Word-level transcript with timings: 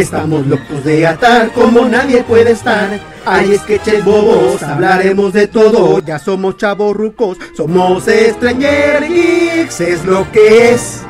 Estamos 0.00 0.46
locos 0.46 0.84
de 0.84 1.06
atar 1.06 1.50
como 1.52 1.86
nadie 1.86 2.22
puede 2.22 2.52
estar. 2.52 3.00
Hay 3.24 3.56
sketches 3.56 4.04
bobos, 4.04 4.62
hablaremos 4.62 5.32
de 5.32 5.46
todo. 5.46 6.00
Ya 6.00 6.18
somos 6.18 6.56
chavos 6.56 6.94
rucos, 6.94 7.38
somos 7.56 8.04
Geeks, 8.06 9.80
es 9.80 10.04
lo 10.04 10.30
que 10.30 10.72
es. 10.72 11.02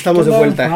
Estamos 0.00 0.24
de 0.24 0.32
vuelta. 0.32 0.66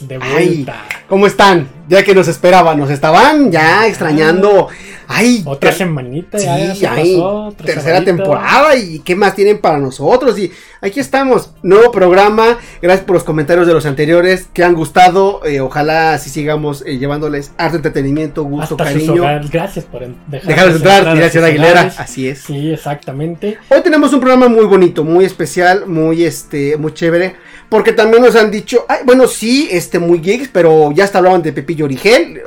De 0.00 0.18
Ay, 0.22 0.46
vuelta. 0.54 0.84
¿Cómo 1.06 1.26
están? 1.26 1.68
Ya 1.86 2.02
que 2.02 2.14
nos 2.14 2.28
esperaban, 2.28 2.78
nos 2.78 2.88
estaban 2.88 3.52
ya 3.52 3.86
extrañando. 3.86 4.68
Ay, 5.12 5.42
Otra 5.44 5.72
semanita, 5.72 6.38
Sí, 6.38 6.44
ya, 6.46 6.58
ya 6.58 6.74
se 6.74 6.86
ay, 6.86 7.14
pasó, 7.16 7.52
tercera 7.64 8.04
temporada 8.04 8.76
y 8.76 9.00
qué 9.00 9.16
más 9.16 9.34
tienen 9.34 9.58
para 9.58 9.76
nosotros 9.76 10.38
y 10.38 10.52
aquí 10.80 11.00
estamos, 11.00 11.50
nuevo 11.64 11.90
programa, 11.90 12.58
gracias 12.80 13.04
por 13.04 13.14
los 13.14 13.24
comentarios 13.24 13.66
de 13.66 13.72
los 13.72 13.86
anteriores 13.86 14.46
que 14.54 14.62
han 14.62 14.74
gustado, 14.74 15.44
eh, 15.44 15.60
ojalá 15.60 16.14
así 16.14 16.30
sigamos 16.30 16.84
eh, 16.86 16.98
llevándoles 16.98 17.50
harto 17.58 17.74
entretenimiento, 17.78 18.44
gusto, 18.44 18.76
Hasta 18.76 18.84
cariño. 18.84 19.24
Gracias 19.50 19.84
por 19.84 20.06
dejarnos 20.28 20.76
entrar, 20.76 21.18
sus 21.20 21.32
Ciudad 21.32 21.48
Aguilera, 21.48 21.72
hogares. 21.72 21.98
así 21.98 22.28
es. 22.28 22.42
Sí, 22.42 22.70
exactamente. 22.70 23.58
Hoy 23.68 23.80
tenemos 23.82 24.12
un 24.12 24.20
programa 24.20 24.46
muy 24.46 24.66
bonito, 24.66 25.02
muy 25.02 25.24
especial, 25.24 25.88
muy 25.88 26.22
este, 26.22 26.76
muy 26.76 26.94
chévere, 26.94 27.34
porque 27.70 27.92
también 27.92 28.22
nos 28.22 28.34
han 28.34 28.50
dicho, 28.50 28.84
ay, 28.88 28.98
bueno, 29.04 29.28
sí, 29.28 29.68
este, 29.70 30.00
muy 30.00 30.18
geeks, 30.18 30.48
pero 30.52 30.90
ya 30.90 31.04
hasta 31.04 31.18
hablaban 31.18 31.40
de 31.40 31.52
Pepillo 31.52 31.84
Origel. 31.84 32.42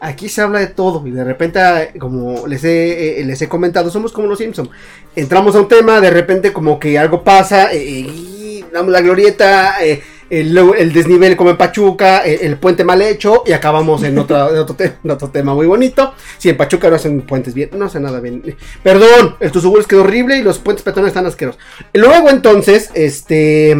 Aquí 0.00 0.28
se 0.28 0.42
habla 0.42 0.58
de 0.58 0.66
todo 0.66 1.04
y 1.06 1.10
de 1.10 1.24
repente, 1.24 1.58
como 1.98 2.46
les 2.46 2.62
he, 2.62 3.20
eh, 3.20 3.24
les 3.24 3.40
he 3.40 3.48
comentado, 3.48 3.90
somos 3.90 4.12
como 4.12 4.28
los 4.28 4.38
Simpson. 4.38 4.68
Entramos 5.16 5.56
a 5.56 5.60
un 5.60 5.68
tema, 5.68 5.98
de 6.02 6.10
repente 6.10 6.52
como 6.52 6.78
que 6.78 6.98
algo 6.98 7.24
pasa, 7.24 7.70
eh, 7.72 8.62
damos 8.70 8.92
la 8.92 9.00
glorieta, 9.00 9.82
eh, 9.82 10.02
el, 10.30 10.56
el 10.58 10.92
desnivel 10.92 11.36
como 11.36 11.50
en 11.50 11.56
Pachuca, 11.56 12.26
eh, 12.26 12.40
el 12.42 12.56
puente 12.56 12.84
mal 12.84 13.00
hecho 13.02 13.42
y 13.46 13.52
acabamos 13.52 14.02
en 14.02 14.18
otro, 14.18 14.50
en 14.52 14.58
otro, 14.58 14.74
te- 14.74 14.94
en 15.02 15.10
otro 15.10 15.28
tema 15.28 15.54
muy 15.54 15.66
bonito. 15.66 16.14
Si 16.38 16.48
en 16.48 16.56
Pachuca 16.56 16.90
no 16.90 16.96
hacen 16.96 17.22
puentes 17.22 17.54
bien, 17.54 17.70
no 17.76 17.84
hacen 17.86 18.02
nada 18.02 18.20
bien. 18.20 18.42
Perdón, 18.82 19.36
el 19.40 19.50
Tuzubús 19.52 19.86
quedó 19.86 20.02
horrible 20.02 20.38
y 20.38 20.42
los 20.42 20.58
puentes 20.58 20.82
peatones 20.82 21.08
están 21.08 21.26
asquerosos. 21.26 21.60
Luego 21.94 22.28
entonces, 22.30 22.90
este, 22.94 23.76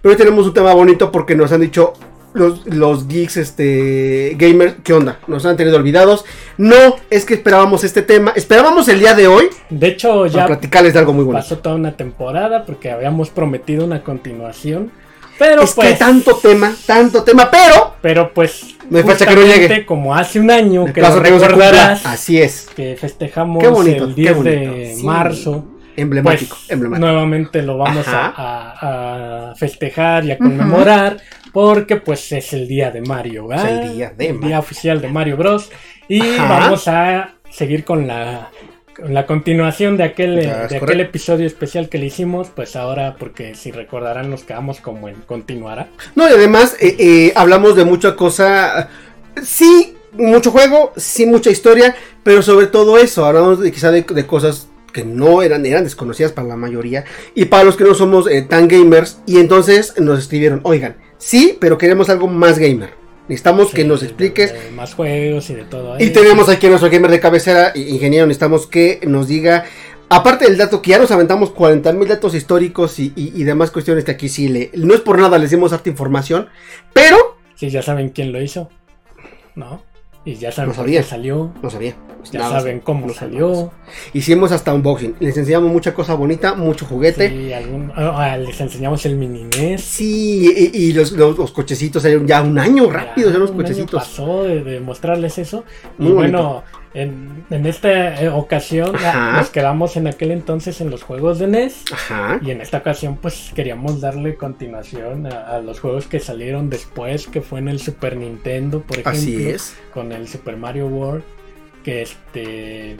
pero 0.00 0.12
hoy 0.12 0.16
tenemos 0.18 0.46
un 0.46 0.54
tema 0.54 0.72
bonito 0.74 1.10
porque 1.10 1.34
nos 1.34 1.50
han 1.52 1.60
dicho 1.62 1.92
los, 2.34 2.66
los 2.66 3.08
geeks, 3.08 3.36
este, 3.38 4.36
gamers, 4.38 4.74
¿qué 4.84 4.92
onda? 4.92 5.18
Nos 5.26 5.44
han 5.46 5.56
tenido 5.56 5.76
olvidados. 5.78 6.24
No, 6.58 6.76
es 7.10 7.24
que 7.24 7.34
esperábamos 7.34 7.82
este 7.84 8.02
tema, 8.02 8.32
esperábamos 8.36 8.88
el 8.88 9.00
día 9.00 9.14
de 9.14 9.26
hoy 9.26 9.48
De 9.70 9.88
hecho, 9.88 10.20
para 10.20 10.28
ya 10.28 10.46
platicarles 10.46 10.92
de 10.92 10.98
algo 11.00 11.12
muy 11.14 11.24
bonito. 11.24 11.42
pasó 11.42 11.58
toda 11.58 11.74
una 11.74 11.96
temporada 11.96 12.64
porque 12.64 12.90
habíamos 12.90 13.30
prometido 13.30 13.84
una 13.84 14.04
continuación. 14.04 14.92
Pero 15.38 15.62
es 15.62 15.72
pues. 15.74 15.88
que 15.88 15.94
tanto 15.94 16.36
tema, 16.36 16.74
tanto 16.86 17.22
tema, 17.22 17.50
pero 17.50 17.94
Pero 18.02 18.32
pues. 18.34 18.74
Fecha 18.90 19.26
que 19.26 19.34
no 19.34 19.42
llegue. 19.42 19.84
Como 19.86 20.14
hace 20.14 20.40
un 20.40 20.50
año 20.50 20.86
el 20.86 20.92
que 20.94 21.00
lo 21.02 21.22
que 21.22 21.30
recordarás. 21.30 22.06
Así 22.06 22.40
es, 22.40 22.68
Que 22.74 22.96
festejamos 22.96 23.62
Qué 23.62 23.68
bonito, 23.68 24.04
el 24.04 24.14
qué 24.14 24.20
10 24.22 24.36
bonito. 24.36 24.72
de 24.72 24.94
Sí. 24.96 25.02
marzo. 25.04 25.74
emblemático, 25.96 26.54
Pues, 26.56 26.70
emblemático. 26.70 27.06
nuevamente 27.06 27.60
lo 27.60 27.76
vamos 27.76 28.06
a, 28.06 28.32
a- 28.36 29.50
a 29.50 29.54
festejar 29.56 30.24
y 30.26 30.30
a 30.30 30.38
conmemorar 30.38 31.16
porque 31.52 31.96
pues 31.96 32.30
es 32.30 32.52
el 32.52 32.68
día 32.68 32.92
de 32.92 33.00
Mario, 33.00 33.42
Es 33.42 33.48
¿verdad? 33.48 33.82
el 33.82 33.94
día 33.96 34.12
de 34.16 34.26
El 34.28 34.34
Mario. 34.34 34.48
día 34.48 34.58
oficial 34.60 35.00
de 35.00 35.08
Mario 35.08 35.36
Bros. 35.36 35.70
Y 36.08 36.20
Ajá. 36.22 36.46
vamos 36.60 36.86
a 36.86 37.30
seguir 37.50 37.82
con 37.84 38.06
la, 38.06 38.48
la 39.06 39.26
continuación 39.26 39.96
de 39.96 40.04
aquel, 40.04 40.36
de 40.36 40.76
aquel 40.76 41.00
episodio 41.00 41.46
especial 41.46 41.88
que 41.88 41.98
le 41.98 42.06
hicimos, 42.06 42.48
pues 42.54 42.76
ahora 42.76 43.16
porque 43.18 43.54
si 43.54 43.70
recordarán 43.70 44.30
nos 44.30 44.42
quedamos 44.42 44.80
como 44.80 45.08
en 45.08 45.16
continuará. 45.26 45.88
No, 46.14 46.28
y 46.28 46.32
además 46.32 46.76
eh, 46.80 46.96
eh, 46.98 47.32
hablamos 47.36 47.76
de 47.76 47.84
mucha 47.84 48.16
cosa. 48.16 48.88
Sí, 49.42 49.94
mucho 50.12 50.50
juego, 50.50 50.92
sí, 50.96 51.26
mucha 51.26 51.50
historia, 51.50 51.94
pero 52.22 52.42
sobre 52.42 52.66
todo 52.66 52.98
eso, 52.98 53.24
hablamos 53.24 53.60
de 53.60 53.70
quizá 53.70 53.90
de, 53.90 54.02
de 54.02 54.26
cosas 54.26 54.68
que 54.92 55.04
no 55.04 55.42
eran, 55.42 55.64
eran 55.64 55.84
desconocidas 55.84 56.32
para 56.32 56.48
la 56.48 56.56
mayoría 56.56 57.04
y 57.34 57.44
para 57.44 57.64
los 57.64 57.76
que 57.76 57.84
no 57.84 57.94
somos 57.94 58.28
eh, 58.28 58.42
tan 58.42 58.68
gamers. 58.68 59.20
Y 59.26 59.38
entonces 59.38 59.94
nos 60.00 60.18
escribieron, 60.18 60.60
oigan, 60.64 60.96
sí, 61.18 61.56
pero 61.60 61.78
queremos 61.78 62.08
algo 62.08 62.26
más 62.26 62.58
gamer. 62.58 62.90
Necesitamos 63.28 63.72
que 63.72 63.84
nos 63.84 64.02
expliques. 64.02 64.52
de 64.52 64.70
más 64.70 64.94
juegos 64.94 65.50
y 65.50 65.54
de 65.54 65.64
todo 65.64 65.98
Y 65.98 66.04
eso. 66.04 66.12
tenemos 66.14 66.48
aquí 66.48 66.66
a 66.66 66.70
nuestro 66.70 66.90
gamer 66.90 67.10
de 67.10 67.20
cabecera, 67.20 67.72
ingeniero, 67.74 68.26
necesitamos 68.26 68.66
que 68.66 69.00
nos 69.06 69.28
diga, 69.28 69.64
aparte 70.08 70.46
del 70.46 70.56
dato 70.56 70.80
que 70.80 70.90
ya 70.90 70.98
nos 70.98 71.10
aventamos 71.10 71.50
40 71.50 71.92
mil 71.92 72.08
datos 72.08 72.34
históricos 72.34 72.98
y, 72.98 73.12
y- 73.16 73.32
y 73.34 73.44
demás 73.44 73.70
cuestiones 73.70 74.04
que 74.04 74.12
aquí 74.12 74.28
sí 74.30 74.48
le, 74.48 74.70
no 74.74 74.94
es 74.94 75.00
por 75.00 75.18
nada, 75.18 75.36
les 75.38 75.50
dimos 75.50 75.72
harta 75.72 75.90
información, 75.90 76.48
pero 76.94 77.36
Sí, 77.54 77.68
ya 77.70 77.82
saben 77.82 78.10
quién 78.10 78.32
lo 78.32 78.40
hizo, 78.40 78.70
¿no? 79.56 79.82
Y 80.24 80.34
ya 80.34 80.52
saben 80.52 80.74
sabía. 80.74 81.00
qué 81.00 81.06
salió, 81.06 81.52
no 81.62 81.70
sabía. 81.70 81.94
ya 82.32 82.40
Nada, 82.40 82.58
saben 82.58 82.80
cómo 82.80 83.06
no 83.06 83.14
salió. 83.14 83.54
sabemos. 83.54 83.72
Hicimos 84.12 84.52
hasta 84.52 84.74
unboxing, 84.74 85.14
les 85.20 85.36
enseñamos 85.38 85.70
mucha 85.72 85.94
cosa 85.94 86.14
bonita, 86.14 86.54
mucho 86.54 86.84
juguete. 86.84 87.30
Sí, 87.30 87.52
algún- 87.52 87.90
ah, 87.94 88.12
ah, 88.32 88.36
les 88.36 88.60
enseñamos 88.60 89.06
el 89.06 89.16
mini 89.16 89.44
NES. 89.44 89.80
Sí, 89.80 90.52
y, 90.74 90.76
y 90.88 90.92
los, 90.92 91.12
los- 91.12 91.38
los 91.38 91.50
cochecitos 91.52 92.02
salieron 92.02 92.26
ya 92.26 92.42
un 92.42 92.58
año 92.58 92.90
rápido, 92.90 93.30
ya 93.30 93.38
los 93.38 93.50
un 93.50 93.56
año 93.56 93.62
cochecitos. 93.64 94.02
pasó 94.02 94.42
de, 94.44 94.62
de 94.62 94.80
mostrarles 94.80 95.38
eso. 95.38 95.64
Muy 95.96 96.10
y 96.10 96.12
bueno, 96.14 96.62
en, 96.94 97.44
en 97.50 97.66
esta 97.66 98.22
eh, 98.22 98.28
ocasión 98.28 98.96
Ajá. 98.96 99.32
nos 99.32 99.50
quedamos 99.50 99.96
en 99.96 100.06
aquel 100.06 100.30
entonces 100.30 100.80
en 100.80 100.90
los 100.90 101.02
juegos 101.02 101.38
de 101.38 101.46
NES. 101.46 101.84
Ajá. 101.92 102.38
Y 102.42 102.50
en 102.50 102.60
esta 102.60 102.78
ocasión 102.78 103.16
pues 103.16 103.52
queríamos 103.54 104.00
darle 104.00 104.36
continuación 104.36 105.26
a, 105.26 105.56
a 105.56 105.60
los 105.60 105.80
juegos 105.80 106.06
que 106.06 106.20
salieron 106.20 106.70
después, 106.70 107.26
que 107.26 107.40
fue 107.40 107.58
en 107.58 107.68
el 107.68 107.80
Super 107.80 108.16
Nintendo, 108.16 108.80
por 108.80 108.98
ejemplo. 108.98 109.12
Así 109.20 109.48
es. 109.48 109.76
Con 109.92 110.12
el 110.12 110.28
Super 110.28 110.56
Mario 110.56 110.86
World. 110.86 111.24
Que 111.84 112.02
este 112.02 112.96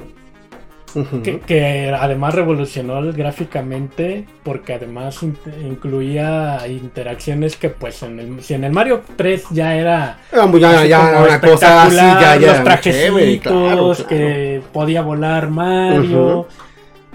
Que, 1.23 1.41
que 1.41 1.91
además 1.91 2.35
revolucionó 2.35 3.01
gráficamente 3.13 4.25
porque 4.43 4.73
además 4.75 5.23
in- 5.23 5.37
incluía 5.67 6.59
interacciones 6.69 7.57
que 7.57 7.69
pues 7.71 8.03
en 8.03 8.19
el, 8.19 8.43
si 8.43 8.55
en 8.55 8.65
el 8.65 8.73
Mario 8.73 9.03
3 9.17 9.45
ya 9.51 9.75
era 9.77 10.19
Ah, 10.33 10.47
pues 10.51 10.63
ya, 10.63 10.85
ya 10.87 11.13
como 11.13 11.25
una 11.27 11.41
cosa 11.41 11.83
así, 11.85 11.97
ya, 11.97 12.21
ya. 12.21 12.37
los 12.37 12.55
era 12.55 12.65
trajecitos 12.65 13.01
chévere, 13.07 13.39
claro, 13.41 13.93
claro. 13.95 14.07
que 14.09 14.63
podía 14.73 15.03
volar 15.03 15.49
Mario 15.51 16.47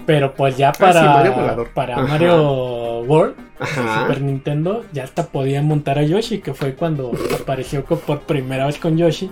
pero 0.06 0.34
pues 0.34 0.56
ya 0.56 0.68
Ah, 0.68 0.74
sí, 0.74 0.80
para 0.80 1.02
Mario 1.04 1.68
para 1.74 1.94
Ajá. 1.96 2.06
Mario 2.06 2.98
World 3.00 3.34
Ajá. 3.58 4.02
Super 4.02 4.20
Nintendo 4.20 4.84
ya 4.92 5.04
hasta 5.04 5.26
podía 5.26 5.62
montar 5.62 5.98
a 5.98 6.02
Yoshi 6.02 6.38
que 6.38 6.54
fue 6.54 6.74
cuando 6.74 7.12
apareció 7.40 7.84
por 7.84 8.20
primera 8.20 8.66
vez 8.66 8.78
con 8.78 8.96
Yoshi 8.98 9.30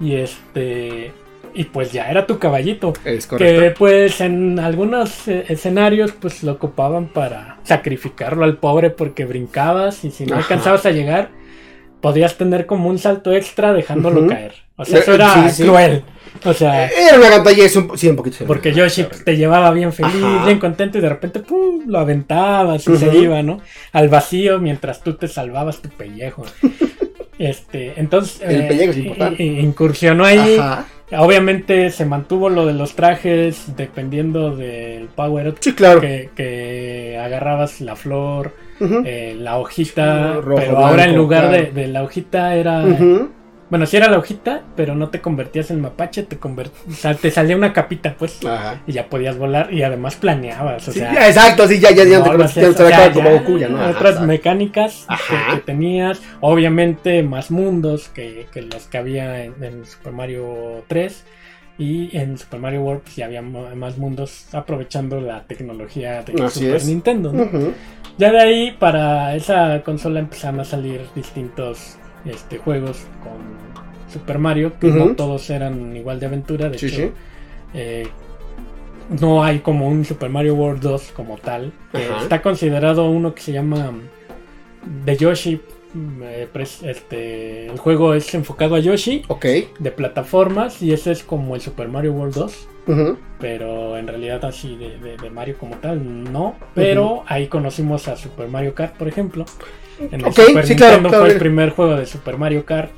y 0.00 0.14
este 0.14 1.12
y 1.56 1.64
pues 1.64 1.90
ya 1.92 2.10
era 2.10 2.26
tu 2.26 2.38
caballito 2.38 2.92
Es 3.04 3.26
correcto. 3.26 3.60
que 3.60 3.70
pues 3.72 4.20
en 4.20 4.58
algunos 4.58 5.26
eh, 5.28 5.44
escenarios 5.48 6.12
pues 6.12 6.42
lo 6.42 6.52
ocupaban 6.52 7.06
para 7.08 7.58
sacrificarlo 7.64 8.44
al 8.44 8.58
pobre 8.58 8.90
porque 8.90 9.24
brincabas 9.24 10.04
y 10.04 10.10
si 10.10 10.26
no 10.26 10.34
Ajá. 10.34 10.42
alcanzabas 10.42 10.86
a 10.86 10.90
llegar 10.90 11.30
podías 12.00 12.36
tener 12.36 12.66
como 12.66 12.88
un 12.88 12.98
salto 12.98 13.32
extra 13.32 13.72
dejándolo 13.72 14.26
caer. 14.26 14.52
O 14.76 14.84
sea, 14.84 15.00
eso 15.00 15.12
Eh, 15.12 15.14
era 15.14 15.48
sí, 15.48 15.56
sí. 15.56 15.62
cruel. 15.64 16.02
O 16.44 16.52
sea, 16.52 16.86
Era 16.88 17.16
una 17.16 17.30
pantalla, 17.30 17.64
es 17.64 17.74
un, 17.76 17.96
sí, 17.98 18.08
un 18.08 18.16
poquito. 18.16 18.44
porque 18.46 18.72
Yoshi 18.74 19.06
te 19.24 19.36
llevaba 19.36 19.70
bien 19.70 19.90
feliz, 19.92 20.22
Ajá. 20.22 20.44
bien 20.44 20.58
contento 20.58 20.98
y 20.98 21.00
de 21.00 21.08
repente 21.08 21.40
¡pum! 21.40 21.84
lo 21.86 21.98
aventabas 21.98 22.86
y 22.86 22.96
se 22.98 23.16
iba, 23.16 23.42
¿no? 23.42 23.60
Al 23.92 24.08
vacío 24.10 24.60
mientras 24.60 25.02
tú 25.02 25.14
te 25.14 25.26
salvabas 25.28 25.80
tu 25.80 25.88
pellejo. 25.88 26.44
Este, 27.38 27.92
entonces 28.00 28.40
El 28.40 28.62
eh, 28.62 28.64
pellejo 28.66 28.92
es 28.92 29.40
incursionó 29.40 30.24
ahí 30.24 30.56
Ajá. 30.58 30.86
Obviamente 31.12 31.90
se 31.90 32.04
mantuvo 32.04 32.48
lo 32.48 32.66
de 32.66 32.72
los 32.74 32.94
trajes 32.96 33.76
dependiendo 33.76 34.56
del 34.56 35.06
power 35.06 35.48
up 35.48 35.56
Sí, 35.60 35.72
claro. 35.74 36.00
que, 36.00 36.30
que 36.34 37.18
agarrabas 37.22 37.80
la 37.80 37.94
flor, 37.96 38.52
eh, 38.80 39.36
la 39.38 39.58
hojita, 39.58 40.34
Sí, 40.34 40.40
rojo, 40.40 40.60
pero 40.60 40.78
ahora 40.78 41.04
en 41.04 41.16
lugar 41.16 41.50
de, 41.50 41.58
claro. 41.58 41.74
de 41.74 41.86
la 41.88 42.02
hojita 42.02 42.54
era... 42.56 42.82
Bueno, 43.68 43.84
sí 43.86 43.96
era 43.96 44.08
la 44.08 44.18
hojita, 44.18 44.62
pero 44.76 44.94
no 44.94 45.08
te 45.08 45.20
convertías 45.20 45.72
en 45.72 45.80
mapache, 45.80 46.22
te, 46.22 46.38
convert- 46.38 46.70
o 46.88 46.92
sea, 46.92 47.14
te 47.14 47.32
salía 47.32 47.56
una 47.56 47.72
capita, 47.72 48.14
pues, 48.16 48.38
Ajá. 48.44 48.80
y 48.86 48.92
ya 48.92 49.08
podías 49.08 49.36
volar 49.36 49.72
y 49.74 49.82
además 49.82 50.14
planeabas, 50.14 50.86
o 50.86 50.92
Sí, 50.92 51.00
sea... 51.00 51.12
ya, 51.12 51.26
exacto, 51.28 51.66
sí, 51.66 51.80
ya, 51.80 51.90
ya, 51.90 52.04
ya, 52.04 52.20
no 52.20 52.24
te 52.46 52.60
te 52.60 52.66
o 52.68 52.72
sea, 52.74 53.12
como 53.12 53.30
Goku, 53.30 53.58
ya, 53.58 53.68
¿no? 53.68 53.78
Ajá, 53.78 53.86
Otras 53.90 54.04
exacto. 54.12 54.26
mecánicas 54.28 55.06
que, 55.50 55.58
tenías, 55.62 56.22
obviamente 56.40 57.24
más 57.24 57.50
mundos 57.50 58.08
que, 58.08 58.46
que 58.52 58.62
los 58.62 58.86
que 58.86 58.98
había 58.98 59.42
en, 59.44 59.54
en 59.62 59.84
Super 59.84 60.12
Mario 60.12 60.84
3 60.86 61.24
y 61.78 62.16
en 62.16 62.38
Super 62.38 62.60
Mario 62.60 62.82
World 62.82 63.02
pues, 63.02 63.16
ya 63.16 63.26
había 63.26 63.42
más 63.42 63.98
mundos 63.98 64.46
aprovechando 64.52 65.20
la 65.20 65.42
tecnología 65.42 66.22
de 66.22 66.40
Así 66.44 66.60
Super 66.60 66.76
es. 66.76 66.86
Nintendo. 66.86 67.32
¿no? 67.32 67.48
Ya 68.16 68.30
de 68.30 68.40
ahí 68.40 68.70
para 68.78 69.34
esa 69.34 69.82
consola 69.84 70.20
empezaron 70.20 70.60
a 70.60 70.64
salir 70.64 71.00
distintos 71.14 71.96
este, 72.28 72.58
juegos 72.58 72.98
con 73.22 74.12
Super 74.12 74.38
Mario, 74.38 74.72
que 74.80 74.88
no 74.88 75.14
todos 75.16 75.48
eran 75.50 75.96
igual 75.96 76.20
de 76.20 76.26
aventura, 76.26 76.68
de 76.68 76.78
Sí, 76.78 76.86
hecho 76.86 76.96
sí. 76.96 77.10
eh, 77.74 78.06
no 79.20 79.44
hay 79.44 79.60
como 79.60 79.88
un 79.88 80.04
Super 80.04 80.30
Mario 80.30 80.54
World 80.54 80.80
2 80.82 81.12
como 81.14 81.36
tal. 81.38 81.72
Eh, 81.92 82.08
está 82.20 82.42
considerado 82.42 83.08
uno 83.10 83.34
que 83.34 83.42
se 83.42 83.52
llama 83.52 83.92
mm, 83.92 85.04
The 85.04 85.16
Yoshi. 85.16 85.60
mm, 85.94 86.22
eh, 86.22 86.48
pres- 86.52 86.82
este, 86.86 87.66
el 87.66 87.78
juego 87.78 88.14
es 88.14 88.34
enfocado 88.34 88.74
a 88.74 88.80
Yoshi 88.80 89.22
Ok. 89.28 89.46
de 89.78 89.90
plataformas 89.92 90.82
y 90.82 90.92
ese 90.92 91.12
es 91.12 91.22
como 91.22 91.54
el 91.54 91.60
Super 91.60 91.88
Mario 91.88 92.12
World 92.14 92.34
2. 92.34 92.68
Ujú. 92.88 93.16
Pero 93.40 93.96
en 93.96 94.06
realidad 94.06 94.44
así 94.44 94.76
de, 94.76 94.98
de- 94.98 95.16
de 95.16 95.30
Mario 95.30 95.56
como 95.58 95.76
tal, 95.76 96.32
no. 96.32 96.54
Pero 96.74 97.22
ahí 97.26 97.46
conocimos 97.48 98.08
a 98.08 98.16
Super 98.16 98.48
Mario 98.48 98.74
Kart, 98.74 98.96
por 98.96 99.08
ejemplo. 99.08 99.44
En 99.98 100.20
el 100.20 100.26
Ok, 100.26 100.34
Super 100.40 100.66
sí, 100.66 100.74
Nintendo 100.74 101.08
claro. 101.08 101.24
fue 101.24 101.32
el 101.34 101.38
primer 101.38 101.70
juego 101.70 101.96
de 101.96 102.06
Super 102.06 102.36
Mario 102.38 102.64
Kart 102.64 102.90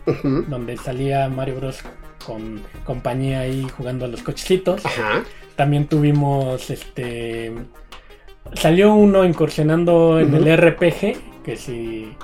donde 0.48 0.76
salía 0.76 1.28
Mario 1.28 1.56
Bros. 1.56 1.80
con 2.24 2.60
compañía 2.84 3.40
ahí 3.40 3.66
jugando 3.76 4.04
a 4.04 4.08
los 4.08 4.22
cochecitos. 4.22 4.84
Ajá. 4.84 5.22
También 5.56 5.86
tuvimos 5.86 6.70
este. 6.70 7.52
Salió 8.54 8.94
uno 8.94 9.24
incursionando 9.24 10.18
en 10.20 10.34
el 10.34 10.56
RPG, 10.56 11.42
que 11.44 11.56
si 11.56 12.14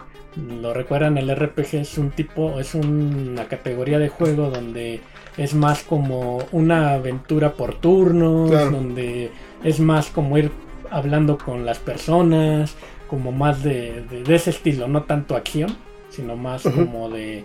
lo 0.61 0.73
recuerdan, 0.75 1.19
el 1.19 1.35
RPG 1.35 1.75
es 1.77 1.99
un 1.99 2.11
tipo, 2.11 2.59
es 2.59 2.75
una 2.75 3.45
categoría 3.47 3.99
de 3.99 4.09
juego 4.09 4.51
donde 4.51 5.01
es 5.37 5.55
más 5.55 5.83
como 5.83 6.39
una 6.53 6.95
aventura 6.95 7.53
por 7.53 7.75
turnos, 7.75 8.51
Claro. 8.51 8.71
donde 8.71 9.31
es 9.63 9.81
más 9.81 10.09
como 10.09 10.39
ir 10.39 10.51
hablando 10.91 11.37
con 11.39 11.67
las 11.67 11.79
personas, 11.79 12.75
como 13.09 13.33
más 13.33 13.63
de, 13.63 14.03
de- 14.11 14.23
de 14.25 14.35
ese 14.35 14.51
estilo, 14.51 14.89
no 14.89 15.03
tanto 15.05 15.37
acción, 15.37 15.77
sino 16.11 16.37
más 16.37 16.63
como 16.63 17.09
de, 17.11 17.45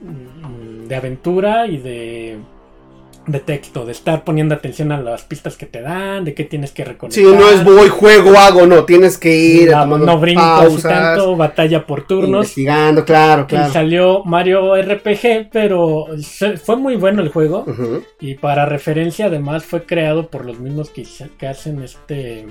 mm, 0.00 0.86
de 0.88 0.96
aventura 0.96 1.66
y 1.66 1.78
de, 1.78 2.38
de 3.26 3.40
texto, 3.40 3.86
de 3.86 3.92
estar 3.92 4.22
poniendo 4.24 4.54
atención 4.54 4.92
a 4.92 5.00
las 5.00 5.22
pistas 5.24 5.56
que 5.56 5.64
te 5.64 5.80
dan, 5.80 6.24
de 6.24 6.34
qué 6.34 6.44
tienes 6.44 6.72
que 6.72 6.84
reconocer. 6.84 7.24
Sí, 7.24 7.30
no 7.34 7.48
es 7.48 7.64
voy, 7.64 7.88
juego, 7.88 8.36
hago, 8.38 8.66
no. 8.66 8.84
Tienes 8.84 9.16
que 9.16 9.34
ir 9.34 9.70
no, 9.70 9.80
tomando 9.80 10.04
no 10.06 10.18
brincos 10.20 10.44
y 10.44 10.60
pausas, 10.66 10.82
tanto, 10.82 11.34
batalla 11.36 11.86
por 11.86 12.06
turnos. 12.06 12.44
investigando, 12.44 13.04
claro, 13.06 13.44
Y 13.44 13.46
claro. 13.46 13.72
salió 13.72 14.24
Mario 14.24 14.76
RPG, 14.76 15.48
pero 15.50 16.06
se- 16.20 16.58
fue 16.58 16.76
muy 16.76 16.96
bueno 16.96 17.22
el 17.22 17.30
juego. 17.30 17.64
Y 18.20 18.34
para 18.34 18.66
referencia, 18.66 19.26
además, 19.26 19.64
fue 19.64 19.84
creado 19.84 20.28
por 20.28 20.44
los 20.44 20.58
mismos 20.60 20.90
que 20.90 21.46
hacen 21.48 21.82
este. 21.82 22.44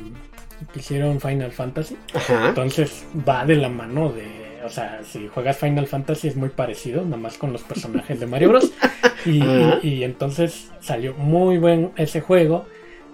Que 0.72 0.80
hicieron 0.80 1.20
Final 1.20 1.52
Fantasy. 1.52 1.98
Ajá. 2.14 2.50
Entonces 2.50 3.06
va 3.28 3.46
de 3.46 3.56
la 3.56 3.70
mano 3.70 4.12
de. 4.12 4.44
O 4.66 4.70
sea, 4.70 5.02
si 5.04 5.28
juegas 5.28 5.58
Final 5.58 5.88
Fantasy 5.88 6.30
es 6.30 6.36
muy 6.38 6.50
parecido, 6.50 7.04
nada 7.04 7.18
más 7.18 7.38
con 7.38 7.52
los 7.52 7.64
personajes 7.64 8.20
de 8.20 8.26
Mario 8.28 8.50
Bros. 8.50 8.72
Y, 9.26 9.42
Ajá. 9.42 9.80
y- 9.84 9.88
y 9.88 10.04
entonces 10.04 10.70
salió 10.82 11.14
muy 11.14 11.58
buen 11.58 11.92
ese 11.96 12.20
juego. 12.22 12.66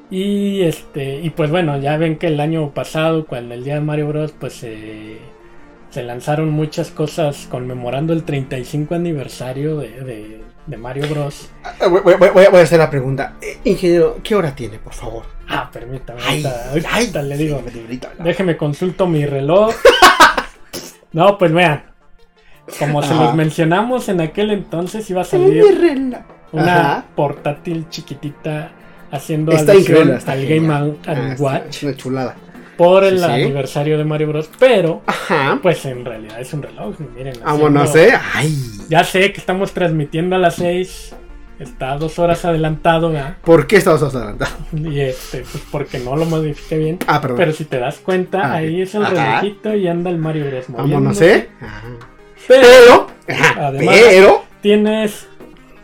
Y 0.09 0.61
este. 0.61 1.19
Y 1.21 1.29
pues 1.31 1.51
bueno, 1.51 1.77
ya 1.79 1.97
ven 1.97 2.17
que 2.17 2.27
el 2.27 2.39
año 2.39 2.71
pasado, 2.73 3.25
cuando 3.27 3.53
el 3.53 3.63
día 3.63 3.75
de 3.75 3.81
Mario 3.81 4.07
Bros. 4.07 4.33
pues 4.39 4.53
se 4.53 5.17
se 5.91 6.03
lanzaron 6.03 6.49
muchas 6.51 6.91
cosas 6.91 7.47
conmemorando 7.49 8.13
el 8.13 8.23
35 8.23 8.93
aniversario 8.95 9.77
de, 9.77 9.89
de- 10.01 10.41
de 10.69 10.77
Mario 10.77 11.07
Bros. 11.09 11.49
Ah, 11.63 11.87
Voy, 11.87 12.01
voy- 12.01 12.15
voy- 12.15 12.29
voy 12.51 12.59
a 12.59 12.63
hacer 12.63 12.77
la 12.79 12.89
pregunta. 12.89 13.33
Eh, 13.41 13.57
ingeniero, 13.65 14.19
¿qué 14.23 14.35
hora 14.35 14.53
tiene, 14.55 14.77
por 14.77 14.93
favor? 14.93 15.23
Ah, 15.47 15.69
permítame, 15.71 16.21
Ay, 16.23 16.43
ahorita, 16.45 16.93
ahorita 16.93 17.21
le 17.23 17.37
digo. 17.37 17.63
Déjeme 18.19 18.55
consulto 18.55 19.07
mi 19.07 19.25
reloj. 19.25 19.73
No, 21.11 21.39
pues 21.39 21.51
vean. 21.51 21.85
Como 22.77 23.01
se 23.01 23.15
los 23.15 23.33
mencionamos 23.33 24.09
en 24.09 24.21
aquel 24.21 24.51
entonces 24.51 25.09
iba 25.09 25.21
a 25.21 25.25
salir 25.25 25.63
una 26.51 26.79
Ajá. 26.79 27.05
portátil 27.15 27.87
chiquitita 27.89 28.69
haciendo 29.09 29.51
Está 29.51 29.71
al. 29.71 30.45
Game 30.45 30.71
and 30.71 30.97
Ah, 31.07 31.35
Watch 31.39 31.63
Es 31.69 31.81
una 31.83 31.95
chulada. 31.97 32.35
Por 32.79 33.03
el 33.03 33.19
Sí, 33.19 33.25
sí. 33.25 33.29
aniversario 33.31 33.97
de 33.97 34.05
Mario 34.05 34.29
Bros. 34.29 34.49
Pero, 34.57 35.01
Ajá. 35.05 35.59
pues 35.61 35.85
en 35.85 36.05
realidad 36.05 36.39
es 36.39 36.53
un 36.53 36.63
reloj. 36.63 36.95
Miren, 37.15 37.35
Vámonos, 37.43 37.93
¿eh? 37.97 38.13
Ay. 38.33 38.55
Ya 38.89 39.03
sé 39.03 39.31
que 39.33 39.39
estamos 39.39 39.73
transmitiendo 39.73 40.35
a 40.37 40.39
las 40.39 40.55
6. 40.55 41.13
Está 41.59 41.97
dos 41.97 42.17
horas 42.19 42.45
adelantado, 42.45 43.11
¿verdad? 43.11 43.35
¿Por 43.43 43.67
qué 43.67 43.75
estabas 43.75 44.01
adelantado? 44.15 44.51
Y 44.71 45.01
este, 45.01 45.39
pues 45.39 45.61
porque 45.69 45.99
no 45.99 46.15
lo 46.15 46.23
modifiqué 46.25 46.77
bien. 46.77 46.99
Ah, 47.05 47.19
perdón. 47.19 47.35
Pero 47.37 47.51
si 47.51 47.65
te 47.65 47.79
das 47.79 47.97
cuenta, 47.97 48.39
Ah, 48.45 48.53
ahí 48.55 48.81
es 48.81 48.95
el 48.95 49.03
ajá. 49.03 49.41
relojito 49.41 49.75
y 49.75 49.85
anda 49.89 50.09
el 50.09 50.17
Mario 50.19 50.45
Bros. 50.49 50.65
Vámonos. 50.69 51.19
¿eh? 51.21 51.49
Ajá. 51.59 51.83
Pero 52.47 53.07
Pero, 53.25 53.57
Además- 53.61 53.95
pero, 54.09 54.43
tienes 54.61 55.27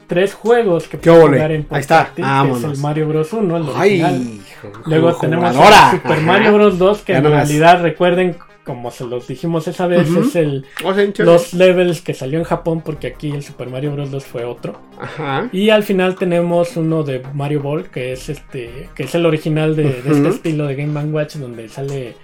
tres 0.07 0.33
juegos 0.33 0.87
que 0.87 0.97
¿Qué 0.99 1.09
puedes 1.09 1.25
jugar 1.27 1.51
en 1.51 1.65
Ahí 1.69 1.81
está, 1.81 2.11
que 2.15 2.21
es 2.21 2.63
el 2.63 2.77
Mario 2.77 3.07
Bros. 3.07 3.33
1, 3.33 3.57
el 3.57 3.63
original. 3.69 4.13
ay, 4.13 4.41
Luego 4.85 5.11
ju- 5.11 5.19
tenemos 5.21 5.49
el. 5.55 5.61
Super 5.91 6.11
Ajá. 6.11 6.21
Mario 6.21 6.53
Bros. 6.53 6.77
2, 6.77 7.01
que 7.01 7.13
Ya 7.13 7.19
en 7.19 7.25
realidad 7.25 7.81
recuerden, 7.81 8.35
como 8.63 8.89
se 8.91 9.05
los 9.05 9.27
dijimos 9.27 9.67
esa 9.67 9.85
vez, 9.87 10.07
es 10.09 10.35
el 10.35 10.65
O 10.83 10.93
sea, 10.93 11.03
en 11.03 11.13
chévere. 11.13 11.33
los 11.33 11.53
levels 11.53 12.01
que 12.01 12.13
salió 12.13 12.39
en 12.39 12.45
Japón, 12.45 12.81
porque 12.83 13.07
aquí 13.07 13.31
el 13.31 13.43
Super 13.43 13.69
Mario 13.69 13.91
Bros. 13.93 14.09
2 14.11 14.25
fue 14.25 14.43
otro. 14.45 14.79
Ajá. 14.99 15.49
Y 15.51 15.69
al 15.69 15.83
final 15.83 16.15
tenemos 16.15 16.75
uno 16.77 17.03
de 17.03 17.21
Mario 17.33 17.61
Ball, 17.61 17.85
que 17.89 18.13
es 18.13 18.29
este, 18.29 18.89
que 18.95 19.03
es 19.03 19.13
el 19.15 19.25
original 19.25 19.75
de, 19.75 19.83
de 20.01 20.11
este 20.11 20.29
estilo 20.29 20.65
de 20.65 20.75
Game 20.75 20.99
Watch, 21.11 21.35
donde 21.35 21.69
sale 21.69 22.15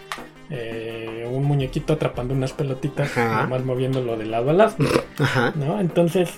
eh, 0.49 1.27
un 1.31 1.45
muñequito 1.45 1.93
atrapando 1.93 2.33
unas 2.33 2.51
pelotitas, 2.53 3.15
Ajá. 3.17 3.43
nomás 3.43 3.63
moviéndolo 3.63 4.17
de 4.17 4.25
lado 4.25 4.49
a 4.49 4.53
lado, 4.53 4.75
Ajá. 5.19 5.53
¿no? 5.55 5.79
Entonces 5.79 6.29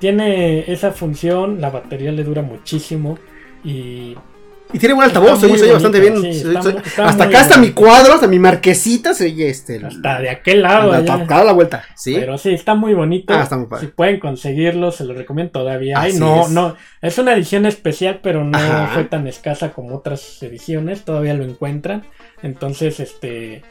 tiene 0.00 0.70
esa 0.72 0.90
función, 0.92 1.60
la 1.60 1.70
batería 1.70 2.10
le 2.12 2.24
dura 2.24 2.42
muchísimo 2.42 3.18
y 3.62 4.16
Y 4.72 4.78
tiene 4.78 4.94
buen 4.94 5.06
altavoz, 5.06 5.40
se 5.40 5.46
oye 5.46 5.72
bastante 5.72 6.00
bien. 6.00 6.20
sí, 6.20 6.28
está 6.30 6.70
está 6.70 7.08
hasta 7.08 7.24
acá 7.24 7.40
está 7.42 7.56
mi 7.56 7.70
bonito. 7.70 7.80
cuadro, 7.82 8.14
hasta 8.14 8.26
mi 8.28 8.38
marquesita 8.38 9.14
se 9.14 9.24
oye 9.24 9.48
este. 9.50 9.84
hasta 9.84 10.20
de 10.20 10.30
aquel 10.30 10.62
lado. 10.62 10.92
hasta 10.92 11.14
acá 11.14 11.44
la 11.44 11.52
vuelta. 11.52 11.84
Sí. 11.96 12.14
Pero 12.14 12.38
sí, 12.38 12.54
está 12.54 12.74
muy 12.74 12.94
bonito. 12.94 13.34
Ah, 13.34 13.42
está 13.42 13.56
muy 13.56 13.66
padre. 13.66 13.86
Si 13.86 13.92
pueden 13.92 14.20
conseguirlo, 14.20 14.92
se 14.92 15.04
lo 15.04 15.12
recomiendo 15.14 15.52
todavía. 15.52 16.00
Ay, 16.00 16.12
no, 16.14 16.42
es. 16.42 16.50
no, 16.50 16.76
es 17.02 17.18
una 17.18 17.34
edición 17.34 17.66
especial, 17.66 18.20
pero 18.22 18.44
no 18.44 18.56
Ajá. 18.56 18.90
fue 18.94 19.04
tan 19.04 19.26
escasa 19.26 19.72
como 19.72 19.96
otras 19.96 20.42
ediciones. 20.42 21.04
Todavía 21.04 21.34
lo 21.34 21.44
encuentran. 21.44 22.04
Entonces, 22.42 23.00
este, 23.00 23.62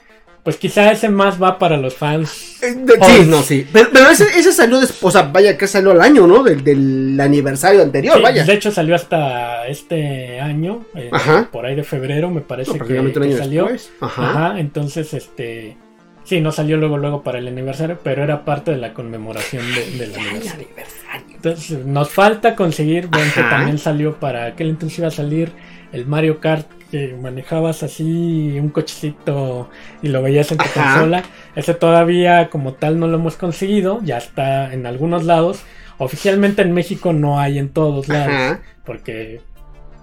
pues 0.44 0.58
quizá 0.58 0.92
ese 0.92 1.10
más 1.10 1.42
va 1.42 1.60
para 1.60 1.78
los 1.78 1.94
fans. 1.96 2.58
Eh, 2.64 2.74
de- 2.76 2.94
sí, 3.06 3.26
no, 3.28 3.42
sí. 3.42 3.68
Pero, 3.72 3.90
pero 3.94 4.10
ese, 4.10 4.24
ese 4.38 4.52
salió 4.54 4.80
después, 4.80 5.04
o 5.04 5.12
sea, 5.20 5.30
vaya 5.32 5.58
que 5.58 5.68
salió 5.68 5.92
al 5.92 6.02
año, 6.02 6.26
¿no? 6.28 6.44
Del, 6.44 6.64
del 6.64 7.20
aniversario 7.20 7.82
anterior, 7.82 8.18
Sí, 8.18 8.24
vaya. 8.24 8.44
de 8.44 8.54
hecho, 8.54 8.72
salió 8.72 8.96
hasta 8.96 9.68
este 9.68 10.40
año, 10.40 10.86
eh, 10.96 11.10
Ajá. 11.12 11.50
por 11.52 11.66
ahí 11.66 11.76
de 11.76 11.84
febrero, 11.84 12.30
me 12.30 12.42
parece 12.42 12.78
No, 12.78 12.86
que, 12.86 13.38
salió. 13.38 13.70
Ajá. 14.02 14.30
Ajá, 14.30 14.60
entonces, 14.60 15.14
este, 15.14 15.78
sí, 16.24 16.42
no 16.42 16.52
salió 16.52 16.78
luego, 16.78 16.98
luego 16.98 17.22
para 17.24 17.40
el 17.40 17.48
aniversario, 17.48 18.00
pero 18.04 18.24
era 18.24 18.46
parte 18.46 18.72
de 18.72 18.78
la 18.78 18.94
conmemoración 18.94 19.64
de- 19.74 19.92
del 19.98 20.14
Ay, 20.16 20.22
aniversario. 20.30 20.66
aniversario. 20.68 21.36
Entonces, 21.36 21.86
nos 21.86 22.10
falta 22.10 22.56
conseguir, 22.56 23.08
bueno, 23.08 23.32
que 23.34 23.42
también 23.42 23.78
salió 23.78 24.16
para 24.16 24.46
aquel 24.46 24.70
entonces 24.70 25.00
iba 25.00 25.08
a 25.08 25.12
salir 25.12 25.52
el 25.92 26.06
Mario 26.06 26.40
Kart 26.40 26.68
que 26.92 27.16
manejabas 27.22 27.84
así 27.84 28.58
un 28.60 28.70
cochecito 28.70 29.70
y 30.02 30.08
lo 30.08 30.22
veías 30.22 30.52
en 30.52 30.58
tu 30.58 30.64
Ajá. 30.64 30.94
consola. 30.96 31.24
Ese 31.56 31.74
todavía 31.74 32.50
como 32.50 32.74
tal 32.74 33.00
no 33.00 33.08
lo 33.08 33.18
hemos 33.18 33.36
conseguido, 33.36 34.00
ya 34.04 34.18
está 34.18 34.74
en 34.74 34.86
algunos 34.86 35.24
lados. 35.26 35.62
Oficialmente 35.98 36.62
en 36.62 36.74
México 36.74 37.14
no 37.14 37.40
hay 37.40 37.60
en 37.60 37.70
todos 37.70 38.08
lados, 38.08 38.34
Ajá. 38.34 38.62
porque 38.86 39.42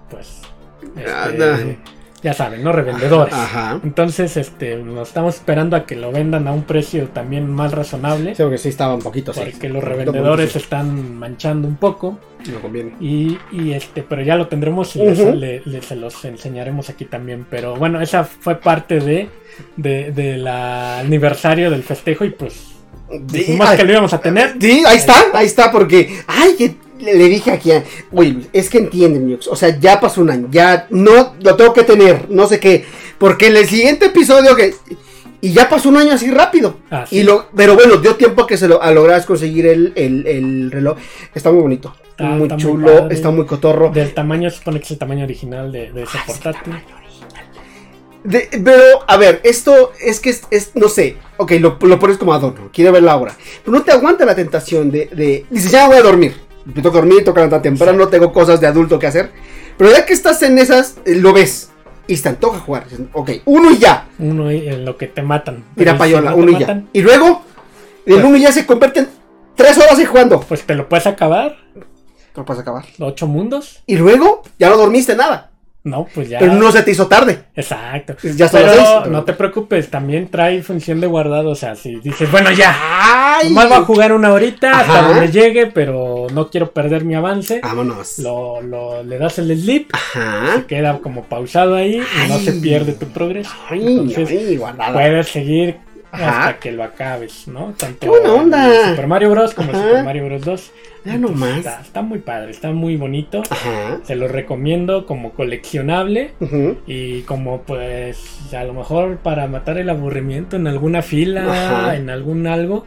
pues 0.09 0.41
este. 0.95 1.77
Ya 2.27 2.33
saben, 2.33 2.63
¿no? 2.63 2.71
Revendedores. 2.71 3.33
Ajá. 3.33 3.79
Entonces, 3.83 4.35
este, 4.37 4.75
nos 4.77 5.07
estamos 5.07 5.35
esperando 5.35 5.75
a 5.77 5.85
que 5.85 5.95
lo 5.95 6.11
vendan 6.11 6.47
a 6.47 6.51
un 6.51 6.63
precio 6.63 7.07
también 7.07 7.49
más 7.49 7.71
razonable. 7.71 8.35
Sí, 8.35 8.43
porque 8.43 8.57
sí 8.57 8.69
estaba 8.69 8.93
un 8.95 9.01
poquito. 9.01 9.31
Porque 9.33 9.69
los 9.69 9.83
revendedores 9.83 10.55
están 10.55 11.15
manchando 11.17 11.67
un 11.67 11.77
poco. 11.77 12.19
No 12.51 12.59
conviene. 12.61 12.93
Y, 12.99 13.37
y, 13.51 13.71
este, 13.71 14.03
pero 14.03 14.21
ya 14.23 14.35
lo 14.35 14.47
tendremos 14.47 14.95
y 14.95 14.99
Ujú. 15.01 15.09
les- 15.09 15.35
le- 15.35 15.61
le- 15.65 15.81
se 15.81 15.95
los 15.95 16.23
enseñaremos 16.25 16.89
aquí 16.89 17.05
también. 17.05 17.45
Pero 17.49 17.75
bueno, 17.75 18.01
esa 18.01 18.23
fue 18.25 18.55
parte 18.59 18.99
de, 18.99 19.29
de, 19.77 20.11
de 20.11 20.37
la 20.37 20.99
aniversario 20.99 21.71
del 21.71 21.83
festejo 21.83 22.25
y 22.25 22.31
pues 22.31 22.73
dijimos 23.21 23.67
ay, 23.69 23.77
que 23.77 23.83
lo 23.85 23.91
íbamos 23.93 24.13
a 24.13 24.19
tener. 24.19 24.55
Sí, 24.59 24.83
ahí 24.85 24.97
está, 24.97 25.15
ahí 25.33 25.45
está, 25.45 25.71
porque. 25.71 26.19
Ay, 26.27 26.55
que 26.57 26.75
le, 26.99 27.13
dije 27.15 27.51
aquí 27.51 27.71
a. 27.71 27.83
Oye, 28.11 28.37
es 28.53 28.69
que 28.69 28.77
entienden. 28.79 29.39
O 29.49 29.55
sea, 29.55 29.77
ya 29.79 29.99
pasó 29.99 30.21
un 30.21 30.29
año. 30.29 30.47
Ya 30.51 30.87
no 30.89 31.33
lo 31.41 31.55
tengo 31.55 31.73
que 31.73 31.83
tener. 31.83 32.29
No 32.29 32.47
sé 32.47 32.59
qué. 32.59 32.85
Porque 33.17 33.47
en 33.47 33.57
el 33.57 33.67
siguiente 33.67 34.07
episodio 34.07 34.55
que. 34.55 34.73
Y 35.39 35.53
ya 35.53 35.69
pasó 35.69 35.89
un 35.89 35.97
año 35.97 36.13
así 36.13 36.31
rápido. 36.31 36.77
Ah, 36.89 37.05
sí. 37.07 37.17
Y 37.19 37.23
lo, 37.23 37.47
pero 37.55 37.75
bueno, 37.75 37.97
dio 37.97 38.15
tiempo 38.15 38.41
a 38.43 38.47
que 38.47 38.57
se 38.57 38.67
lo 38.67 38.81
a 38.81 38.91
lograr 38.91 39.23
conseguir 39.25 39.67
el, 39.67 39.93
el, 39.95 40.25
el 40.25 40.71
reloj. 40.71 40.97
Está 41.35 41.51
muy 41.51 41.61
bonito. 41.61 41.95
Está- 42.09 42.23
muy 42.29 42.43
está 42.43 42.55
muy 42.55 42.63
chulo, 42.63 42.87
padre. 43.01 43.15
está 43.15 43.29
muy 43.29 43.45
cotorro. 43.45 43.89
Del 43.91 44.13
tamaño, 44.15 44.49
se 44.49 44.57
supone 44.57 44.79
que 44.79 44.85
es 44.85 44.91
el 44.91 44.97
tamaño 44.97 45.23
original 45.25 45.71
de, 45.71 45.91
de 45.91 46.01
Ah, 46.01 46.05
ese 46.07 46.17
portátil. 46.25 46.73
De- 48.23 48.49
pero, 48.63 48.81
a 49.07 49.15
ver, 49.17 49.39
esto 49.43 49.93
es 50.01 50.19
que 50.19 50.31
es, 50.31 50.41
es- 50.51 50.71
no 50.75 50.89
sé, 50.89 51.17
ok, 51.37 51.51
lo, 51.59 51.77
lo 51.81 51.99
pones 51.99 52.17
como 52.17 52.33
adorno, 52.33 52.69
quiero 52.73 52.91
ver 52.91 53.03
la 53.03 53.15
obra, 53.15 53.37
pero 53.63 53.77
no 53.77 53.83
te 53.83 53.91
aguanta 53.91 54.25
la 54.25 54.35
tentación 54.35 54.91
de, 54.91 55.05
de 55.13 55.45
dices, 55.49 55.71
ya 55.71 55.87
voy 55.87 55.97
a 55.97 56.01
dormir, 56.01 56.33
me 56.73 56.81
toca 56.81 56.97
dormir, 56.97 57.23
toca 57.23 57.39
levantar 57.41 57.61
temprano, 57.61 58.05
Sí. 58.05 58.11
tengo 58.11 58.31
cosas 58.33 58.59
de 58.61 58.67
adulto 58.67 58.99
que 58.99 59.07
hacer, 59.07 59.31
pero 59.77 59.91
ya 59.91 60.05
que 60.05 60.13
estás 60.13 60.41
en 60.43 60.57
esas, 60.59 60.97
eh, 61.05 61.15
lo 61.15 61.33
ves, 61.33 61.69
y 62.07 62.15
te 62.17 62.29
antoja 62.29 62.59
jugar, 62.59 62.85
ok, 63.13 63.31
uno 63.45 63.71
y 63.71 63.77
ya, 63.79 64.07
Uno 64.19 64.51
y- 64.51 64.67
en 64.67 64.85
lo 64.85 64.97
que 64.97 65.07
te 65.07 65.21
matan. 65.21 65.63
mira 65.75 65.91
Pero 65.91 65.91
si 65.93 65.97
payola, 65.99 66.31
no 66.31 66.37
uno 66.37 66.51
y 66.51 66.59
ya, 66.59 66.83
y 66.93 67.01
luego, 67.01 67.43
el 68.05 68.13
Pues- 68.15 68.25
uno 68.25 68.37
y 68.37 68.41
ya 68.41 68.51
se 68.51 68.65
convierte 68.65 68.99
en 69.01 69.09
tres 69.55 69.77
horas 69.77 69.97
ahí 69.97 70.05
jugando, 70.05 70.39
Pues 70.41 70.63
te 70.63 70.75
lo 70.75 70.87
puedes 70.87 71.07
acabar. 71.07 71.57
te 71.73 72.41
lo 72.41 72.45
puedes 72.45 72.61
acabar, 72.61 72.85
Ocho 72.99 73.27
mundos. 73.27 73.81
y 73.85 73.95
luego, 73.97 74.43
ya 74.59 74.69
no 74.69 74.77
dormiste 74.77 75.15
nada, 75.15 75.51
No, 75.87 76.05
pues 76.13 76.27
ya. 76.29 76.39
pero 76.39 76.53
no 76.53 76.71
se 76.71 76.83
te 76.83 76.91
hizo 76.91 77.07
tarde, 77.07 77.39
Exacto. 77.55 78.15
ya 78.35 78.47
son 78.49 78.61
Pero 78.61 78.75
las 78.75 78.87
seis. 79.03 79.11
no 79.11 79.23
te 79.23 79.33
preocupes, 79.33 79.89
también 79.89 80.27
trae 80.29 80.61
función 80.61 80.99
de 80.99 81.07
guardado. 81.07 81.51
O 81.51 81.55
sea, 81.55 81.75
si 81.75 81.95
dices, 82.01 82.29
bueno, 82.29 82.51
ya. 82.51 82.75
¡Ay! 82.77 83.49
Nomás 83.49 83.69
voy 83.69 83.77
a 83.77 83.81
jugar 83.83 84.11
una 84.13 84.33
horita 84.33 84.79
hasta 84.79 85.01
donde 85.03 85.31
llegue, 85.31 85.67
pero 85.67 86.27
no 86.33 86.49
quiero 86.49 86.71
perder 86.71 87.05
mi 87.05 87.15
avance. 87.15 87.61
Vámonos. 87.63 88.19
Lo, 88.19 88.61
lo- 88.61 89.01
le 89.03 89.17
das 89.17 89.39
el 89.39 89.57
sleep, 89.57 89.89
Ajá. 89.93 90.63
queda 90.67 90.97
como 90.99 91.23
pausado 91.23 91.75
ahí 91.75 92.01
y 92.25 92.29
no 92.29 92.37
se 92.39 92.51
pierde 92.53 92.93
tu 92.93 93.05
progreso. 93.07 93.51
Ay, 93.69 93.85
Entonces, 93.87 94.29
ay, 94.29 94.57
guardada. 94.57 94.93
puedes 94.93 95.27
seguir 95.29 95.77
Ajá. 96.11 96.39
hasta 96.39 96.59
que 96.59 96.71
lo 96.71 96.83
acabes, 96.83 97.47
¿no? 97.47 97.73
Tanto 97.77 97.99
¡Qué 98.01 98.09
buena 98.09 98.33
onda! 98.33 98.89
Super 98.89 99.07
Mario 99.07 99.29
Bros. 99.31 99.53
como 99.53 99.71
Ajá. 99.71 99.81
Super 99.81 100.03
Mario 100.03 100.25
Bros. 100.25 100.41
2. 100.43 100.71
Ya 101.07 101.17
nomás. 101.17 101.57
Está, 101.59 101.81
está 101.81 102.01
muy 102.01 102.19
padre, 102.19 102.51
está 102.51 102.71
muy 102.71 102.95
bonito. 102.97 103.41
Ajá. 103.49 103.99
Se 104.03 104.15
lo 104.15 104.27
recomiendo 104.27 105.05
como 105.05 105.31
coleccionable. 105.33 106.31
Y 106.85 107.21
como 107.21 107.61
pues 107.63 108.53
a 108.53 108.63
lo 108.63 108.73
mejor 108.73 109.17
para 109.17 109.47
matar 109.47 109.77
el 109.77 109.89
aburrimiento 109.89 110.55
en 110.55 110.67
alguna 110.67 111.01
fila, 111.01 111.45
Ajá. 111.81 111.95
en 111.95 112.09
algún 112.09 112.47
algo, 112.47 112.85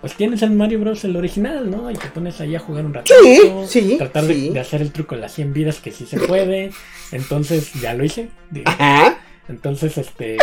pues 0.00 0.14
tienes 0.14 0.42
el 0.42 0.50
Mario 0.52 0.80
Bros. 0.80 1.04
el 1.04 1.16
original, 1.16 1.70
¿no? 1.70 1.90
Y 1.90 1.94
te 1.94 2.06
pones 2.08 2.40
ahí 2.40 2.54
a 2.54 2.60
jugar 2.60 2.84
un 2.86 2.94
rato. 2.94 3.12
Sí, 3.22 3.40
sí, 3.66 3.94
Tratar 3.98 4.24
de- 4.24 4.34
sí. 4.34 4.48
De, 4.50 4.60
hacer 4.60 4.80
el 4.82 4.92
truco 4.92 5.14
de 5.16 5.22
las 5.22 5.32
100 5.32 5.52
vidas 5.52 5.80
que 5.80 5.90
sí 5.90 6.06
se 6.06 6.18
puede. 6.20 6.70
Entonces 7.12 7.72
ya 7.80 7.94
lo 7.94 8.04
hice. 8.04 8.28
Ajá. 8.64 9.18
Entonces, 9.48 9.96
este... 9.98 10.36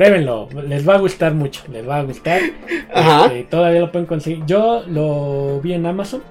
Pruébenlo, 0.00 0.48
les 0.66 0.88
va 0.88 0.94
a 0.94 0.98
gustar 0.98 1.34
mucho, 1.34 1.60
les 1.70 1.86
va 1.86 1.98
a 1.98 2.02
gustar. 2.04 2.40
Ajá. 2.90 3.26
Este, 3.26 3.42
todavía 3.50 3.80
lo 3.80 3.92
pueden 3.92 4.06
conseguir. 4.06 4.46
Yo 4.46 4.82
lo 4.86 5.60
vi 5.60 5.74
en 5.74 5.84
Amazon, 5.84 6.22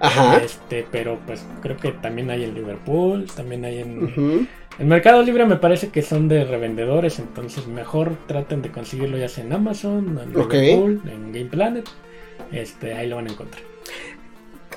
Ajá. 0.00 0.36
este, 0.36 0.86
pero 0.92 1.18
pues 1.24 1.42
creo 1.62 1.78
que 1.78 1.92
también 1.92 2.28
hay 2.28 2.44
en 2.44 2.52
Liverpool, 2.52 3.24
también 3.34 3.64
hay 3.64 3.78
en, 3.78 4.04
Ujú. 4.04 4.46
en 4.78 4.88
Mercado 4.88 5.22
Libre 5.22 5.46
me 5.46 5.56
parece 5.56 5.88
que 5.88 6.02
son 6.02 6.28
de 6.28 6.44
revendedores, 6.44 7.18
entonces 7.18 7.66
mejor 7.66 8.12
traten 8.26 8.60
de 8.60 8.70
conseguirlo 8.70 9.16
ya 9.16 9.30
sea 9.30 9.44
en 9.44 9.54
Amazon, 9.54 10.20
en. 10.22 10.34
Liverpool, 10.34 11.00
en 11.10 11.32
Game 11.32 11.46
Planet. 11.46 11.88
Este, 12.52 12.92
ahí 12.92 13.08
lo 13.08 13.16
van 13.16 13.28
a 13.28 13.30
encontrar. 13.30 13.62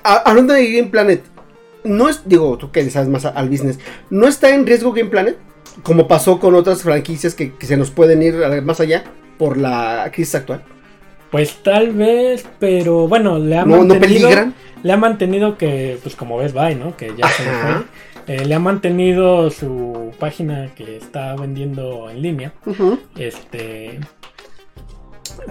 Hablando 0.01 0.53
de 0.53 0.71
Game 0.71 0.87
Planet, 0.87 1.23
no 1.83 2.07
es, 2.07 2.21
digo, 2.23 2.57
tú 2.57 2.71
que 2.71 2.83
le 2.83 2.89
sabes 2.89 3.09
más 3.09 3.25
al 3.25 3.49
business, 3.49 3.79
¿no 4.09 4.29
está 4.29 4.49
en 4.55 4.65
riesgo 4.65 4.93
Game 4.93 5.09
Planet? 5.09 5.35
Como 5.83 6.07
pasó 6.07 6.39
con 6.39 6.55
otras 6.55 6.81
franquicias 6.83 7.35
que, 7.35 7.53
que 7.55 7.65
se 7.65 7.77
nos 7.77 7.91
pueden 7.91 8.21
ir 8.21 8.35
más 8.63 8.79
allá 8.79 9.03
por 9.37 9.57
la 9.57 10.09
crisis 10.13 10.35
actual. 10.35 10.61
Pues 11.31 11.61
tal 11.63 11.91
vez, 11.91 12.45
pero 12.59 13.07
bueno, 13.07 13.37
le 13.37 13.57
ha 13.57 13.63
¿No, 13.65 13.77
no 13.77 13.77
mantenido, 13.85 14.27
peligran? 14.29 14.53
le 14.81 14.91
ha 14.93 14.97
mantenido 14.97 15.57
que, 15.57 15.99
pues 16.01 16.15
como 16.15 16.37
ves, 16.37 16.53
bye, 16.53 16.75
¿no? 16.75 16.97
Que 16.97 17.13
ya 17.15 17.27
se 17.29 17.43
Ajá. 17.47 17.85
fue. 18.25 18.35
Eh, 18.35 18.45
le 18.45 18.53
ha 18.55 18.59
mantenido 18.59 19.49
su 19.49 20.11
página 20.19 20.73
que 20.75 20.97
está 20.97 21.35
vendiendo 21.35 22.09
en 22.09 22.21
línea. 22.21 22.53
Este. 23.17 23.99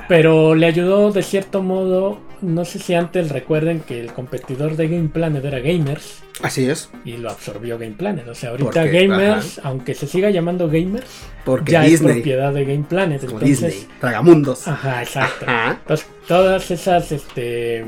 Pero 0.09 0.55
le 0.55 0.67
ayudó 0.67 1.11
de 1.13 1.23
cierto 1.23 1.63
modo. 1.63 2.19
No 2.41 2.65
sé 2.65 2.79
si 2.79 2.95
antes 2.95 3.31
recuerden 3.31 3.81
que 3.81 4.01
el 4.01 4.13
competidor 4.13 4.77
de 4.77 4.89
Game 4.89 5.09
Planet 5.09 5.45
era 5.45 5.59
Gamers 5.61 6.23
Así 6.43 6.69
es. 6.69 6.91
y 7.05 7.17
lo 7.17 7.31
absorbió 7.31 7.79
Game 7.79 7.95
Planet. 7.97 8.27
O 8.29 8.35
sea, 8.35 8.51
ahorita 8.51 8.71
Porque, 8.83 9.07
Gamers, 9.07 9.61
aunque 9.65 9.95
se 9.95 10.07
siga 10.07 10.31
llamando 10.31 10.69
Gamers, 10.69 11.07
Porque 11.45 11.73
ya 11.73 11.85
es 11.85 11.93
Disney, 11.93 12.15
propiedad 12.15 12.53
de 12.53 12.65
Game 12.65 12.85
Planet. 12.89 13.21
como 13.25 13.41
Entonces, 13.41 13.75
Disney, 13.75 13.97
Tragamundos. 14.01 14.69
ajá, 14.69 15.03
exacto. 15.03 15.45
Ajá. 15.49 15.79
Entonces, 15.81 16.07
todas 16.27 16.71
esas 16.71 17.13
este, 17.13 17.85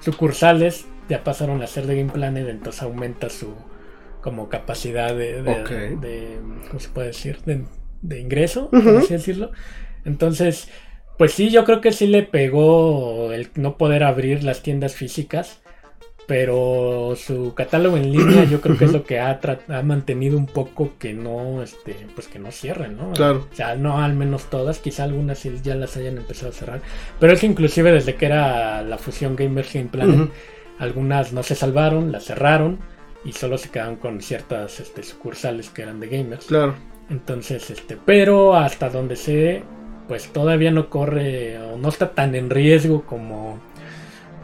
sucursales 0.00 0.86
ya 1.08 1.24
pasaron 1.24 1.62
a 1.62 1.66
ser 1.66 1.86
de 1.86 1.96
Game 1.96 2.12
Planet, 2.12 2.46
entonces 2.48 2.82
aumenta 2.82 3.30
su 3.30 3.54
como 4.20 4.48
capacidad 4.48 5.14
de, 5.14 5.42
de- 5.42 5.50
Ok. 5.50 5.70
de- 6.00 6.38
¿cómo 6.68 6.80
se 6.80 6.88
puede 6.88 7.08
decir? 7.08 7.38
De, 7.46 7.64
de 8.02 8.20
ingreso, 8.20 8.68
por 8.70 8.96
así 8.98 9.14
decirlo. 9.14 9.52
Entonces, 10.04 10.68
pues 11.16 11.32
sí, 11.32 11.50
yo 11.50 11.64
creo 11.64 11.80
que 11.80 11.92
sí 11.92 12.06
le 12.06 12.22
pegó 12.24 13.32
el 13.32 13.48
no 13.54 13.76
poder 13.76 14.04
abrir 14.04 14.44
las 14.44 14.62
tiendas 14.62 14.94
físicas, 14.94 15.60
pero 16.28 17.14
su 17.16 17.54
catálogo 17.54 17.96
en 17.96 18.12
línea 18.12 18.44
yo 18.44 18.60
creo 18.60 18.76
que 18.76 18.84
es 18.84 18.92
lo 18.92 19.02
que 19.02 19.18
ha, 19.18 19.40
mantenido 19.82 20.36
un 20.36 20.44
poco 20.44 20.92
que 20.98 21.14
no, 21.14 21.62
este, 21.62 21.96
pues 22.14 22.28
que 22.28 22.38
no 22.38 22.52
cierren, 22.52 22.98
¿no? 22.98 23.12
Claro. 23.12 23.48
O 23.50 23.56
sea, 23.56 23.76
no 23.76 24.02
al 24.02 24.14
menos 24.14 24.44
todas, 24.50 24.78
quizá 24.78 25.04
algunas 25.04 25.38
sí 25.38 25.58
ya 25.62 25.74
las 25.74 25.96
hayan 25.96 26.18
empezado 26.18 26.50
a 26.50 26.54
cerrar. 26.54 26.82
Pero 27.18 27.32
es 27.32 27.40
que 27.40 27.46
inclusive 27.46 27.92
desde 27.92 28.16
que 28.16 28.26
era 28.26 28.82
la 28.82 28.98
fusión 28.98 29.36
Gamers 29.36 29.72
Game 29.72 29.88
Planet, 29.88 30.28
algunas 30.78 31.32
no 31.32 31.42
se 31.42 31.54
salvaron, 31.54 32.12
las 32.12 32.26
cerraron 32.26 32.78
y 33.24 33.32
solo 33.32 33.56
se 33.56 33.70
quedaron 33.70 33.96
con 33.96 34.20
ciertas 34.20 34.80
este, 34.80 35.02
sucursales 35.02 35.70
que 35.70 35.80
eran 35.80 35.98
de 35.98 36.08
gamers. 36.08 36.44
Claro. 36.44 36.74
Entonces, 37.08 37.70
este, 37.70 37.96
pero 37.96 38.54
hasta 38.54 38.90
donde 38.90 39.16
sé, 39.16 39.62
pues 40.08 40.30
todavía 40.30 40.72
no 40.72 40.90
corre 40.90 41.58
o 41.58 41.78
no 41.78 41.88
está 41.88 42.10
tan 42.10 42.34
en 42.34 42.50
riesgo 42.50 43.06
como, 43.06 43.60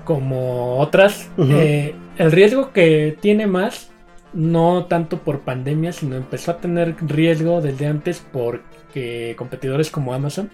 como 0.04 0.78
otras. 0.78 1.28
Eh, 1.38 1.94
el 2.18 2.32
riesgo 2.32 2.73
que 2.73 3.16
tiene 3.20 3.46
más, 3.46 3.90
no 4.32 4.87
tanto 4.87 5.18
por 5.18 5.40
pandemia, 5.40 5.92
sino 5.92 6.16
empezó 6.16 6.52
a 6.52 6.58
tener 6.58 6.96
riesgo 7.00 7.61
desde 7.61 7.87
antes 7.87 8.25
porque 8.32 9.34
competidores 9.37 9.90
como 9.90 10.14
Amazon 10.14 10.50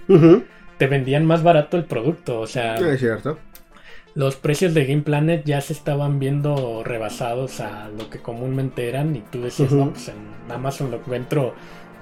te 0.79 0.87
vendían 0.87 1.27
más 1.27 1.43
barato 1.43 1.77
el 1.77 1.85
producto. 1.85 2.41
O 2.41 2.47
sea, 2.47 2.77
Es 2.77 3.01
cierto. 3.01 3.39
los 4.15 4.37
precios 4.37 4.73
de 4.75 4.87
Game 4.87 5.03
Planet 5.03 5.45
ya 5.45 5.61
se 5.61 5.73
estaban 5.73 6.19
viendo 6.19 6.83
rebasados 6.85 7.61
a 7.61 7.89
lo 7.91 8.09
que 8.11 8.19
comúnmente 8.19 8.89
eran 8.89 9.15
y 9.15 9.21
tú 9.21 9.43
decías, 9.43 9.73
no, 9.73 9.91
pues 9.91 10.09
en 10.09 10.17
Amazon 10.53 10.91
lo 10.91 10.97
encuentro 10.99 11.55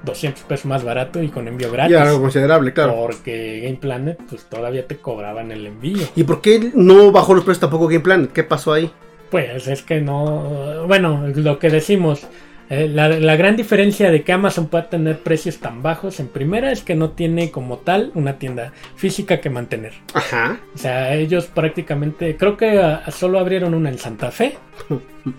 200 0.04 0.44
pesos 0.44 0.66
más 0.66 0.84
barato 0.84 1.22
y 1.22 1.28
con 1.28 1.48
envío 1.48 1.70
gratis. 1.70 1.92
Ya 1.92 2.02
algo 2.02 2.20
considerable, 2.20 2.72
claro. 2.72 2.96
Porque 2.96 3.60
Game 3.62 3.76
Planet 3.76 4.18
pues 4.28 4.44
todavía 4.44 4.86
te 4.86 4.96
cobraban 4.96 5.50
el 5.50 5.66
envío. 5.66 6.06
¿Y 6.14 6.24
por 6.24 6.40
qué 6.40 6.72
no 6.74 7.12
bajó 7.12 7.34
los 7.34 7.44
precios 7.44 7.60
tampoco 7.60 7.88
Game 7.88 8.00
Planet? 8.00 8.32
¿Qué 8.32 8.44
pasó 8.44 8.72
ahí? 8.72 8.90
Pues 9.30 9.68
es 9.68 9.82
que 9.82 10.00
no, 10.00 10.86
bueno, 10.86 11.26
lo 11.34 11.58
que 11.58 11.68
decimos, 11.68 12.26
eh, 12.70 12.86
la, 12.86 13.08
la 13.08 13.36
gran 13.36 13.56
diferencia 13.56 14.10
de 14.10 14.22
que 14.22 14.32
Amazon 14.32 14.68
pueda 14.68 14.90
tener 14.90 15.20
precios 15.20 15.58
tan 15.58 15.82
bajos 15.82 16.20
en 16.20 16.28
primera 16.28 16.70
es 16.70 16.82
que 16.82 16.94
no 16.94 17.10
tiene 17.10 17.50
como 17.50 17.78
tal 17.78 18.12
una 18.14 18.38
tienda 18.38 18.72
física 18.94 19.40
que 19.40 19.48
mantener. 19.48 19.94
Ajá. 20.12 20.60
O 20.74 20.78
sea, 20.78 21.14
ellos 21.14 21.46
prácticamente, 21.46 22.36
creo 22.36 22.56
que 22.56 22.98
solo 23.10 23.38
abrieron 23.38 23.72
una 23.72 23.88
en 23.88 23.98
Santa 23.98 24.30
Fe. 24.30 24.58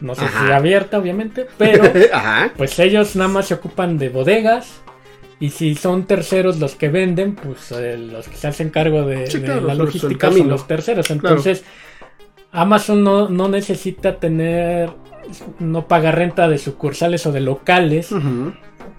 No 0.02 0.16
sé 0.16 0.26
si 0.28 0.52
abierta, 0.52 0.98
obviamente, 0.98 1.48
pero 1.58 1.84
Ajá. 2.14 2.52
pues 2.58 2.78
ellos 2.80 3.16
nada 3.16 3.30
más 3.30 3.48
se 3.48 3.56
ocupan 3.56 3.98
de 3.98 4.10
bodegas. 4.10 4.82
Y 5.42 5.52
si 5.52 5.76
son 5.76 6.06
terceros 6.06 6.60
los 6.60 6.76
que 6.76 6.90
venden, 6.90 7.36
pues 7.36 7.72
eh, 7.72 7.98
los 7.98 8.28
que 8.28 8.36
se 8.36 8.48
hacen 8.48 8.70
cargo 8.72 9.04
de, 9.04 9.28
Sí, 9.28 9.40
de 9.40 9.46
claro, 9.46 9.62
la 9.62 9.74
logística 9.74 10.32
son 10.32 10.50
los 10.50 10.68
terceros. 10.68 11.10
Entonces, 11.12 11.64
Amazon 12.52 13.04
no, 13.04 13.30
no 13.30 13.48
necesita 13.48 14.18
tener, 14.18 14.90
no 15.60 15.88
paga 15.88 16.12
renta 16.12 16.48
de 16.48 16.58
sucursales 16.58 17.26
o 17.26 17.32
de 17.32 17.42
locales 17.42 18.10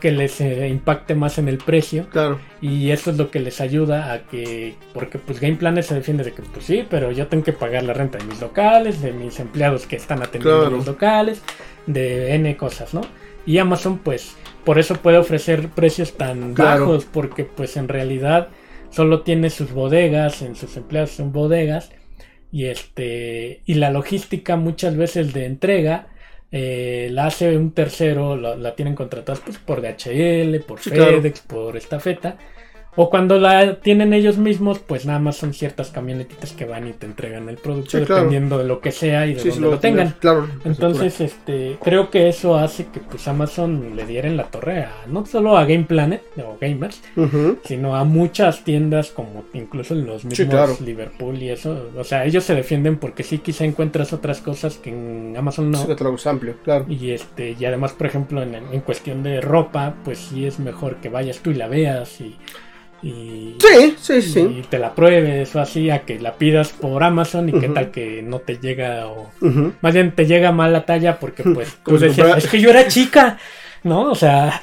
que 0.00 0.12
les 0.12 0.40
eh, 0.40 0.68
impacte 0.68 1.14
más 1.14 1.36
en 1.38 1.48
el 1.48 1.58
precio. 1.58 2.06
Claro. 2.10 2.40
Y 2.62 2.90
eso 2.90 3.10
es 3.10 3.18
lo 3.18 3.30
que 3.30 3.38
les 3.38 3.60
ayuda 3.60 4.12
a 4.12 4.22
que, 4.22 4.74
porque 4.94 5.18
pues 5.18 5.40
Game 5.40 5.56
Planet 5.56 5.84
se 5.84 5.94
defiende 5.94 6.24
de 6.24 6.32
que 6.32 6.42
pues 6.42 6.64
sí, 6.64 6.86
pero 6.88 7.10
yo 7.12 7.26
tengo 7.26 7.44
que 7.44 7.52
pagar 7.52 7.82
la 7.82 7.92
renta 7.92 8.16
de 8.18 8.24
mis 8.24 8.40
locales, 8.40 9.02
de 9.02 9.12
mis 9.12 9.38
empleados 9.40 9.86
que 9.86 9.96
están 9.96 10.22
atendiendo 10.22 10.60
Claro. 10.60 10.76
los 10.76 10.86
locales, 10.86 11.42
de 11.86 12.34
N 12.34 12.56
cosas, 12.56 12.94
¿no? 12.94 13.02
Y 13.44 13.58
Amazon 13.58 13.98
pues 13.98 14.36
por 14.64 14.78
eso 14.78 14.94
puede 14.96 15.18
ofrecer 15.18 15.68
precios 15.68 16.16
tan 16.16 16.54
Claro. 16.54 16.86
bajos, 16.86 17.04
porque 17.04 17.44
pues 17.44 17.76
en 17.76 17.88
realidad 17.88 18.48
solo 18.90 19.20
tiene 19.22 19.50
sus 19.50 19.72
bodegas, 19.72 20.40
en 20.42 20.56
sus 20.56 20.76
empleados 20.76 21.10
son 21.10 21.32
bodegas, 21.32 21.90
y 22.52 22.66
este, 22.66 23.60
y 23.66 23.74
la 23.74 23.90
logística 23.90 24.56
muchas 24.56 24.96
veces 24.96 25.32
de 25.32 25.44
entrega 25.46 26.06
eh, 26.50 27.08
la 27.12 27.26
hace 27.26 27.56
un 27.56 27.72
tercero, 27.72 28.36
la, 28.36 28.56
la 28.56 28.74
tienen 28.74 28.94
contratadas 28.94 29.40
pues, 29.40 29.58
por 29.58 29.80
DHL, 29.82 30.60
por 30.66 30.80
Sí, 30.80 30.90
claro. 30.90 31.22
FedEx, 31.22 31.40
por 31.42 31.76
estafeta. 31.76 32.38
O 32.96 33.08
cuando 33.08 33.38
la 33.38 33.76
tienen 33.76 34.12
ellos 34.12 34.36
mismos, 34.36 34.80
pues 34.80 35.06
nada 35.06 35.18
más 35.20 35.36
son 35.36 35.54
ciertas 35.54 35.90
camionetitas 35.90 36.52
que 36.52 36.64
van 36.64 36.88
y 36.88 36.92
te 36.92 37.06
entregan 37.06 37.48
el 37.48 37.56
producto 37.56 37.98
Sí, 37.98 38.04
claro. 38.04 38.16
dependiendo 38.16 38.58
de 38.58 38.64
lo 38.64 38.80
que 38.80 38.90
sea 38.90 39.26
y 39.26 39.34
de 39.34 39.40
Sí, 39.40 39.50
dónde 39.50 39.70
lo 39.70 39.78
tengan. 39.78 40.14
Claro. 40.18 40.48
Entonces, 40.64 41.20
este, 41.20 41.78
creo 41.82 42.10
que 42.10 42.28
eso 42.28 42.56
hace 42.56 42.86
que 42.86 43.00
pues 43.00 43.26
Amazon 43.28 43.94
le 43.94 44.06
diera 44.06 44.28
en 44.28 44.36
la 44.36 44.44
torre 44.44 44.82
a 44.82 44.92
no 45.06 45.24
solo 45.24 45.56
a 45.56 45.64
Game 45.64 45.84
Planet 45.84 46.22
o 46.38 46.58
Gamers, 46.60 47.00
sino 47.64 47.94
a 47.94 48.04
muchas 48.04 48.64
tiendas 48.64 49.10
como 49.10 49.44
incluso 49.54 49.94
los 49.94 50.24
mismos 50.24 50.48
claro. 50.48 50.76
Liverpool 50.84 51.40
y 51.40 51.50
eso. 51.50 51.90
O 51.96 52.04
sea, 52.04 52.24
ellos 52.24 52.44
se 52.44 52.54
defienden 52.54 52.96
porque 52.96 53.22
sí 53.22 53.38
quizá 53.38 53.64
encuentras 53.64 54.12
otras 54.12 54.40
cosas 54.40 54.76
que 54.78 54.90
en 54.90 55.34
Amazon 55.36 55.70
no. 55.70 55.78
Es 55.80 56.26
amplio, 56.26 56.56
claro. 56.64 56.86
Y 56.88 57.12
este, 57.12 57.56
y 57.58 57.64
además, 57.64 57.92
por 57.92 58.06
ejemplo, 58.08 58.42
en, 58.42 58.54
en 58.54 58.80
cuestión 58.80 59.22
de 59.22 59.40
ropa, 59.40 59.94
pues 60.04 60.18
sí 60.18 60.44
es 60.44 60.58
mejor 60.58 60.96
que 60.96 61.08
vayas 61.08 61.38
tú 61.38 61.50
y 61.50 61.54
la 61.54 61.68
veas 61.68 62.20
y, 62.20 62.36
y, 63.02 63.56
Sí, 63.58 63.96
sí, 64.00 64.20
sí. 64.22 64.40
y 64.40 64.62
te 64.68 64.78
la 64.78 64.94
pruebes 64.94 65.54
o 65.56 65.60
así, 65.60 65.90
a 65.90 66.00
que 66.00 66.18
la 66.18 66.34
pidas 66.34 66.70
por 66.70 67.02
Amazon 67.02 67.48
y 67.48 67.52
qué 67.52 67.68
tal 67.68 67.90
que 67.90 68.22
no 68.22 68.40
te 68.40 68.58
llega 68.58 69.06
o 69.06 69.30
más 69.80 69.94
bien 69.94 70.12
te 70.14 70.26
llega 70.26 70.52
mal 70.52 70.72
la 70.72 70.84
talla 70.84 71.18
porque 71.18 71.42
pues 71.42 71.76
tú 71.84 71.98
decías, 71.98 72.38
es 72.44 72.50
que 72.50 72.60
yo 72.60 72.70
era 72.70 72.86
chica, 72.88 73.38
¿no? 73.84 74.10
O 74.10 74.14
sea, 74.14 74.60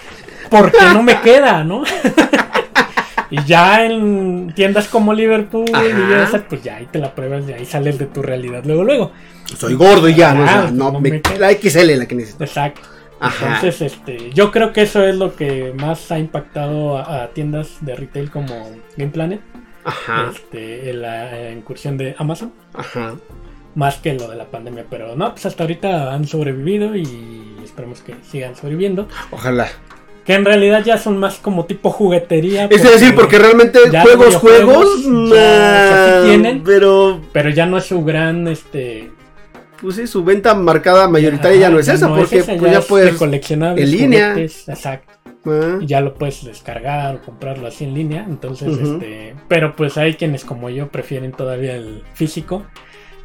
porque 0.49 0.77
no 0.93 1.01
me 1.03 1.19
queda, 1.21 1.63
¿no? 1.63 1.83
y 3.29 3.43
ya 3.43 3.83
en 3.85 4.53
tiendas 4.55 4.87
como 4.87 5.13
Liverpool 5.13 5.65
y 5.69 5.73
Ajá. 5.75 6.23
esas, 6.23 6.41
pues 6.47 6.63
ya 6.63 6.77
ahí 6.77 6.87
te 6.91 6.99
la 6.99 7.13
pruebas 7.13 7.43
y 7.49 7.53
ahí 7.53 7.65
sales 7.65 7.97
de 7.99 8.05
tu 8.05 8.21
realidad 8.21 8.63
luego, 8.65 8.83
luego. 8.83 9.11
Soy 9.57 9.73
gordo 9.75 10.07
y 10.09 10.15
ya, 10.15 10.33
¿no? 10.33 10.43
O 10.43 10.47
sea, 10.47 10.71
no, 10.71 10.91
no 10.91 10.99
me- 11.01 11.21
la 11.39 11.51
XL 11.51 11.97
la 11.97 12.05
que 12.05 12.15
necesito. 12.15 12.43
Exacto. 12.43 12.81
Ajá. 13.19 13.55
Entonces, 13.55 13.81
este, 13.81 14.31
yo 14.31 14.51
creo 14.51 14.73
que 14.73 14.83
eso 14.83 15.03
es 15.03 15.15
lo 15.15 15.35
que 15.35 15.73
más 15.77 16.11
ha 16.11 16.19
impactado 16.19 16.97
a, 16.97 17.23
a 17.23 17.27
tiendas 17.29 17.77
de 17.81 17.95
retail 17.95 18.29
como 18.29 18.69
Game 18.95 19.11
Planet, 19.11 19.41
Ajá. 19.83 20.31
este, 20.33 20.89
en 20.91 21.01
la 21.01 21.51
incursión 21.51 21.97
de 21.97 22.15
Amazon, 22.17 22.53
Ajá. 22.73 23.15
más 23.75 23.97
que 23.97 24.13
lo 24.13 24.27
de 24.27 24.35
la 24.35 24.45
pandemia. 24.45 24.85
Pero 24.89 25.15
no, 25.15 25.31
pues 25.31 25.45
hasta 25.45 25.63
ahorita 25.63 26.13
han 26.13 26.27
sobrevivido 26.27 26.95
y 26.95 27.55
esperemos 27.63 28.01
que 28.01 28.15
sigan 28.29 28.55
sobreviviendo. 28.55 29.07
Ojalá. 29.31 29.67
Que 30.25 30.33
en 30.33 30.43
realidad 30.43 30.83
ya 30.83 30.97
son 30.97 31.17
más 31.17 31.35
como 31.37 31.65
tipo 31.65 31.89
juguetería. 31.89 32.65
Es 32.65 32.83
decir, 32.83 33.15
porque 33.15 33.39
realmente 33.39 33.79
ya 33.89 34.01
juegos, 34.01 34.27
videojuegos 34.27 34.75
juegos, 34.75 35.03
ya, 35.05 35.09
o 35.09 35.27
sea, 35.29 36.21
sí 36.21 36.27
nah, 36.27 36.27
tienen. 36.27 36.63
pero 36.63 37.21
Pero 37.31 37.49
ya 37.49 37.65
no 37.65 37.77
es 37.77 37.85
su 37.85 38.03
gran, 38.03 38.47
este... 38.49 39.11
pues 39.81 39.95
sí, 39.95 40.07
su 40.07 40.23
venta 40.23 40.53
marcada 40.55 41.07
mayoritaria 41.07 41.59
ya 41.61 41.69
no 41.69 41.79
es 41.79 41.87
esa, 41.87 42.07
no 42.07 42.15
porque 42.15 42.39
esa, 42.39 42.55
pues 42.57 42.71
ya 42.71 42.79
es 42.79 42.83
de 42.85 42.89
puedes 42.89 43.15
coleccionables, 43.15 43.85
en 43.85 43.91
línea. 43.91 44.29
juguetes, 44.31 44.69
exacto. 44.69 45.13
ah, 45.45 45.77
y 45.81 45.85
ya 45.85 46.01
lo 46.01 46.13
puedes 46.13 46.43
descargar 46.43 47.15
o 47.15 47.21
comprarlo 47.21 47.67
así 47.67 47.83
en 47.85 47.93
línea. 47.93 48.25
Entonces, 48.27 48.77
este, 48.77 49.35
pero 49.47 49.75
pues 49.75 49.97
hay 49.97 50.15
quienes 50.15 50.45
como 50.45 50.69
yo 50.69 50.89
prefieren 50.89 51.31
todavía 51.31 51.75
el 51.75 52.03
físico. 52.13 52.65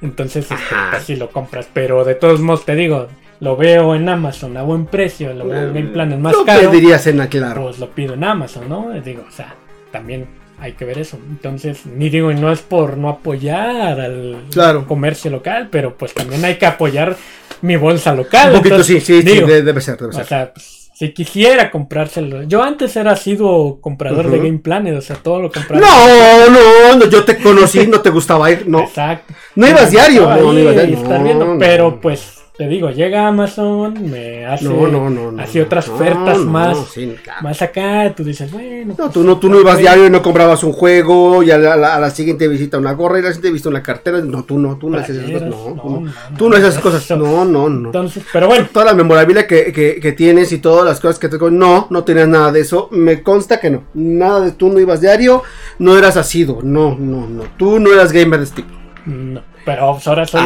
Entonces, 0.01 0.51
este, 0.51 0.55
Ajá. 0.75 0.99
pues 1.07 1.19
lo 1.19 1.31
compras. 1.31 1.69
Pero 1.73 2.05
de 2.05 2.15
todos 2.15 2.41
modos, 2.41 2.65
te 2.65 2.75
digo, 2.75 3.09
lo 3.41 3.57
veo 3.57 3.95
en 3.95 4.09
Amazon 4.09 4.57
a 4.57 4.63
buen 4.63 4.87
precio, 4.87 5.33
lo 5.35 5.47
veo 5.47 5.69
en 5.69 5.75
Game 5.75 5.89
Plan 5.89 6.21
más 6.21 6.33
lo 6.33 6.45
caro. 6.45 6.71
pedirías 6.71 7.07
en 7.07 7.27
claro. 7.27 7.63
Pues 7.63 7.79
lo 7.79 7.91
pido 7.91 8.15
en 8.15 8.25
Amazon, 8.25 8.69
¿no? 8.69 8.91
Digo, 9.01 9.25
o 9.29 9.33
sea, 9.33 9.55
también 9.91 10.27
hay 10.63 10.73
que 10.73 10.85
ver 10.85 10.99
eso. 10.99 11.19
Entonces, 11.29 11.85
ni 11.87 12.09
digo, 12.09 12.31
y 12.31 12.35
no 12.37 12.53
es 12.53 12.61
por 12.61 12.97
no 12.97 13.09
apoyar 13.09 14.01
al 14.01 14.37
Claro. 14.53 14.87
comercio 14.87 15.31
local, 15.31 15.69
pero 15.71 15.97
pues 15.99 16.15
también 16.15 16.45
hay 16.45 16.57
que 16.57 16.67
apoyar 16.67 17.17
mi 17.63 17.77
bolsa 17.77 18.15
local. 18.15 18.51
Un 18.53 18.57
poquito 18.59 18.77
Entonces, 18.77 19.03
sí, 19.05 19.15
sí, 19.17 19.23
sí, 19.23 19.33
digo, 19.35 19.47
de- 19.47 19.63
debe 19.63 19.81
ser, 19.81 19.97
debe 19.99 20.11
o 20.11 20.13
ser. 20.13 20.27
sea, 20.27 20.53
pues, 20.55 20.91
si 20.95 21.13
quisiera 21.13 21.71
comprárselo. 21.71 22.45
Yo 22.45 22.63
antes 22.63 22.95
era 22.97 23.17
sido 23.17 23.79
comprador 23.81 24.31
de 24.31 24.37
Ujú. 24.39 24.47
Game 24.47 24.59
Planet, 24.61 24.97
o 24.97 25.01
sea, 25.01 25.17
todo 25.17 25.41
lo 25.41 25.51
compraba. 25.51 25.85
No, 25.85 26.49
no, 26.49 26.97
no, 26.97 27.09
yo 27.11 27.25
te 27.25 27.39
conocí, 27.39 27.87
no 27.89 28.01
te 28.01 28.11
gustaba 28.11 28.49
ir, 28.53 28.69
no. 28.69 28.81
Exacto. 28.83 29.35
No 29.57 29.67
ibas 29.69 29.91
diario, 29.91 30.29
no, 30.29 30.53
no 30.53 30.59
ibas 30.59 30.75
diario. 30.75 30.99
no, 31.03 31.55
no. 31.55 31.59
pero 31.59 32.01
pues 32.01 32.42
te 32.63 32.69
digo, 32.69 32.91
llega 32.91 33.27
Amazon, 33.27 34.09
me 34.09 34.47
hace 34.47 34.67
No, 34.67 34.87
no, 34.87 35.11
no, 35.11 35.33
no. 35.33 35.43
así 35.43 35.59
otras 35.59 35.89
ofertas 35.89 36.39
más, 36.39 36.79
sí, 36.95 37.13
claro. 37.21 37.43
más 37.43 37.61
acá, 37.61 38.15
tú 38.17 38.23
dices, 38.23 38.53
bueno. 38.53 38.91
No, 38.91 38.95
pues, 38.97 39.11
tú 39.13 39.25
no, 39.25 39.37
tú 39.39 39.49
no 39.49 39.59
ibas 39.59 39.79
diario 39.79 40.07
y 40.07 40.11
no 40.11 40.23
comprabas 40.23 40.63
un 40.63 40.73
juego 40.73 41.43
y 41.43 41.51
a 41.51 41.59
la, 41.59 41.73
a 41.75 41.77
la- 41.77 41.95
a 41.97 41.99
la 41.99 42.11
siguiente 42.11 42.47
visita 42.47 42.79
una 42.79 42.93
gorra 42.93 43.17
y 43.19 43.23
a 43.23 43.25
la 43.25 43.29
siguiente 43.31 43.51
visita 43.51 43.69
una 43.71 43.83
cartera. 43.83 44.21
No, 44.21 44.45
tú 44.45 44.61
no, 44.61 44.77
tú 44.79 44.89
no 44.91 44.99
haces 44.99 45.17
esas 45.17 45.43
cosas. 45.43 45.49
No, 45.51 45.75
no, 45.75 46.13
tú 46.39 46.49
no. 46.49 46.55
haces 46.57 46.69
esas 46.69 46.83
cosas. 46.83 47.11
No, 47.19 47.45
no, 47.45 47.69
no. 47.69 47.89
Entonces, 47.89 48.23
pero 48.33 48.47
bueno, 48.47 48.69
Toda 48.73 48.85
la 48.87 48.95
memorabilia 48.95 49.45
que, 49.49 49.73
que, 49.73 49.99
que 49.99 50.13
tienes 50.13 50.53
y 50.53 50.59
todas 50.59 50.85
las 50.85 51.01
cosas 51.01 51.19
que 51.19 51.29
te... 51.29 51.39
No, 51.51 51.89
no 51.91 52.05
tenías 52.05 52.29
nada 52.29 52.53
de 52.53 52.61
eso. 52.61 52.89
Me 52.93 53.25
consta 53.25 53.59
que 53.59 53.71
no. 53.71 53.83
Nada 53.95 54.39
de 54.41 54.53
tú 54.53 54.69
no 54.69 54.79
ibas 54.79 55.01
diario, 55.01 55.43
no 55.81 55.99
eras 55.99 56.17
asido. 56.17 56.61
No, 56.63 56.97
no, 56.97 57.27
no. 57.27 57.43
Tú 57.57 57.81
no 57.81 57.93
eras 57.93 58.13
gamer 58.13 58.39
de 58.39 58.45
este 58.45 58.63
tipo. 58.63 58.75
No, 59.07 59.43
pero 59.65 59.99
ahora 60.05 60.27
soy 60.27 60.43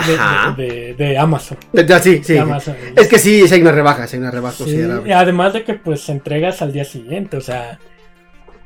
de, 0.57 0.64
de, 0.64 0.75
de- 0.75 0.95
de 0.95 1.19
Amazon. 1.19 1.59
De- 1.73 1.85
de- 1.85 2.01
sí, 2.01 2.21
sí. 2.25 2.33
De 2.35 2.40
Amazon. 2.40 2.77
Es 2.97 3.09
que 3.09 3.19
sí, 3.19 3.42
hay 3.51 3.61
una 3.62 3.73
rebaja, 3.73 4.05
hay 4.11 4.19
una 4.19 4.31
rebaja 4.31 4.57
Sí, 4.57 4.62
considerable. 4.64 5.09
y 5.09 5.12
además 5.12 5.53
de 5.53 5.64
que 5.64 5.75
pues 5.75 6.09
entregas 6.09 6.62
al 6.62 6.73
día 6.73 6.85
siguiente, 6.85 7.37
o 7.37 7.40
sea, 7.40 7.79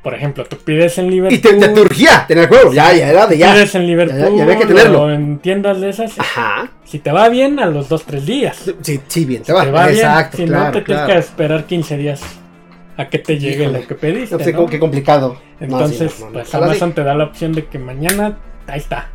por 0.02 0.14
ejemplo, 0.14 0.44
tú 0.46 0.56
pides 0.56 0.96
en 0.96 1.10
Liverpool. 1.10 1.34
Y 1.38 1.40
te, 1.42 1.52
te, 1.54 1.68
te 1.68 1.80
urgía 1.80 2.24
tener 2.26 2.44
el 2.44 2.48
juego. 2.48 2.72
Ya, 2.72 2.92
ya 2.94 3.10
era 3.10 3.26
de 3.26 3.36
ya. 3.36 3.52
pides 3.52 3.74
en 3.74 3.86
Liverpool 3.86 4.18
Ya, 4.18 4.30
ya 4.36 4.42
había 4.44 4.56
que 4.58 4.66
tenerlo. 4.66 5.02
o 5.02 5.10
en 5.10 5.38
tiendas 5.40 5.78
de 5.80 5.90
esas. 5.90 6.18
Ajá. 6.18 6.70
Si 6.84 7.00
te 7.00 7.12
va 7.12 7.28
bien, 7.28 7.58
a 7.60 7.66
los 7.66 7.90
2-3 7.90 8.20
días. 8.24 8.72
Sí, 8.80 8.98
sí, 9.08 9.24
bien, 9.26 9.42
te 9.42 9.52
Te 9.52 9.52
va. 9.52 9.64
bien. 9.64 9.96
Exacto, 9.96 10.38
Si 10.38 10.44
claro, 10.46 10.64
no, 10.66 10.70
te 10.72 10.80
tienes 10.80 11.04
claro. 11.04 11.12
que 11.12 11.18
esperar 11.18 11.64
15 11.66 11.96
días 11.98 12.22
a 12.96 13.08
que 13.10 13.18
te 13.18 13.38
llegue 13.38 13.64
Híjole. 13.64 13.80
lo 13.82 13.86
que 13.86 13.94
pediste. 13.94 14.36
No 14.38 14.42
sé, 14.44 14.52
¿no? 14.52 14.56
cómo- 14.58 14.68
qué 14.70 14.78
complicado. 14.78 15.36
No, 15.60 15.66
Entonces, 15.66 16.12
sí, 16.12 16.20
no, 16.20 16.30
no, 16.30 16.32
no. 16.32 16.38
pues. 16.44 16.54
Amazon 16.54 16.92
te 16.94 17.04
da 17.04 17.14
la 17.14 17.24
opción 17.24 17.52
de 17.52 17.66
que 17.66 17.78
mañana, 17.78 18.38
ahí 18.70 18.78
está, 18.78 19.10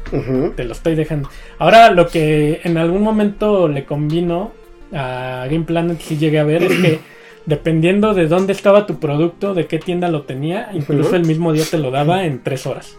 te 0.56 0.64
lo 0.64 0.72
estoy 0.74 0.96
dejando. 0.96 1.30
Ahora, 1.60 1.92
lo 1.92 2.08
que 2.08 2.62
en 2.64 2.78
algún 2.78 3.02
momento 3.02 3.68
le 3.68 3.86
convino 3.86 4.52
a 4.94 5.46
Game 5.50 5.66
Planet, 5.66 6.00
si 6.00 6.18
llegué 6.18 6.40
a 6.40 6.44
ver, 6.44 6.64
es 6.64 6.74
que 6.80 7.00
dependiendo 7.46 8.14
de 8.14 8.28
dónde 8.28 8.54
estaba 8.54 8.86
tu 8.86 9.00
producto, 9.00 9.54
de 9.54 9.68
qué 9.68 9.80
tienda 9.80 10.10
lo 10.10 10.24
tenía, 10.24 10.70
incluso 10.74 11.16
el 11.16 11.26
mismo 11.26 11.54
día 11.54 11.66
te 11.70 11.78
lo 11.78 11.92
daba 11.92 12.26
en 12.26 12.42
3 12.44 12.66
horas. 12.68 12.98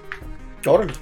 Órale. 0.66 0.92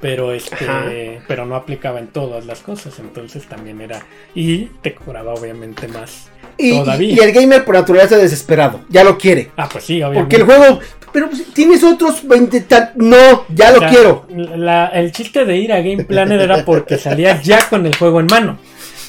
Pero 0.00 0.32
este, 0.32 0.64
Ajá. 0.64 0.86
pero 1.28 1.44
no 1.44 1.56
aplicaba 1.56 1.98
en 1.98 2.06
todas 2.06 2.46
las 2.46 2.60
cosas, 2.60 2.98
entonces 2.98 3.44
también 3.46 3.82
era 3.82 4.00
y 4.34 4.64
te 4.80 4.94
cobraba 4.94 5.34
obviamente 5.34 5.88
más. 5.88 6.30
Y, 6.56 6.78
Todavía. 6.78 7.12
y 7.14 7.18
el 7.18 7.32
gamer 7.32 7.64
por 7.66 7.74
naturaleza 7.74 8.16
es 8.16 8.22
desesperado. 8.22 8.80
Ya 8.88 9.04
lo 9.04 9.18
quiere. 9.18 9.50
Ah, 9.58 9.68
pues 9.70 9.84
sí, 9.84 10.02
obviamente. 10.02 10.20
Porque 10.22 10.36
el 10.36 10.44
juego. 10.44 10.80
Pero 11.12 11.28
pues, 11.28 11.44
tienes 11.52 11.82
otros 11.84 12.26
20. 12.26 12.60
tal- 12.62 12.92
No, 12.96 13.44
ya 13.48 13.70
O 13.70 13.74
lo 13.74 13.78
sea, 13.80 13.88
quiero. 13.88 14.26
la- 14.56 14.86
el 14.88 15.12
chiste 15.12 15.44
de 15.44 15.56
ir 15.56 15.72
a 15.72 15.76
Game 15.78 16.04
Planet 16.04 16.40
era 16.40 16.64
porque 16.64 16.98
salías 16.98 17.42
ya 17.44 17.68
con 17.68 17.86
el 17.86 17.96
juego 17.96 18.20
en 18.20 18.26
mano. 18.30 18.58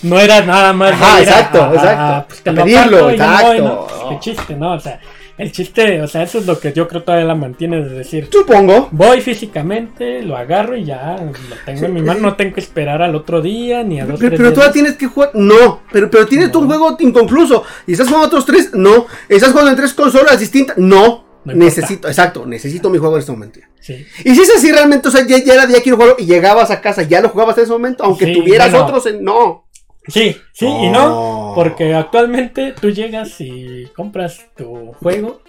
No 0.03 0.19
era 0.19 0.41
nada 0.41 0.73
más. 0.73 0.89
de 0.89 0.95
Ajá, 0.95 1.21
ir 1.21 1.29
a- 1.29 1.31
exacto, 1.31 1.61
a- 1.61 1.69
a- 1.69 1.73
exacto. 1.75 2.25
pues, 2.29 2.41
te 2.41 2.51
lo 2.53 2.63
pedirlo, 2.63 2.97
me 2.97 3.03
voy, 3.03 3.13
exacto. 3.13 3.63
¿no? 3.63 3.87
Pues, 3.87 4.01
qué 4.09 4.19
chiste, 4.19 4.55
¿no? 4.55 4.73
O 4.73 4.79
sea, 4.79 4.99
el 5.37 5.51
chiste, 5.51 6.01
o 6.01 6.07
sea, 6.07 6.23
eso 6.23 6.39
es 6.39 6.45
lo 6.47 6.59
que 6.59 6.73
yo 6.73 6.87
creo 6.87 7.03
todavía 7.03 7.25
la 7.27 7.35
mantiene 7.35 7.81
de 7.83 7.89
decir. 7.89 8.27
Supongo. 8.31 8.89
Voy 8.91 9.21
físicamente, 9.21 10.23
lo 10.23 10.35
agarro 10.37 10.75
y 10.75 10.85
ya 10.85 11.17
lo 11.19 11.55
tengo 11.65 11.85
en 11.85 11.93
mi 11.93 12.01
mano. 12.01 12.19
No 12.19 12.35
tengo 12.35 12.55
que 12.55 12.61
esperar 12.61 13.01
al 13.03 13.13
otro 13.15 13.41
día 13.41 13.83
ni 13.83 13.99
a 13.99 14.05
dos 14.05 14.19
Pero, 14.19 14.37
pero 14.37 14.53
todavía 14.53 14.73
tienes 14.73 14.93
que 14.97 15.05
jugar. 15.05 15.31
No, 15.35 15.81
pero, 15.91 16.09
pero 16.09 16.25
tienes 16.25 16.51
tú 16.51 16.59
un 16.59 16.67
No. 16.67 16.75
juego 16.79 16.97
inconcluso. 16.99 17.63
¿Y 17.85 17.91
estás 17.93 18.07
jugando 18.07 18.27
otros 18.27 18.45
tres? 18.45 18.71
No. 18.73 19.05
¿Estás 19.29 19.51
jugando 19.51 19.69
en 19.71 19.77
tres 19.77 19.93
consolas 19.93 20.39
distintas? 20.39 20.77
No. 20.79 21.25
No 21.43 21.53
necesito, 21.53 22.07
exacto, 22.07 22.45
necesito 22.45 22.89
mi 22.89 22.97
juego 22.99 23.15
en 23.15 23.19
este 23.21 23.31
momento. 23.31 23.59
Sí. 23.79 24.05
Y 24.23 24.35
si 24.35 24.41
es 24.41 24.51
así 24.55 24.71
realmente, 24.71 25.07
o 25.07 25.11
sea, 25.11 25.25
ya, 25.25 25.43
ya 25.43 25.53
era 25.55 25.65
de 25.65 25.73
ya 25.73 25.81
quiero 25.81 25.95
jugarlo 25.97 26.15
y 26.19 26.25
llegabas 26.27 26.69
a 26.69 26.81
casa, 26.81 27.01
ya 27.03 27.19
lo 27.21 27.29
jugabas 27.29 27.57
en 27.57 27.63
ese 27.63 27.71
momento, 27.73 28.03
aunque 28.03 28.25
Sí, 28.25 28.33
tuvieras 28.33 28.69
bueno. 28.71 28.85
otros 28.85 29.05
en. 29.07 29.23
No. 29.23 29.65
Sí, 30.07 30.35
sí 30.53 30.65
y 30.67 30.89
No. 30.89 31.51
porque 31.55 31.93
actualmente 31.93 32.73
tú 32.79 32.89
llegas 32.91 33.39
y 33.39 33.87
compras 33.95 34.45
tu 34.55 34.93
juego, 34.93 35.41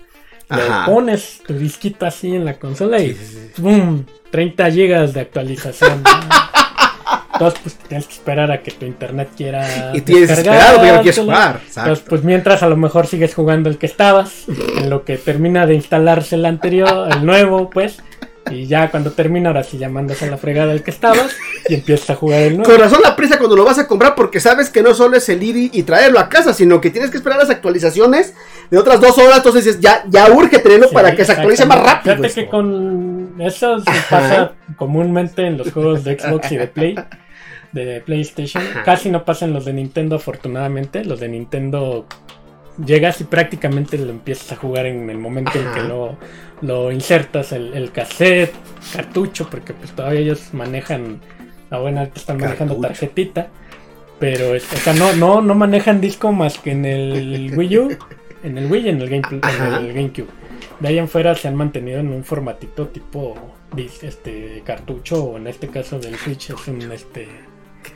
Ajá. 0.48 0.86
le 0.86 0.92
pones 0.94 1.40
tu 1.46 1.54
disquito 1.54 2.06
así 2.06 2.34
en 2.34 2.44
la 2.44 2.58
consola 2.58 2.98
y 3.00 3.16
¡pum! 3.60 4.04
30 4.30 4.70
gigas 4.70 5.12
de 5.14 5.20
actualización. 5.20 6.02
Entonces, 7.32 7.60
pues 7.62 7.76
tienes 7.88 8.06
que 8.06 8.14
esperar 8.14 8.50
a 8.50 8.62
que 8.62 8.70
tu 8.70 8.84
internet 8.84 9.28
quiera. 9.36 9.92
Y 9.94 10.02
tienes 10.02 10.30
esperado 10.30 10.78
porque 10.78 10.92
no 10.92 11.02
quieres 11.02 11.18
jugar. 11.18 11.60
Entonces, 11.66 12.04
pues 12.08 12.24
mientras 12.24 12.62
a 12.62 12.68
lo 12.68 12.76
mejor 12.76 13.06
sigues 13.06 13.34
jugando 13.34 13.70
el 13.70 13.78
que 13.78 13.86
estabas, 13.86 14.44
en 14.78 14.90
lo 14.90 15.04
que 15.04 15.16
termina 15.16 15.66
de 15.66 15.74
instalarse 15.74 16.36
el 16.36 16.44
anterior, 16.44 17.08
el 17.10 17.24
nuevo, 17.24 17.70
pues. 17.70 18.02
Y 18.50 18.66
ya 18.66 18.90
cuando 18.90 19.12
termina, 19.12 19.50
ahora 19.50 19.62
sí 19.62 19.78
ya 19.78 19.88
mandas 19.88 20.22
a 20.22 20.26
la 20.26 20.36
fregada 20.36 20.72
el 20.72 20.82
que 20.82 20.90
estabas 20.90 21.34
y 21.68 21.74
empiezas 21.74 22.10
a 22.10 22.16
jugar 22.16 22.40
el 22.40 22.56
nuevo. 22.56 22.70
Con 22.70 22.80
razón 22.80 23.00
la 23.02 23.14
prisa 23.16 23.38
cuando 23.38 23.56
lo 23.56 23.64
vas 23.64 23.78
a 23.78 23.86
comprar 23.86 24.14
porque 24.14 24.40
sabes 24.40 24.68
que 24.68 24.82
no 24.82 24.94
solo 24.94 25.16
es 25.16 25.28
el 25.28 25.42
ir 25.42 25.70
y 25.72 25.82
traerlo 25.84 26.18
a 26.18 26.28
casa, 26.28 26.52
sino 26.52 26.80
que 26.80 26.90
tienes 26.90 27.10
que 27.10 27.18
esperar 27.18 27.38
las 27.38 27.50
actualizaciones 27.50 28.34
de 28.70 28.78
otras 28.78 29.00
dos 29.00 29.16
horas. 29.16 29.38
Entonces 29.38 29.80
ya, 29.80 30.04
ya 30.08 30.30
urge 30.30 30.58
tenerlo 30.58 30.90
para 30.90 31.14
que 31.14 31.24
se 31.24 31.32
actualice 31.32 31.64
más 31.64 31.82
rápido. 31.82 32.16
Fíjate 32.16 32.34
que 32.34 32.48
con 32.48 33.36
eso 33.38 33.78
se 33.78 33.90
pasa 34.10 34.52
comúnmente 34.76 35.46
en 35.46 35.58
los 35.58 35.72
juegos 35.72 36.04
de 36.04 36.18
Xbox 36.18 36.52
y 36.52 36.56
de 36.56 36.66
Play. 36.66 36.96
De 37.72 38.00
PlayStation. 38.00 38.62
Casi 38.84 39.10
no 39.10 39.24
pasa 39.24 39.46
en 39.46 39.52
los 39.52 39.64
de 39.64 39.72
Nintendo, 39.72 40.16
afortunadamente. 40.16 41.04
Los 41.04 41.20
de 41.20 41.28
Nintendo 41.28 42.06
llegas 42.84 43.20
y 43.20 43.24
prácticamente 43.24 43.98
lo 43.98 44.10
empiezas 44.10 44.52
a 44.52 44.56
jugar 44.56 44.86
en 44.86 45.08
el 45.10 45.18
momento 45.18 45.52
en 45.58 45.72
que 45.72 45.82
lo, 45.82 46.16
lo 46.60 46.90
insertas 46.90 47.52
el, 47.52 47.74
el, 47.74 47.92
cassette, 47.92 48.52
cartucho, 48.92 49.48
porque 49.50 49.74
pues 49.74 49.90
todavía 49.92 50.20
ellos 50.20 50.52
manejan, 50.52 51.20
la 51.70 51.78
buena 51.78 52.04
están 52.14 52.38
manejando 52.38 52.76
tarjetita, 52.76 53.48
pero 54.18 54.52
o 54.52 54.58
sea, 54.58 54.94
no, 54.94 55.12
no, 55.14 55.42
no 55.42 55.54
manejan 55.54 56.00
disco 56.00 56.32
más 56.32 56.58
que 56.58 56.72
en 56.72 56.84
el 56.84 57.52
Wii 57.56 57.78
U, 57.78 57.88
en 58.42 58.58
el 58.58 58.70
Wii 58.70 58.86
y 58.86 58.88
en 58.88 59.02
el, 59.02 59.08
Game, 59.08 59.24
en 59.30 59.84
el 59.84 59.92
GameCube. 59.92 60.28
De 60.80 60.88
ahí 60.88 60.98
en 60.98 61.08
fuera 61.08 61.34
se 61.34 61.48
han 61.48 61.54
mantenido 61.54 62.00
en 62.00 62.08
un 62.08 62.24
formatito 62.24 62.88
tipo 62.88 63.36
este 63.76 64.62
cartucho 64.66 65.24
o 65.24 65.36
en 65.38 65.46
este 65.46 65.68
caso 65.68 65.98
del 65.98 66.16
Switch 66.16 66.50
es 66.50 66.68
un 66.68 66.92
este 66.92 67.28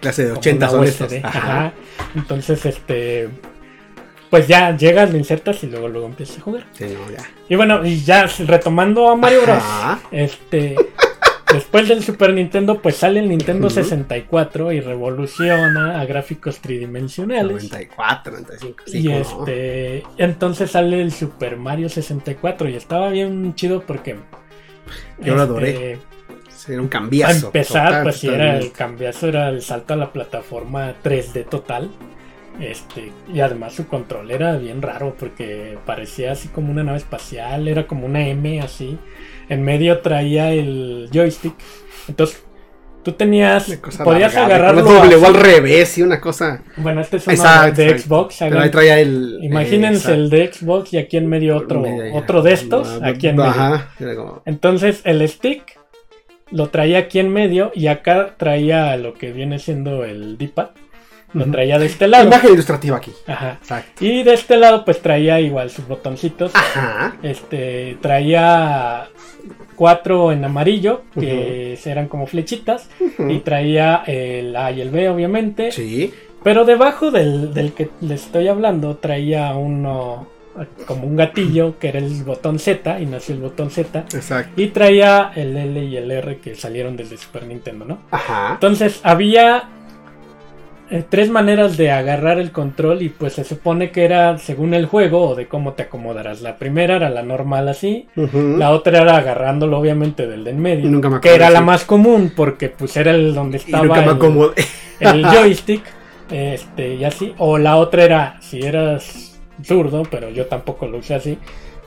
clase 0.07 0.27
de 0.27 0.33
80 0.33 0.69
son 0.69 0.87
Ajá. 1.25 1.73
Entonces 2.15 2.65
este 2.65 3.29
pues 4.31 4.49
ya 4.49 4.77
llegas, 4.77 5.11
lo 5.11 5.19
insertas 5.19 5.63
y 5.63 5.67
luego 5.67 5.89
luego 5.89 6.07
empiezas 6.07 6.39
a 6.39 6.41
jugar. 6.43 6.67
Y 7.49 7.55
bueno, 7.55 7.85
y 7.85 8.03
ya 8.03 8.27
retomando 8.47 9.09
a 9.09 9.17
Mario 9.17 9.43
Bros. 9.43 9.63
Este 10.11 10.77
después 11.53 11.89
del 11.89 12.03
Super 12.03 12.33
Nintendo, 12.33 12.81
pues 12.81 12.97
sale 12.97 13.21
el 13.21 13.29
Nintendo 13.29 13.71
64 13.71 14.73
y 14.73 14.81
revoluciona 14.81 16.01
a 16.01 16.05
gráficos 16.05 16.59
tridimensionales. 16.59 17.71
94, 17.71 18.33
95. 18.33 18.83
y 18.87 19.13
este 19.13 20.03
entonces 20.19 20.71
sale 20.71 21.01
el 21.01 21.13
Super 21.13 21.57
Mario 21.57 21.89
64 21.89 22.69
y 22.69 22.75
estaba 22.75 23.11
bien 23.11 23.55
chido 23.55 23.83
porque 23.83 24.17
yo 25.21 25.35
lo 25.35 25.43
adoré. 25.43 25.99
Era 26.69 26.81
un 26.81 26.89
cambiazo. 26.89 27.47
A 27.47 27.49
empezar, 27.49 28.03
pues 28.03 28.17
si 28.17 28.29
era 28.29 28.59
el 28.59 28.73
cambiazo, 28.73 29.29
era 29.29 29.49
el 29.49 29.63
salto 29.63 29.95
a 29.95 29.97
la 29.97 30.13
plataforma 30.13 30.95
3D 31.03 31.49
total. 31.49 31.91
Este, 32.61 33.13
y 33.33 33.41
además 33.41 33.75
su 33.75 33.87
control 33.87 34.31
era 34.31 34.57
bien 34.57 34.81
raro 34.81 35.15
porque 35.19 35.77
parecía 35.85 36.33
así 36.33 36.49
como 36.49 36.71
una 36.71 36.83
nave 36.83 36.97
espacial, 36.99 37.69
era 37.69 37.87
como 37.87 38.07
una 38.07 38.27
M 38.29 38.61
así. 38.61 38.99
En 39.49 39.63
medio 39.63 40.01
traía 40.01 40.53
el 40.53 41.11
joystick. 41.13 41.55
Entonces, 42.09 42.43
tú 43.07 43.13
tenías. 43.13 43.79
Podías 44.03 44.35
agarrarlo. 44.37 44.83
Doble 44.83 45.15
o 45.15 45.27
al 45.27 45.35
revés 45.35 45.97
y 45.99 46.03
una 46.03 46.21
cosa. 46.21 46.65
Bueno, 46.77 47.01
este 47.01 47.19
es 47.19 47.27
uno 47.29 47.73
de 47.73 47.99
Xbox. 47.99 48.37
Pero 48.41 48.61
ahí 48.61 48.71
traía 48.71 48.99
el. 48.99 49.39
Imagínense 49.43 50.13
el 50.13 50.29
de 50.29 50.53
Xbox 50.53 50.93
y 50.93 50.99
aquí 50.99 51.17
en 51.17 51.29
medio 51.29 51.57
otro, 51.57 51.85
otro 52.15 52.43
de 52.43 52.53
estos. 52.53 53.01
Aquí 53.03 53.29
en 53.29 53.37
medio. 53.37 54.43
Entonces, 54.45 55.03
el 55.05 55.27
stick 55.29 55.79
lo 56.51 56.69
traía 56.69 56.99
aquí 56.99 57.19
en 57.19 57.31
medio 57.31 57.73
y 57.75 57.89
acá 57.89 58.35
traía 58.37 58.97
lo 58.97 59.15
que 59.15 59.33
viene 59.33 59.59
siendo 59.59 60.05
el 60.05 60.39
D-pad 60.39 60.69
lo 61.37 61.45
traía 61.51 61.79
de 61.79 61.87
este 61.87 62.09
lado. 62.09 62.27
Imagen 62.27 62.55
ilustrativa 62.55 62.97
aquí. 62.97 63.13
Ajá. 63.27 63.59
Y 64.01 64.23
de 64.23 64.35
este 64.35 64.57
lado, 64.57 64.85
pues 64.85 65.03
traía 65.03 65.41
igual 65.41 65.71
sus 65.71 65.87
botoncitos. 65.87 66.55
Ajá. 66.55 67.17
Este, 67.23 67.99
traía 68.01 69.09
cuatro 69.75 70.33
en 70.33 70.45
amarillo, 70.45 71.03
que 71.19 71.79
eran 71.85 72.09
como 72.09 72.27
flechitas. 72.27 72.89
Y 73.19 73.41
traía 73.41 74.03
el 74.07 74.57
A 74.57 74.71
y 74.73 74.81
el 74.81 74.91
B, 74.91 75.09
obviamente. 75.11 75.73
Sí. 75.73 76.13
Pero 76.43 76.65
debajo 76.65 77.11
del, 77.11 77.53
del 77.53 77.73
que 77.73 77.91
les 78.01 78.25
estoy 78.25 78.49
hablando, 78.49 78.97
traía 78.97 79.55
uno 79.55 80.29
como 80.87 81.07
un 81.07 81.17
gatillo 81.17 81.79
que 81.79 81.89
era 81.89 81.99
el 81.99 82.25
botón 82.25 82.59
Z 82.59 83.01
y 83.01 83.07
nació 83.07 83.35
el 83.35 83.43
botón 83.43 83.71
Z. 83.71 84.07
Exacto. 84.15 84.61
Y 84.61 84.69
traía 84.69 85.33
el 85.35 85.57
L 85.57 85.85
y 85.85 85.97
el 85.97 86.11
R 86.11 86.39
que 86.39 86.55
salieron 86.55 86.97
desde 86.97 87.17
Super 87.17 87.47
Nintendo, 87.47 87.85
¿no? 87.85 87.99
Ajá. 88.11 88.53
Entonces 88.55 89.01
había 89.03 89.69
eh, 90.89 91.03
tres 91.09 91.31
maneras 91.31 91.77
de 91.77 91.91
agarrar 91.91 92.39
el 92.39 92.53
control 92.53 93.03
y 93.03 93.09
pues 93.09 93.33
se 93.33 93.43
supone 93.43 93.91
que 93.91 94.05
era 94.05 94.39
según 94.39 94.73
el 94.73 94.87
juego 94.87 95.31
o 95.31 95.35
de 95.35 95.49
cómo 95.49 95.73
te 95.73 95.83
acomodarás. 95.83 96.43
La 96.43 96.59
primera 96.59 96.95
era 96.95 97.11
la 97.11 97.25
normal 97.25 97.69
así, 97.69 98.07
la 98.15 98.71
otra 98.71 99.03
era 99.03 99.17
agarrándolo 99.17 99.81
obviamente 99.81 100.29
del 100.29 100.45
de 100.45 100.51
en 100.51 100.61
medio, 100.61 101.21
que 101.21 101.35
era 101.35 101.51
la 101.51 101.61
más 101.61 101.85
común 101.85 102.33
porque 102.37 102.69
pues 102.69 102.97
era 102.97 103.11
el 103.11 103.35
donde 103.35 103.57
estaba 103.59 103.99
el, 105.01 105.25
joystick, 105.25 105.83
este 106.31 106.95
y 106.95 107.05
así, 107.05 107.35
o 107.39 107.59
la 107.59 107.77
otra 107.77 108.05
era 108.05 108.37
si 108.41 108.63
eras 108.63 109.36
zurdo, 109.63 110.03
pero 110.11 110.31
yo 110.31 110.47
tampoco 110.47 110.87
lo 110.87 110.99
usé 110.99 111.15
así. 111.15 111.39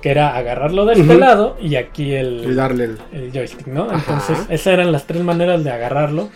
Que 0.02 0.12
era 0.12 0.38
agarrarlo 0.38 0.86
de 0.86 0.94
este 0.94 1.18
lado 1.18 1.58
y 1.60 1.76
aquí 1.76 2.14
el, 2.14 2.56
darle 2.56 2.96
el... 3.12 3.32
joystick, 3.34 3.68
¿no? 3.68 3.92
Entonces, 3.94 4.40
esas 4.50 4.68
eran 4.68 4.94
las 4.94 5.06
tres 5.06 5.24
maneras 5.24 5.62
de 5.66 5.72
agarrarlo. 5.72 6.30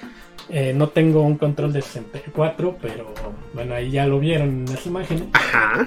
Eh, 0.50 0.74
no 0.76 0.90
tengo 0.90 1.22
un 1.22 1.38
control 1.38 1.72
de 1.72 1.82
64, 1.82 2.78
pero 2.82 3.14
bueno, 3.54 3.76
ahí 3.76 3.92
ya 3.92 4.06
lo 4.06 4.20
vieron 4.20 4.50
en 4.50 4.66
las 4.66 4.86
imágenes. 4.86 5.24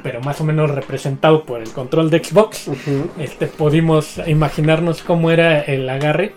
Pero 0.02 0.20
más 0.22 0.40
o 0.40 0.44
menos 0.44 0.70
representado 0.70 1.44
por 1.44 1.60
el 1.60 1.70
control 1.70 2.08
de 2.08 2.24
Xbox. 2.24 2.70
Este 3.18 3.46
pudimos 3.46 4.20
imaginarnos 4.26 5.02
cómo 5.02 5.30
era 5.30 5.60
el 5.60 5.88
agarre. 5.88 6.34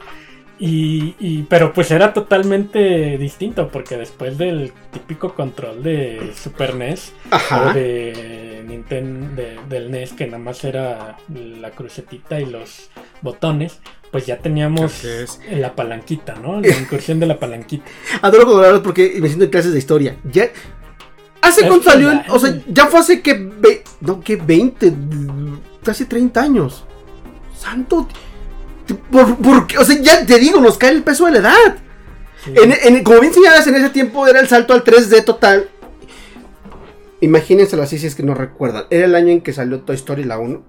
Y, 0.62 1.43
pero 1.43 1.72
pues 1.72 1.89
era 1.89 2.13
totalmente 2.13 3.17
distinto 3.17 3.69
porque 3.69 3.95
después 3.95 4.38
del 4.38 4.74
típico 4.91 5.34
control 5.34 5.82
de 5.84 6.34
Super 6.36 6.76
NES 6.76 7.13
o 7.32 7.74
de 7.74 8.65
Nintendo 8.67 9.41
del 9.69 9.89
NES 9.89 10.12
que 10.13 10.26
nada 10.26 10.39
más 10.39 10.65
era 10.65 11.17
la 11.30 11.72
crucetita 11.72 12.41
y 12.41 12.45
los 12.45 12.89
botones 13.22 13.80
pues 14.12 14.26
ya 14.26 14.38
teníamos 14.39 15.06
la 15.50 15.76
palanquita, 15.76 16.36
¿no? 16.36 16.60
La 16.60 16.76
incursión 16.76 17.19
de 17.19 17.28
la 17.28 17.39
palanquita. 17.39 17.86
Adoro 18.22 18.45
jugar 18.45 18.82
porque 18.82 19.17
me 19.22 19.28
siento 19.28 19.45
en 19.45 19.52
clases 19.52 19.72
de 19.72 19.80
historia. 19.80 20.17
Ya. 20.30 20.50
¿Hace 21.41 21.67
cuánto 21.67 21.89
salió? 21.89 22.12
o 22.30 22.39
sea, 22.39 22.60
ya 22.67 22.88
fue 22.88 23.00
hace 23.00 23.22
que. 23.22 23.50
no, 24.02 24.19
que 24.22 24.36
20. 24.36 24.93
Hace 25.86 26.06
30 26.06 26.41
años. 26.41 26.84
Santo. 27.58 28.08
¿Por, 28.93 29.67
qué? 29.67 29.78
O 29.78 29.86
sea, 29.86 29.99
ya 30.02 30.25
te 30.25 30.39
digo, 30.39 30.60
nos 30.60 30.78
cae 30.78 30.91
el 30.91 31.04
peso 31.04 31.25
de 31.25 31.32
la 31.34 31.39
edad. 31.39 31.78
como 33.04 33.19
bien 33.19 33.34
señalas, 33.34 33.67
en 33.67 33.75
ese 33.75 33.89
tiempo 33.89 34.28
era 34.28 34.39
el 34.39 34.47
salto 34.47 34.73
al 34.73 34.84
3D 34.84 35.23
total. 35.23 35.69
Imagínenselo 37.21 37.84
así 37.84 37.99
si 37.99 38.08
es 38.08 38.15
que 38.15 38.23
no 38.23 38.34
recuerdan. 38.34 38.86
Era 38.89 39.06
el 39.06 39.15
año 39.15 39.30
en 39.30 39.41
que 39.41 39.54
salió 39.54 39.82
Toy 39.82 39.95
Story 39.95 40.23
la 40.23 40.39
1. 40.39 40.63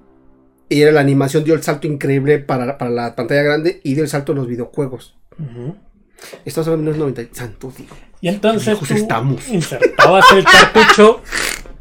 Y 0.68 0.82
era 0.82 0.92
la 0.92 1.00
animación 1.00 1.42
dio 1.42 1.54
el 1.54 1.62
salto 1.62 1.86
increíble 1.86 2.38
para, 2.38 2.76
la 2.90 3.16
pantalla 3.16 3.42
grande 3.42 3.80
y 3.82 3.94
dio 3.94 4.04
el 4.04 4.08
salto 4.08 4.32
en 4.32 4.38
los 4.38 4.46
videojuegos. 4.46 5.16
Estamos 6.44 6.68
hablando 6.68 6.92
de 6.92 6.98
los 6.98 7.08
90. 7.08 7.34
Santo 7.34 7.72
Dios. 7.76 7.90
Y 8.20 8.28
entonces 8.28 8.78
tú 8.78 8.94
estamos. 8.94 9.48
insertabas 9.48 10.26
el 10.32 10.44
cartucho 10.44 11.22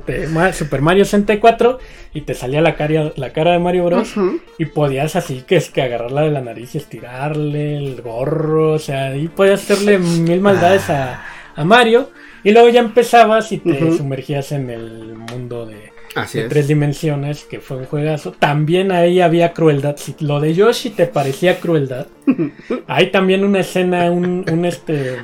de 0.09 0.53
Super 0.53 0.81
Mario 0.81 1.05
64 1.05 1.79
y 2.13 2.21
te 2.21 2.33
salía 2.33 2.61
la 2.61 2.75
cara, 2.75 3.11
la 3.15 3.31
cara 3.31 3.51
de 3.53 3.59
Mario 3.59 3.85
Bros. 3.85 4.13
Y 4.57 4.65
podías 4.65 5.15
así 5.15 5.43
que 5.47 5.57
es 5.57 5.69
que 5.69 5.81
agarrarla 5.81 6.21
de 6.21 6.31
la 6.31 6.41
nariz 6.41 6.75
y 6.75 6.79
estirarle 6.79 7.77
el 7.77 8.01
gorro. 8.01 8.73
O 8.73 8.79
sea, 8.79 9.07
ahí 9.07 9.27
podías 9.27 9.61
hacerle 9.61 9.99
mil 9.99 10.41
maldades 10.41 10.89
a, 10.89 11.23
Mario. 11.63 12.09
Y 12.43 12.51
luego 12.51 12.69
ya 12.69 12.79
empezabas 12.79 13.51
y 13.51 13.57
te 13.57 13.97
sumergías 13.97 14.53
en 14.53 14.69
el 14.69 15.17
mundo 15.17 15.65
de, 15.65 15.91
de 16.33 16.49
tres 16.49 16.67
dimensiones, 16.67 17.43
que 17.43 17.59
fue 17.59 17.77
un 17.77 17.85
juegazo. 17.85 18.31
También 18.31 18.91
ahí 18.91 19.21
había 19.21 19.53
crueldad. 19.53 19.95
Si 19.97 20.15
lo 20.19 20.39
de 20.39 20.53
Yoshi 20.53 20.89
te 20.89 21.05
parecía 21.05 21.59
crueldad, 21.59 22.07
hay 22.87 23.11
también 23.11 23.43
una 23.43 23.59
escena, 23.59 24.11
un, 24.11 24.45
un 24.51 24.65
este, 24.65 25.17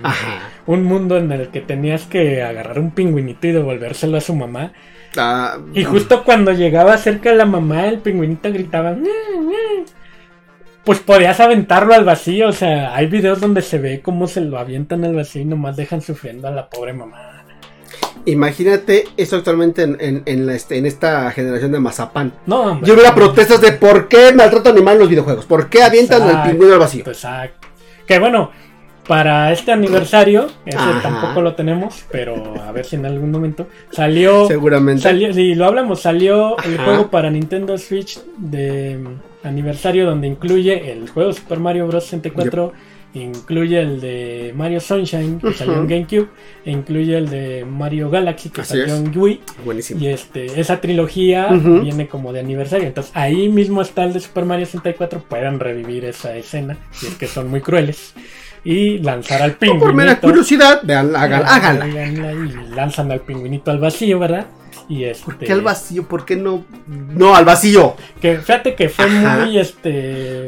un 0.67 0.83
mundo 0.83 1.17
en 1.17 1.31
el 1.31 1.49
que 1.49 1.61
tenías 1.61 2.05
que 2.05 2.43
agarrar 2.43 2.79
un 2.79 2.91
pingüinito 2.91 3.47
y 3.47 3.51
devolvérselo 3.51 4.17
a 4.17 4.21
su 4.21 4.35
mamá. 4.35 4.73
Ah, 5.17 5.57
y 5.73 5.83
justo 5.83 6.23
cuando 6.23 6.51
llegaba 6.51 6.97
cerca 6.97 7.29
de 7.31 7.37
la 7.37 7.45
mamá, 7.45 7.87
el 7.87 7.99
pingüinito 7.99 8.51
gritaba. 8.51 8.95
Pues 10.83 10.99
podías 10.99 11.39
aventarlo 11.39 11.93
al 11.93 12.05
vacío. 12.05 12.49
O 12.49 12.53
sea, 12.53 12.95
hay 12.95 13.07
videos 13.07 13.41
donde 13.41 13.61
se 13.61 13.79
ve 13.79 14.01
cómo 14.01 14.27
se 14.27 14.41
lo 14.41 14.59
avientan 14.59 15.03
al 15.03 15.15
vacío 15.15 15.41
y 15.41 15.45
nomás 15.45 15.75
dejan 15.75 16.01
sufriendo 16.01 16.47
a 16.47 16.51
la 16.51 16.69
pobre 16.69 16.93
mamá. 16.93 17.34
Imagínate 18.25 19.05
eso 19.17 19.35
actualmente 19.35 19.83
en, 19.83 20.23
en, 20.25 20.49
este, 20.49 20.77
en 20.77 20.85
esta 20.85 21.29
generación 21.31 21.71
de 21.71 21.79
mazapán. 21.79 22.33
No, 22.45 22.81
Yo 22.81 22.95
veo 22.95 23.13
protestas 23.13 23.61
de 23.61 23.73
por 23.73 24.07
qué 24.07 24.33
maltrato 24.33 24.69
animal 24.69 24.95
en 24.95 24.99
los 24.99 25.09
videojuegos. 25.09 25.45
¿Por 25.45 25.69
qué 25.69 25.83
avientan 25.83 26.27
el 26.27 26.49
pingüino 26.49 26.73
al 26.73 26.79
vacío? 26.79 27.03
Exacto. 27.05 27.67
Que 28.07 28.19
bueno, 28.19 28.51
para 29.07 29.51
este 29.51 29.71
aniversario, 29.71 30.47
ese 30.65 30.77
Ajá. 30.77 31.01
tampoco 31.01 31.41
lo 31.41 31.53
tenemos, 31.53 32.05
pero 32.11 32.35
a 32.61 32.71
ver 32.71 32.85
si 32.85 32.95
en 32.95 33.05
algún 33.05 33.31
momento 33.31 33.67
salió. 33.91 34.47
Seguramente. 34.47 35.03
Salió, 35.03 35.33
si 35.33 35.53
lo 35.53 35.65
hablamos, 35.65 36.01
salió 36.01 36.57
el 36.63 36.77
juego 36.77 37.11
para 37.11 37.29
Nintendo 37.29 37.77
Switch 37.77 38.19
de 38.37 38.99
aniversario 39.43 40.05
donde 40.07 40.27
incluye 40.27 40.91
el 40.91 41.07
juego 41.09 41.33
Super 41.33 41.59
Mario 41.59 41.87
Bros. 41.87 42.05
64, 42.05 42.73
incluye 43.19 43.79
el 43.79 44.01
de 44.01 44.53
Mario 44.55 44.79
Sunshine 44.79 45.39
que 45.39 45.53
salió 45.53 45.75
en. 45.75 45.87
GameCube, 45.87 46.27
e 46.65 46.71
incluye 46.71 47.17
el 47.17 47.29
de 47.29 47.65
Mario 47.65 48.09
Galaxy 48.09 48.49
que 48.49 48.61
Así 48.61 48.71
salió 48.77 48.85
es. 48.85 48.91
en 48.93 49.17
Wii. 49.17 49.41
Buenísimo. 49.63 50.01
Y 50.01 50.07
este, 50.07 50.59
esa 50.59 50.81
trilogía 50.81 51.47
viene 51.49 52.07
como 52.07 52.33
de 52.33 52.39
aniversario. 52.41 52.87
Entonces 52.87 53.11
ahí 53.15 53.49
mismo 53.49 53.81
está 53.81 54.03
el 54.03 54.13
de 54.13 54.19
Super 54.19 54.45
Mario 54.45 54.65
64. 54.65 55.19
Pueden 55.29 55.59
revivir 55.59 56.05
esa 56.05 56.35
escena, 56.35 56.77
si 56.91 57.07
es 57.07 57.15
que 57.15 57.27
son 57.27 57.49
muy 57.49 57.61
crueles. 57.61 58.13
Y 58.63 58.97
lanzar 58.97 59.43
al 59.43 59.51
No, 59.51 59.57
pingüinito. 59.59 59.85
por 59.85 59.93
mera 59.93 60.19
curiosidad, 60.19 60.81
vean, 60.83 61.15
háganla, 61.15 61.47
háganla. 61.55 61.85
Háganla 61.85 62.31
Y 62.33 62.75
lanzan 62.75 63.11
al 63.11 63.21
pingüinito 63.21 63.69
al 63.69 63.77
vacío, 63.77 64.17
¿verdad? 64.17 64.47
Y 64.89 65.03
este, 65.03 65.23
¿Por 65.23 65.37
qué 65.37 65.51
al 65.53 65.61
vacío? 65.61 66.07
¿Por 66.07 66.25
qué 66.25 66.35
no? 66.35 66.65
No, 66.87 67.35
al 67.35 67.45
vacío. 67.45 67.95
Que 68.19 68.37
fíjate 68.39 68.73
que 68.75 68.89
fue 68.89 69.05
Ajá. 69.05 69.45
muy 69.45 69.59
este 69.59 70.47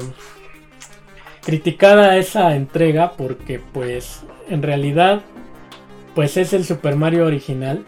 criticada 1.47 2.17
esa 2.17 2.55
entrega 2.55 3.13
porque 3.13 3.59
pues 3.73 4.23
en 4.49 4.61
realidad 4.61 5.21
pues 6.13 6.35
es 6.35 6.51
el 6.51 6.65
Super 6.65 6.95
Mario 6.97 7.25
original, 7.25 7.85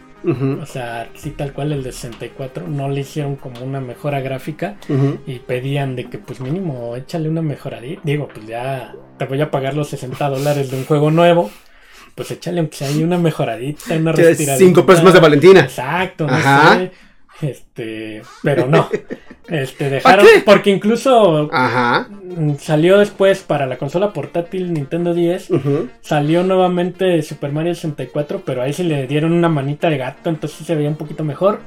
o 0.61 0.65
sea, 0.65 1.09
sí 1.15 1.31
tal 1.31 1.51
cual 1.51 1.71
el 1.73 1.83
de 1.83 1.91
64, 1.91 2.67
no 2.67 2.87
le 2.89 3.01
hicieron 3.01 3.35
como 3.35 3.61
una 3.61 3.81
mejora 3.81 4.21
gráfica 4.21 4.75
y 5.27 5.39
pedían 5.39 5.95
de 5.97 6.05
que 6.09 6.19
pues 6.19 6.39
mínimo 6.39 6.95
échale 6.95 7.27
una 7.27 7.41
mejoradita, 7.41 8.01
digo, 8.05 8.29
pues 8.33 8.47
ya 8.47 8.93
te 9.17 9.25
voy 9.25 9.41
a 9.41 9.51
pagar 9.51 9.73
los 9.73 9.89
60 9.89 10.29
dólares 10.29 10.71
de 10.71 10.77
un 10.77 10.85
juego 10.85 11.11
nuevo. 11.11 11.51
Pues 12.15 12.31
échale 12.31 12.59
aunque 12.59 12.75
sea 12.77 12.87
ahí 12.89 13.01
una 13.03 13.17
mejoradita, 13.17 13.95
una 13.95 14.11
Que 14.13 14.23
restiradita. 14.23 14.65
cinco 14.65 14.85
pesos 14.85 15.03
más 15.05 15.13
de 15.13 15.19
Valentina. 15.21 15.61
Exacto, 15.61 16.27
no 16.27 16.33
Ajá. 16.33 16.75
sé. 16.77 16.91
Este, 17.41 18.21
pero 18.43 18.67
no. 18.67 18.89
Este, 19.49 19.89
dejaron. 19.89 20.27
qué? 20.27 20.41
Porque 20.45 20.69
incluso 20.69 21.49
Ajá. 21.51 22.07
mm, 22.11 22.57
salió 22.59 22.99
después 22.99 23.39
para 23.39 23.65
la 23.65 23.77
consola 23.79 24.13
portátil 24.13 24.71
Nintendo 24.73 25.15
10. 25.15 25.49
ujú. 25.49 25.89
Salió 26.01 26.43
nuevamente 26.43 27.19
Super 27.23 27.51
Mario 27.51 27.73
64, 27.73 28.43
pero 28.45 28.61
ahí 28.61 28.73
sí 28.73 28.83
le 28.83 29.07
dieron 29.07 29.33
una 29.33 29.49
manita 29.49 29.89
de 29.89 29.97
gato, 29.97 30.29
entonces 30.29 30.55
sí 30.55 30.65
se 30.65 30.75
veía 30.75 30.89
un 30.89 30.97
poquito 30.97 31.23
mejor. 31.23 31.61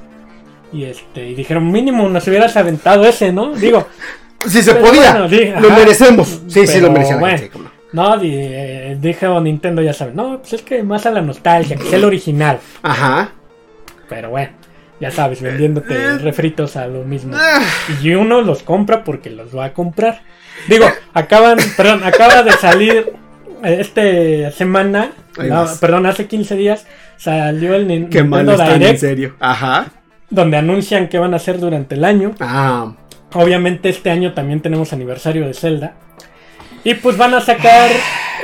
Y 0.71 0.85
este, 0.85 1.27
y 1.27 1.35
dijeron, 1.35 1.69
mínimo 1.73 2.07
nos 2.07 2.25
hubieras 2.29 2.55
aventado 2.55 3.05
ese, 3.05 3.33
¿no? 3.33 3.53
Digo, 3.53 3.85
Si 4.47 4.61
se 4.63 4.75
podía. 4.75 5.11
bueno, 5.11 5.27
sí, 5.29 5.51
lo 5.59 5.69
merecemos. 5.69 6.27
Sí, 6.47 6.65
sí, 6.65 6.73
Pero 6.75 6.87
lo 6.87 6.93
merecemos. 6.93 7.19
bueno. 7.19 7.37
Sí, 7.37 7.49
no. 7.91 8.17
eh, 8.23 8.97
dijo 8.97 9.41
Nintendo, 9.41 9.81
ya 9.81 9.91
saben, 9.93 10.15
no, 10.15 10.39
pues 10.39 10.53
es 10.53 10.61
que 10.61 10.83
más 10.83 11.05
a 11.05 11.11
la 11.11 11.21
nostalgia, 11.21 11.75
que 11.75 11.83
es 11.85 11.91
el 11.93 12.05
original. 12.05 12.59
Ajá. 12.81 13.31
Pero 14.07 14.29
bueno, 14.29 14.51
ya 14.99 15.11
sabes, 15.11 15.41
vendiéndote 15.41 16.17
refritos 16.19 16.75
a 16.75 16.87
lo 16.87 17.03
mismo. 17.03 17.35
Ah, 17.35 17.61
Y 18.01 18.13
uno 18.13 18.41
los 18.41 18.63
compra 18.63 19.03
porque 19.03 19.29
los 19.29 19.55
va 19.55 19.65
a 19.65 19.73
comprar. 19.73 20.21
Digo, 20.67 20.85
acaban, 21.13 21.57
perdón, 21.75 22.03
acaba 22.03 22.43
de 22.43 22.51
salir 22.53 23.13
eh, 23.63 23.77
este 23.79 24.51
semana, 24.51 25.11
no, 25.37 25.65
perdón, 25.81 26.05
hace 26.05 26.27
15 26.27 26.55
días 26.55 26.85
salió 27.17 27.73
el 27.75 27.87
Nin- 27.87 28.09
Qué 28.09 28.23
mal 28.23 28.45
Nintendo 28.45 28.63
están, 28.63 28.81
en 28.83 28.99
serio. 28.99 29.35
Ajá. 29.39 29.87
donde 30.29 30.57
anuncian 30.57 31.07
qué 31.09 31.17
van 31.19 31.33
a 31.33 31.37
hacer 31.37 31.59
durante 31.59 31.95
el 31.95 32.05
año. 32.05 32.33
Ah. 32.39 32.93
Obviamente 33.33 33.89
este 33.89 34.09
año 34.11 34.33
también 34.33 34.61
tenemos 34.61 34.93
aniversario 34.93 35.45
de 35.47 35.53
Zelda. 35.53 35.93
Y 36.83 36.93
pues 36.95 37.17
van 37.17 37.33
a 37.33 37.41
sacar 37.41 37.89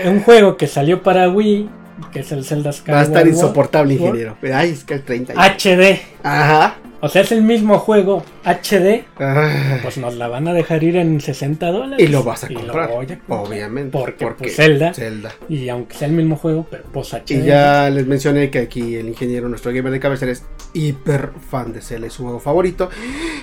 un 0.06 0.22
juego 0.22 0.56
que 0.58 0.66
salió 0.68 1.04
para 1.04 1.30
Wii, 1.30 1.70
que 2.12 2.20
es 2.22 2.32
el 2.32 2.44
Zelda 2.46 2.72
Skyward 2.72 2.96
Va 2.98 3.02
a 3.02 3.04
estar 3.06 3.28
insoportable, 3.28 3.96
Sword. 3.98 4.08
ingeniero. 4.20 4.38
Ay, 4.54 4.72
es 4.72 4.84
que 4.84 4.96
el 4.96 5.04
30. 5.04 5.34
HD. 5.34 6.02
Ajá. 6.24 6.76
O 7.02 7.08
sea, 7.08 7.22
es 7.22 7.32
el 7.32 7.42
mismo 7.44 7.80
juego 7.80 8.26
HD. 8.44 9.06
Ah. 9.22 9.78
Pues 9.82 9.98
nos 9.98 10.16
la 10.16 10.28
van 10.28 10.50
a 10.50 10.54
dejar 10.54 10.84
ir 10.84 10.98
en 10.98 11.22
60 11.22 11.72
dólares. 11.72 12.06
Y 12.06 12.12
lo 12.12 12.24
vas 12.26 12.44
a 12.44 12.48
Y 12.52 12.56
lo 12.56 12.60
comprar. 12.60 12.90
voy 12.90 13.06
a 13.06 13.18
comprar. 13.20 13.40
Obviamente. 13.40 13.98
Porque, 13.98 14.28
pues, 14.38 14.54
Zelda. 14.58 14.94
Zelda. 14.94 15.32
Y 15.48 15.70
aunque 15.70 15.96
sea 15.96 16.10
el 16.10 16.14
mismo 16.14 16.36
juego, 16.36 16.68
pero 16.70 16.84
pues 16.92 17.14
HD. 17.14 17.32
Y 17.36 17.46
ya 17.46 17.90
les 17.90 18.06
mencioné 18.06 18.50
que 18.50 18.60
aquí 18.60 18.98
el 18.98 19.08
ingeniero, 19.08 19.48
nuestro 19.48 19.72
gamer 19.72 19.94
de 19.94 20.00
cabecera, 20.02 20.34
es 20.34 20.44
hiper 20.74 21.30
fan 21.50 21.72
de 21.72 21.82
Zelda, 21.82 22.08
es 22.08 22.14
su 22.14 22.24
juego 22.24 22.42
favorito. 22.42 22.90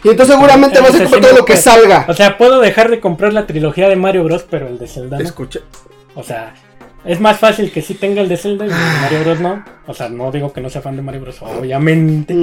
Y 0.05 0.09
entonces 0.11 0.35
seguramente 0.35 0.79
va 0.81 0.89
a 0.89 0.93
ser 0.93 1.05
como 1.05 1.17
todo 1.21 1.31
lo 1.33 1.45
que 1.47 1.55
puede. 1.55 1.63
salga. 1.63 2.05
O 2.09 2.13
sea, 2.13 2.37
puedo 2.37 2.61
dejar 2.61 2.91
de 2.91 3.01
comprar 3.01 3.33
la 3.33 3.47
trilogía 3.47 3.89
de 3.89 3.97
Mario 3.97 4.23
Bros, 4.25 4.45
pero 4.51 4.69
el 4.69 4.79
de 4.79 4.87
Zelda 4.87 5.17
no. 5.19 5.25
Escucha. 5.25 5.61
O 6.15 6.23
sea, 6.23 6.53
es 7.07 7.21
más 7.21 7.39
fácil 7.39 7.71
que 7.71 7.83
sí 7.83 7.95
tenga 7.95 8.21
el 8.21 8.29
de 8.29 8.37
Zelda 8.37 8.67
y 8.67 8.69
el 8.71 8.75
de 8.75 9.01
Mario 9.01 9.21
Bros 9.25 9.41
no. 9.41 9.65
O 9.87 9.95
sea, 9.95 10.09
no 10.09 10.31
digo 10.33 10.53
que 10.53 10.61
no 10.61 10.69
sea 10.71 10.83
fan 10.83 10.97
de 10.97 11.03
Mario 11.03 11.21
Bros, 11.23 11.41
obviamente. 11.43 12.35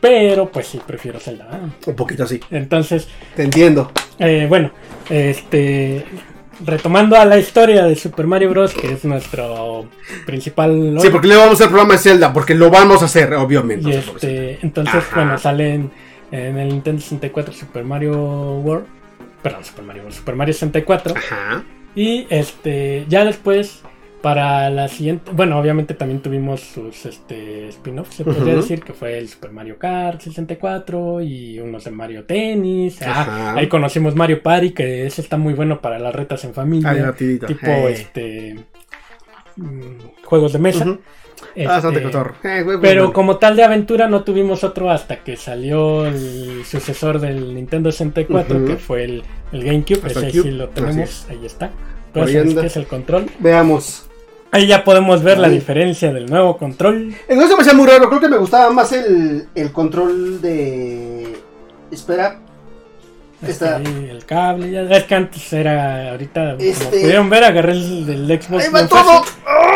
Pero 0.00 0.50
pues 0.50 0.66
sí, 0.66 0.80
prefiero 0.86 1.18
Zelda. 1.18 1.48
Un 1.86 1.94
poquito 1.96 2.24
así. 2.24 2.40
Entonces, 2.50 3.08
Te 3.34 3.42
entiendo. 3.42 3.90
eh, 4.18 4.46
bueno, 4.48 4.70
este... 5.10 6.04
Retomando 6.64 7.16
a 7.16 7.24
la 7.24 7.36
historia 7.36 7.84
de 7.84 7.96
Super 7.96 8.28
Mario 8.28 8.50
Bros, 8.50 8.72
que 8.74 8.92
es 8.92 9.04
nuestro 9.04 9.88
principal... 10.24 10.96
Sí, 11.00 11.08
porque 11.10 11.26
le 11.26 11.34
vamos 11.34 11.50
a 11.50 11.54
hacer 11.54 11.66
programa 11.66 11.94
de 11.94 11.98
Zelda, 11.98 12.32
porque 12.32 12.54
lo 12.54 12.70
vamos 12.70 13.02
a 13.02 13.06
hacer, 13.06 13.34
obviamente. 13.34 13.90
Y 13.90 13.92
este, 13.94 14.58
entonces, 14.62 15.02
Ajá. 15.02 15.16
bueno, 15.16 15.36
sale 15.36 15.74
en, 15.74 15.90
en 16.30 16.56
el 16.58 16.68
Nintendo 16.68 17.02
64 17.02 17.52
Super 17.52 17.82
Mario 17.82 18.14
World. 18.60 18.86
Perdón, 19.42 19.64
Super 19.64 19.84
Mario 19.84 20.02
World, 20.04 20.16
Super 20.16 20.36
Mario 20.36 20.54
64. 20.54 21.14
Ajá. 21.16 21.64
Y 21.94 22.26
este, 22.30 23.04
ya 23.08 23.24
después, 23.24 23.82
para 24.20 24.70
la 24.70 24.88
siguiente. 24.88 25.30
Bueno, 25.32 25.58
obviamente 25.58 25.94
también 25.94 26.20
tuvimos 26.20 26.60
sus 26.60 27.04
este, 27.06 27.68
spin-offs, 27.68 28.14
se 28.16 28.24
podría 28.24 28.54
decir, 28.56 28.82
que 28.82 28.92
fue 28.94 29.18
el 29.18 29.28
Super 29.28 29.52
Mario 29.52 29.78
Kart 29.78 30.20
64 30.20 31.20
y 31.20 31.60
unos 31.60 31.84
de 31.84 31.90
Mario 31.90 32.24
Tennis. 32.24 33.00
Ah, 33.02 33.54
ahí 33.56 33.68
conocimos 33.68 34.14
Mario 34.16 34.42
Party, 34.42 34.70
que 34.70 35.06
ese 35.06 35.20
está 35.20 35.36
muy 35.36 35.54
bueno 35.54 35.80
para 35.80 35.98
las 35.98 36.14
retas 36.14 36.42
en 36.44 36.54
familia. 36.54 36.90
Ah, 36.90 36.94
divertidito. 36.94 37.46
tipo 37.46 37.66
este. 37.66 38.56
mm, 39.56 40.24
Juegos 40.24 40.52
de 40.54 40.58
mesa. 40.58 40.84
Ujú. 40.84 40.98
Este, 41.54 41.66
Bastante 41.68 42.02
cotorro. 42.02 42.34
Eh, 42.42 42.62
güey, 42.62 42.78
pero 42.80 43.02
güey. 43.02 43.12
como 43.12 43.36
tal 43.36 43.54
de 43.56 43.62
aventura 43.64 44.08
no 44.08 44.24
tuvimos 44.24 44.64
otro 44.64 44.90
hasta 44.90 45.22
que 45.22 45.36
salió 45.36 46.06
el 46.06 46.64
sucesor 46.64 47.20
del 47.20 47.54
Nintendo 47.54 47.92
64, 47.92 48.56
Ujú. 48.56 48.66
que 48.66 48.76
fue 48.76 49.04
el, 49.04 49.22
el 49.54 49.64
GameCube. 49.64 50.06
Hasta 50.06 50.18
Ese 50.20 50.26
el 50.26 50.32
sí 50.42 50.50
lo 50.50 50.68
tenemos, 50.68 51.26
ahí 51.30 51.46
está. 51.46 51.70
Ahí 52.14 52.36
anda. 52.36 52.60
que 52.60 52.66
es 52.68 52.76
el 52.76 52.86
control. 52.86 53.26
Veamos. 53.38 54.06
Ahí 54.52 54.66
ya 54.68 54.84
podemos 54.84 55.22
ver 55.24 55.38
la 55.38 55.48
Ahí. 55.48 55.54
diferencia 55.54 56.12
del 56.12 56.26
nuevo 56.26 56.56
control. 56.58 57.12
Entonces 57.28 57.56
me 57.56 57.62
hacía 57.62 57.74
muy 57.74 57.86
raro. 57.88 58.08
Creo 58.08 58.20
que 58.20 58.28
me 58.28 58.36
gustaba 58.38 58.70
más 58.70 58.92
el, 58.92 59.48
el 59.54 59.72
control 59.72 60.40
de. 60.40 61.36
Espera. 61.90 62.38
Está- 63.42 63.78
Este, 63.78 64.10
el 64.10 64.24
cable, 64.24 64.70
ya 64.70 64.82
es 64.82 65.04
que 65.04 65.14
antes 65.14 65.52
era, 65.52 66.12
ahorita, 66.12 66.52
como 66.56 66.62
Este- 66.70 67.00
pudieron 67.00 67.28
ver, 67.28 67.44
agarré 67.44 67.72
el 67.72 68.06
del 68.06 68.40
Xbox. 68.40 68.64
Ahí 68.64 68.70
va 68.72 68.86
todo. 68.88 69.02
fácil. 69.24 69.34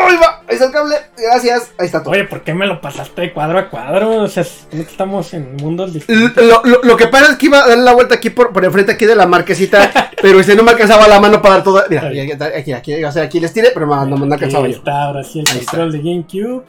¡Oh, 0.09 0.11
ahí. 0.11 0.17
Ahí 0.49 0.55
está 0.55 0.67
el 0.67 0.73
cable. 0.73 0.95
Gracias. 1.17 1.73
Ahí 1.79 1.87
está 1.87 2.03
todo. 2.03 2.13
Oye, 2.13 2.25
¿por 2.25 2.43
qué 2.43 2.55
me 2.55 2.67
lo 2.67 2.81
pasaste 2.81 3.21
de 3.23 3.33
cuadro 3.33 3.59
a 3.59 3.69
cuadro? 3.71 4.23
O 4.23 4.29
sea, 4.29 4.45
estamos 4.73 5.33
en 5.35 5.57
mundos 5.57 5.93
distintos. 5.93 6.45
Lo, 6.45 6.63
lo- 6.65 6.83
lo 6.83 6.97
que 6.97 7.07
pasa 7.09 7.33
es 7.33 7.37
que 7.39 7.47
iba 7.47 7.63
a 7.65 7.69
dar 7.69 7.79
la 7.79 7.93
vuelta 7.93 8.15
aquí 8.17 8.31
por, 8.31 8.53
por 8.53 8.65
enfrente 8.65 8.93
aquí 8.93 9.07
de 9.07 9.17
la 9.17 9.27
marquesita, 9.27 10.11
pero 10.23 10.41
este 10.41 10.55
no 10.57 10.63
me 10.63 10.71
alcanzaba 10.73 11.07
la 11.09 11.21
mano 11.21 11.41
para 11.43 11.57
dar 11.57 11.65
todo. 11.65 11.83
Mira, 11.91 12.03
Ahí. 12.09 12.21
aquí, 12.31 12.43
aquí, 12.55 12.73
aquí, 12.73 13.05
o 13.05 13.13
sea, 13.13 13.25
aquí 13.25 13.41
les 13.41 13.53
tiré, 13.53 13.71
pero 13.75 13.87
no, 13.87 14.05
no, 14.07 14.17
no 14.17 14.35
alcanzaba 14.35 14.67
yo. 14.69 14.77
está 14.77 15.03
ahora 15.05 15.23
sí 15.25 15.41
el 15.41 15.47
Ahí 15.51 15.59
está. 15.59 15.71
control 15.73 15.93
de 15.93 15.99
GameCube. 15.99 16.65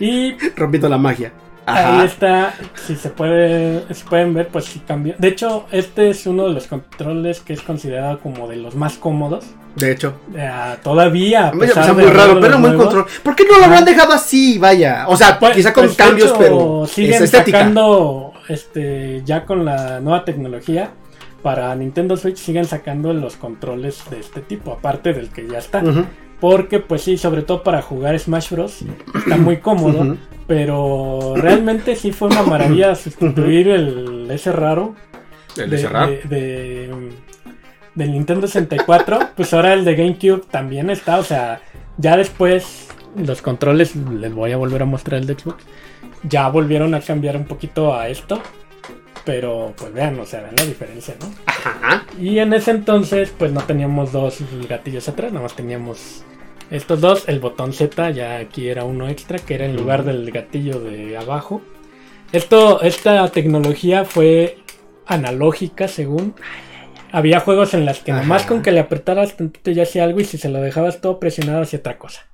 Y 0.00 0.36
Rompiendo 0.56 0.88
la 0.88 0.98
magia. 0.98 1.32
Ahí 1.66 2.04
está, 2.04 2.52
si 2.86 2.94
se 2.94 3.08
puede, 3.08 3.84
si 3.94 4.04
pueden 4.04 4.34
ver, 4.34 4.48
pues 4.48 4.66
sí 4.66 4.82
cambió. 4.86 5.14
De 5.16 5.28
hecho, 5.28 5.64
este 5.72 6.10
es 6.10 6.26
uno 6.26 6.46
de 6.46 6.52
los 6.52 6.66
controles 6.66 7.40
que 7.40 7.54
es 7.54 7.62
considerado 7.62 8.20
como 8.20 8.46
de 8.48 8.56
los 8.56 8.74
más 8.74 8.98
cómodos. 8.98 9.46
De 9.76 9.92
hecho. 9.92 10.14
Eh, 10.36 10.50
todavía. 10.82 11.48
a 11.48 11.52
me 11.52 11.66
pesar 11.66 11.74
parece 11.86 11.94
de 11.94 12.02
muy 12.06 12.12
raro, 12.16 12.40
pero 12.40 12.58
muy 12.58 12.76
control. 12.76 13.06
¿Por 13.22 13.34
qué 13.34 13.44
no 13.50 13.58
lo 13.58 13.64
habrán 13.64 13.84
dejado 13.84 14.12
así? 14.12 14.58
Vaya. 14.58 15.06
O 15.08 15.16
sea, 15.16 15.38
pues- 15.38 15.56
quizá 15.56 15.72
con 15.72 15.84
pues, 15.86 15.96
de 15.96 16.04
cambios, 16.04 16.28
hecho, 16.30 16.38
pero 16.38 16.86
siguen 16.86 17.14
es 17.14 17.20
estética. 17.22 17.58
sacando, 17.58 18.32
este, 18.48 19.22
ya 19.24 19.44
con 19.44 19.64
la 19.64 20.00
nueva 20.00 20.24
tecnología 20.24 20.90
para 21.42 21.74
Nintendo 21.74 22.16
Switch 22.16 22.36
siguen 22.38 22.64
sacando 22.66 23.12
los 23.12 23.36
controles 23.36 24.02
de 24.10 24.20
este 24.20 24.40
tipo, 24.40 24.72
aparte 24.72 25.12
del 25.12 25.28
que 25.30 25.46
ya 25.48 25.58
está. 25.58 25.82
Porque, 26.40 26.78
pues 26.78 27.02
sí, 27.02 27.16
sobre 27.16 27.42
todo 27.42 27.62
para 27.62 27.80
jugar 27.82 28.18
Smash 28.18 28.50
Bros. 28.50 28.78
está 29.14 29.36
muy 29.36 29.58
cómodo. 29.58 30.16
Pero 30.46 31.32
realmente 31.36 31.96
sí 31.96 32.12
fue 32.12 32.28
una 32.28 32.42
maravilla 32.42 32.94
sustituir 32.94 33.68
el 33.68 34.30
ese 34.30 34.52
raro 34.52 34.94
El 35.56 35.70
de, 35.70 35.76
de 35.78 35.82
de- 35.82 36.28
de, 36.28 36.90
del 37.94 38.12
Nintendo 38.12 38.46
64. 38.46 39.30
pues 39.36 39.52
ahora 39.54 39.72
el 39.74 39.84
de 39.84 39.94
GameCube 39.94 40.44
también 40.50 40.90
está. 40.90 41.18
O 41.18 41.24
sea, 41.24 41.60
ya 41.96 42.16
después 42.16 42.88
los 43.16 43.42
controles, 43.42 43.94
les 43.96 44.32
voy 44.32 44.52
a 44.52 44.56
volver 44.56 44.82
a 44.82 44.86
mostrar 44.86 45.20
el 45.20 45.26
de 45.26 45.34
Xbox. 45.34 45.64
Ya 46.22 46.48
volvieron 46.48 46.94
a 46.94 47.00
cambiar 47.00 47.36
un 47.36 47.44
poquito 47.44 47.94
a 47.94 48.08
esto. 48.08 48.40
Pero 49.24 49.72
pues 49.76 49.92
vean, 49.94 50.20
o 50.20 50.26
sea, 50.26 50.42
vean 50.42 50.54
la 50.56 50.66
diferencia, 50.66 51.14
¿no? 51.18 51.26
Ajá. 51.46 52.04
Y 52.20 52.38
en 52.38 52.52
ese 52.52 52.72
entonces, 52.72 53.32
pues 53.38 53.52
no 53.52 53.62
teníamos 53.62 54.12
dos 54.12 54.38
gatillos 54.68 55.08
atrás, 55.08 55.32
nada 55.32 55.44
más 55.44 55.56
teníamos 55.56 56.24
Estos 56.70 57.00
dos, 57.00 57.24
el 57.26 57.40
botón 57.40 57.72
Z 57.72 58.10
ya 58.10 58.36
aquí 58.36 58.68
era 58.68 58.84
uno 58.84 59.08
extra, 59.08 59.38
que 59.38 59.54
era 59.54 59.64
en 59.64 59.76
lugar 59.76 60.04
del 60.04 60.30
gatillo 60.30 60.78
de 60.78 61.16
abajo. 61.16 61.62
Esto, 62.32 62.82
esta 62.82 63.26
tecnología 63.28 64.04
fue 64.04 64.58
analógica 65.06 65.88
según. 65.88 66.34
Había 67.16 67.38
juegos 67.38 67.74
en 67.74 67.84
las 67.84 68.00
que 68.00 68.12
nomás 68.12 68.42
Ajá. 68.42 68.48
con 68.48 68.62
que 68.62 68.72
le 68.72 68.80
apretaras 68.80 69.36
tantito 69.36 69.70
ya 69.70 69.84
hacía 69.84 70.02
algo 70.02 70.18
y 70.20 70.24
si 70.24 70.36
se 70.36 70.48
lo 70.48 70.60
dejabas 70.60 71.00
todo 71.00 71.20
presionado 71.20 71.62
hacía 71.62 71.78
otra 71.78 71.96
cosa, 71.96 72.26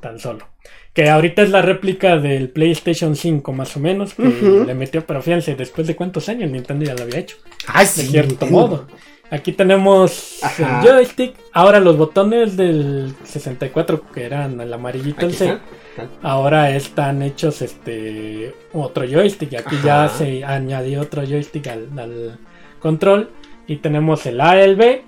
tan 0.00 0.18
solo. 0.18 0.46
Que 0.92 1.08
ahorita 1.08 1.40
es 1.42 1.48
la 1.50 1.62
réplica 1.62 2.18
del 2.18 2.50
PlayStation 2.50 3.16
5 3.16 3.52
más 3.54 3.74
o 3.76 3.80
menos, 3.80 4.12
que 4.14 4.22
le 4.66 4.74
metió, 4.74 5.06
pero 5.06 5.22
fíjense, 5.22 5.54
después 5.54 5.86
de 5.86 5.96
cuántos 5.96 6.28
años 6.28 6.50
Nintendo 6.50 6.84
ya 6.84 6.94
lo 6.94 7.04
había 7.04 7.20
hecho 7.20 7.36
Ay, 7.68 7.86
de 7.86 7.90
sí. 7.90 8.06
cierto 8.08 8.30
Nintendo. 8.44 8.56
modo. 8.58 8.86
Aquí 9.30 9.52
tenemos 9.52 10.40
Ajá. 10.42 10.80
el 10.82 10.88
joystick. 10.88 11.34
Ahora 11.52 11.80
los 11.80 11.96
botones 11.96 12.56
del 12.56 13.14
64 13.24 14.02
que 14.12 14.24
eran 14.24 14.60
el 14.60 14.72
amarillito 14.72 15.24
el 15.26 15.34
C, 15.34 15.58
ahora 16.22 16.70
están 16.74 17.22
hechos 17.22 17.62
este 17.62 18.54
otro 18.72 19.04
joystick. 19.06 19.52
Y 19.52 19.56
aquí 19.56 19.76
ya 19.84 20.08
se 20.08 20.44
añadió 20.44 21.02
otro 21.02 21.22
joystick 21.24 21.66
al, 21.68 21.98
al 21.98 22.38
control. 22.78 23.30
Y 23.68 23.76
tenemos 23.76 24.26
el 24.26 24.40
A 24.40 24.58
y 24.58 24.62
el 24.64 24.74
B. 24.74 25.04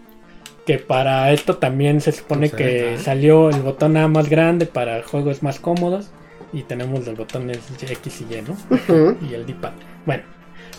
Que 0.66 0.78
para 0.78 1.32
esto 1.32 1.56
también 1.56 2.00
se 2.00 2.12
supone 2.12 2.48
ver, 2.48 2.56
que 2.56 2.98
salió 2.98 3.50
el 3.50 3.62
botón 3.62 3.96
A 3.96 4.06
más 4.06 4.28
grande 4.28 4.66
para 4.66 5.02
juegos 5.02 5.42
más 5.42 5.58
cómodos. 5.58 6.10
Y 6.52 6.62
tenemos 6.62 7.06
los 7.06 7.16
botones 7.16 7.58
X 7.82 8.20
y 8.20 8.34
Y, 8.34 8.42
¿no? 8.42 9.16
Y 9.28 9.34
el 9.34 9.46
D-pad. 9.46 9.72
Bueno, 10.06 10.22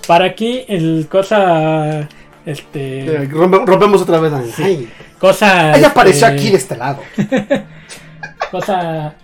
para 0.07 0.25
aquí 0.25 0.63
el 0.67 1.07
cosa. 1.09 2.07
Este. 2.45 3.05
Eh, 3.05 3.29
rompe- 3.29 3.65
rompemos 3.65 4.01
otra 4.01 4.19
vez. 4.19 4.31
Ay, 4.59 4.89
Cosa. 5.19 5.69
ella 5.69 5.75
este, 5.75 5.85
apareció 5.87 6.27
aquí 6.27 6.49
de 6.51 6.57
este 6.57 6.77
lado. 6.77 6.99
Cosa 8.51 9.15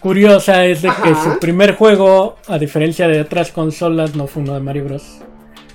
curiosa 0.00 0.64
es 0.66 0.82
de 0.82 0.88
que 1.02 1.10
Ajá. 1.10 1.32
su 1.34 1.38
primer 1.38 1.76
juego, 1.76 2.36
a 2.48 2.58
diferencia 2.58 3.08
de 3.08 3.20
otras 3.20 3.50
consolas, 3.52 4.14
no 4.16 4.26
fue 4.26 4.42
uno 4.42 4.54
de 4.54 4.60
Mario 4.60 4.84
Bros. 4.84 5.18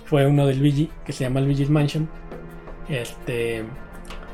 Fue 0.10 0.26
uno 0.26 0.48
del 0.48 0.60
Luigi, 0.60 0.90
que 1.06 1.14
se 1.14 1.24
llama 1.24 1.40
Luigi's 1.42 1.70
Mansion. 1.70 2.10
Este. 2.90 3.64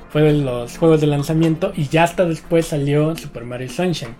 Fue 0.09 0.21
de 0.21 0.31
los 0.31 0.77
juegos 0.77 1.01
de 1.01 1.07
lanzamiento. 1.07 1.73
Y 1.75 1.89
ya 1.89 2.03
hasta 2.03 2.23
después 2.23 2.67
salió 2.67 3.13
Super 3.17 3.43
Mario 3.43 3.67
Sunshine. 3.67 4.15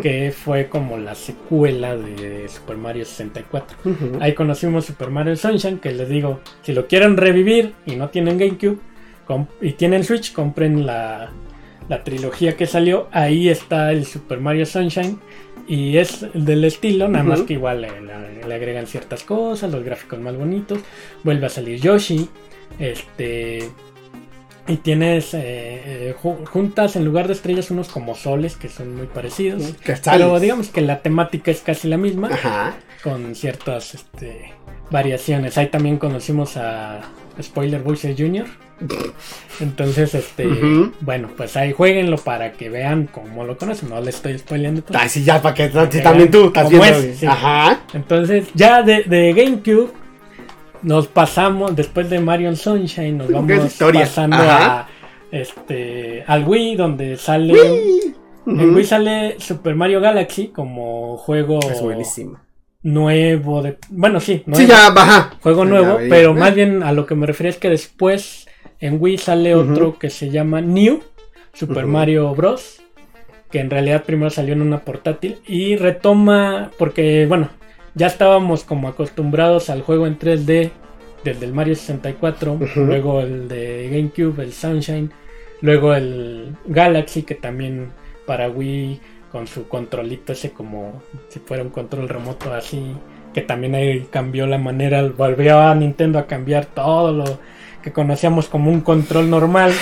Que 0.00 0.32
fue 0.32 0.68
como 0.68 0.98
la 0.98 1.16
secuela 1.16 1.96
de 1.96 2.48
Super 2.48 2.76
Mario 2.76 3.04
64. 3.04 3.76
Ujú. 3.84 4.18
Ahí 4.20 4.34
conocimos 4.34 4.84
Super 4.84 5.10
Mario 5.10 5.34
Sunshine, 5.34 5.80
que 5.80 5.90
les 5.90 6.08
digo, 6.08 6.40
si 6.62 6.72
lo 6.72 6.86
quieren 6.86 7.16
revivir 7.16 7.74
y 7.86 7.96
no 7.96 8.08
tienen 8.10 8.38
GameCube 8.38 8.78
y 9.60 9.72
tienen 9.72 10.04
Switch, 10.04 10.32
compren 10.32 10.86
la, 10.86 11.30
la 11.88 12.04
trilogía 12.04 12.56
que 12.56 12.66
salió. 12.66 13.08
Ahí 13.12 13.48
está 13.48 13.90
el 13.92 14.04
Super 14.04 14.40
Mario 14.40 14.66
Sunshine 14.66 15.18
y 15.68 15.96
es 15.98 16.26
del 16.34 16.64
estilo, 16.64 17.08
nada 17.08 17.24
más 17.24 17.42
que 17.42 17.54
igual 17.54 17.82
le, 17.82 17.88
le- 18.00 18.46
le 18.48 18.54
agregan 18.54 18.86
ciertas 18.86 19.22
cosas, 19.24 19.70
los 19.70 19.84
gráficos 19.84 20.18
más 20.20 20.36
bonitos. 20.36 20.80
Vuelve 21.24 21.46
a 21.46 21.48
salir 21.48 21.80
Yoshi, 21.80 22.28
este 22.78 23.68
y 24.68 24.76
tienes 24.76 25.34
eh, 25.34 25.40
eh, 25.40 26.14
ju- 26.22 26.46
juntas 26.46 26.94
en 26.96 27.04
lugar 27.04 27.26
de 27.26 27.32
estrellas 27.32 27.70
unos 27.72 27.88
como 27.88 28.14
soles 28.14 28.56
que 28.56 28.68
son 28.68 28.94
muy 28.96 29.06
parecidos. 29.06 29.74
Pero 30.04 30.38
digamos 30.38 30.68
que 30.68 30.80
la 30.82 31.02
temática 31.02 31.50
es 31.50 31.60
casi 31.62 31.88
la 31.88 31.96
misma 31.96 32.28
Ajá. 32.28 32.76
con 33.02 33.34
ciertas 33.34 33.94
este, 33.94 34.52
variaciones. 34.90 35.58
Ahí 35.58 35.66
también 35.66 35.98
conocimos 35.98 36.56
a 36.56 37.00
Spoiler 37.42 37.82
Bowser 37.82 38.14
Jr. 38.16 38.46
Entonces, 39.60 40.14
este, 40.14 40.46
bueno, 41.00 41.28
pues 41.36 41.56
ahí 41.56 41.72
jueguenlo 41.72 42.16
para 42.16 42.52
que 42.52 42.68
vean 42.70 43.08
cómo 43.12 43.44
lo 43.44 43.56
conocen. 43.56 43.90
No 43.90 44.00
le 44.00 44.10
estoy 44.10 44.38
spoileando 44.38 44.82
todo. 44.82 44.98
Ay, 44.98 45.08
sí, 45.08 45.22
ya, 45.24 45.40
para 45.40 45.54
que 45.54 45.68
Para 45.68 45.90
sí, 45.90 45.98
que 45.98 46.02
también 46.02 46.30
tú 46.30 46.46
estás 46.46 46.68
viendo. 46.68 46.86
es, 46.88 47.02
bien. 47.02 47.16
sí. 47.16 47.26
Ajá. 47.26 47.80
Entonces, 47.94 48.46
ya 48.54 48.82
de, 48.82 49.02
de 49.04 49.32
GameCube 49.32 49.90
nos 50.82 51.06
pasamos, 51.06 51.76
después 51.76 52.10
de 52.10 52.18
Mario 52.20 52.54
Sunshine, 52.56 53.18
nos 53.18 53.30
vamos 53.30 53.74
pasando 53.78 54.36
Ajá. 54.36 54.80
a 54.80 54.88
este 55.30 56.24
al 56.26 56.44
Wii, 56.46 56.76
donde 56.76 57.16
sale. 57.16 57.54
En. 58.46 58.74
Wii 58.74 58.84
sale 58.84 59.36
Super 59.38 59.76
Mario 59.76 60.00
Galaxy 60.00 60.48
como 60.48 61.16
juego 61.18 61.60
Es 61.70 61.80
buenísimo. 61.80 62.40
nuevo 62.82 63.62
de. 63.62 63.78
Bueno, 63.90 64.18
sí, 64.18 64.42
nuevo. 64.46 64.60
Sí, 64.60 64.66
ya, 64.66 64.90
baja. 64.90 65.36
juego 65.40 65.64
nuevo, 65.64 65.98
pero 66.08 66.34
más 66.34 66.52
bien 66.52 66.82
a 66.82 66.90
lo 66.92 67.06
que 67.06 67.14
me 67.14 67.26
refería 67.26 67.50
es 67.50 67.58
que 67.58 67.70
después 67.70 68.41
en 68.82 69.00
Wii 69.00 69.16
sale 69.16 69.54
otro 69.54 69.96
que 69.98 70.10
se 70.10 70.28
llama 70.28 70.60
New 70.60 71.00
Super. 71.54 71.86
Mario 71.86 72.34
Bros. 72.34 72.82
Que 73.50 73.60
en 73.60 73.70
realidad 73.70 74.04
primero 74.04 74.30
salió 74.30 74.54
en 74.54 74.62
una 74.62 74.80
portátil 74.80 75.38
y 75.46 75.76
retoma, 75.76 76.70
porque 76.78 77.26
bueno, 77.26 77.48
ya 77.94 78.06
estábamos 78.08 78.64
como 78.64 78.88
acostumbrados 78.88 79.70
al 79.70 79.82
juego 79.82 80.06
en 80.06 80.18
3D 80.18 80.70
desde 81.22 81.46
el 81.46 81.52
Mario 81.52 81.76
64, 81.76 82.54
Ujú. 82.54 82.80
luego 82.80 83.20
el 83.20 83.48
de 83.48 83.88
GameCube, 83.88 84.42
el 84.42 84.52
Sunshine, 84.52 85.10
luego 85.60 85.94
el 85.94 86.56
Galaxy 86.66 87.22
que 87.22 87.36
también 87.36 87.90
para 88.26 88.48
Wii 88.48 89.00
con 89.30 89.46
su 89.46 89.68
controlito 89.68 90.32
ese 90.32 90.50
como 90.50 91.02
si 91.28 91.38
fuera 91.38 91.62
un 91.62 91.70
control 91.70 92.08
remoto 92.08 92.52
así, 92.52 92.96
que 93.32 93.42
también 93.42 93.74
ahí 93.74 94.08
cambió 94.10 94.46
la 94.46 94.58
manera, 94.58 95.02
volvió 95.02 95.60
a 95.60 95.74
Nintendo 95.74 96.18
a 96.18 96.26
cambiar 96.26 96.64
todo 96.66 97.12
lo 97.12 97.38
que 97.82 97.92
conocíamos 97.92 98.48
como 98.48 98.70
un 98.70 98.80
control 98.80 99.28
normal, 99.28 99.72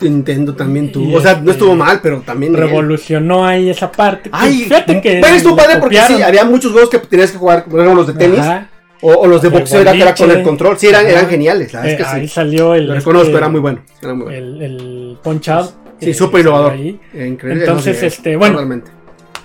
Nintendo 0.00 0.54
también. 0.54 0.90
Y 0.94 1.14
O 1.14 1.20
sea, 1.20 1.32
este- 1.32 1.44
no 1.44 1.50
estuvo 1.52 1.74
mal, 1.74 2.00
pero 2.02 2.20
también. 2.22 2.54
revolucionó 2.54 3.44
ahí 3.46 3.68
esa 3.68 3.90
parte. 3.92 4.30
Ay, 4.32 4.62
fíjate 4.64 5.00
que 5.00 5.18
pero 5.22 5.34
estuvo 5.34 5.56
padre 5.56 5.76
porque 5.78 6.00
sí, 6.06 6.22
había 6.22 6.44
muchos 6.44 6.72
juegos 6.72 6.90
que 6.90 6.98
tenías 6.98 7.32
que 7.32 7.38
jugar, 7.38 7.64
ejemplo, 7.66 7.94
los 7.94 8.06
de 8.06 8.14
tenis 8.14 8.38
Ajá. 8.38 8.68
o, 9.02 9.12
o 9.12 9.26
los 9.26 9.42
de 9.42 9.48
boxeo, 9.50 9.80
era 9.82 9.92
que 9.92 10.02
era 10.02 10.14
con 10.14 10.30
el 10.30 10.42
control. 10.42 10.78
Sí, 10.78 10.86
eran, 10.86 11.06
eran 11.06 11.28
geniales, 11.28 11.72
la 11.72 11.86
Eh, 11.86 11.90
es 11.92 11.96
que 11.98 12.04
ahí 12.04 12.28
sí. 12.28 12.34
salió 12.34 12.74
el 12.74 12.86
Lo 12.86 12.94
reconozco, 12.94 13.26
este, 13.26 13.38
era 13.38 13.48
muy 13.48 13.60
bueno. 13.60 13.80
Era 14.00 14.14
muy 14.14 14.24
bueno. 14.24 14.38
el, 14.38 14.62
el 14.62 15.18
Punch 15.22 15.48
Out. 15.50 15.70
Sí, 16.00 16.14
súper 16.14 16.40
innovador. 16.40 16.74
Eh, 16.76 16.96
Increíble. 17.26 17.64
Entonces, 17.64 18.00
no 18.00 18.06
este, 18.08 18.36
bueno. 18.36 18.58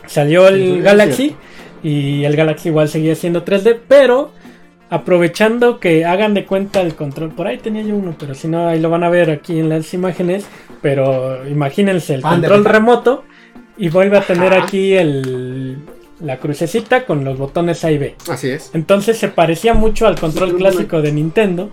Salió 0.08 0.48
el 0.48 0.82
Galaxy 0.84 1.36
y 1.84 2.24
el 2.24 2.36
Galaxy 2.36 2.70
igual 2.70 2.88
seguía 2.88 3.15
siendo 3.15 3.44
3D, 3.44 3.78
pero 3.88 4.32
aprovechando 4.89 5.80
que 5.80 6.06
hagan 6.06 6.34
de 6.34 6.45
cuenta 6.45 6.82
el 6.82 6.95
control, 6.95 7.32
por 7.32 7.48
ahí 7.48 7.58
tenía 7.58 7.82
yo 7.82 7.95
uno, 7.95 8.15
pero 8.17 8.36
si 8.36 8.48
no, 8.48 8.67
ahí 8.67 8.80
lo 8.80 8.89
van 8.89 9.04
a 9.04 9.10
ver 9.10 9.30
aquí 9.32 9.60
en 9.60 9.69
las 9.69 9.93
imágenes, 9.93 10.45
pero 10.82 11.48
imagínense 11.48 12.13
el 12.13 12.21
control 12.21 12.65
remoto 12.65 13.24
y 13.78 13.89
vuelve 13.89 14.17
a 14.17 14.21
tener 14.21 14.54
Ajá. 14.54 14.63
aquí 14.63 14.93
el, 14.93 15.78
la 16.19 16.38
crucecita 16.38 17.06
con 17.06 17.24
los 17.24 17.38
botones 17.38 17.84
A 17.84 17.91
y 17.91 17.98
B. 17.98 18.15
Así 18.30 18.50
es. 18.50 18.71
Entonces 18.74 19.17
se 19.17 19.28
parecía 19.28 19.74
mucho 19.74 20.08
al 20.08 20.19
control 20.19 20.52
Sí, 20.52 20.56
clásico 20.58 21.02
de 21.02 21.12
Nintendo 21.12 21.71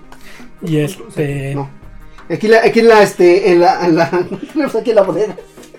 y 0.63 0.79
este... 0.79 1.55
No. 1.55 1.71
Aquí 2.29 2.49
la, 2.49 2.65
aquí 2.65 2.81
en 2.81 2.89
la, 2.89 3.03
este, 3.03 3.53
en 3.53 3.61
la, 3.61 3.87
en 3.87 3.97
la, 3.97 4.05
aquí 4.79 4.91
en 4.91 4.97
la 4.97 5.03
bodega. 5.03 5.37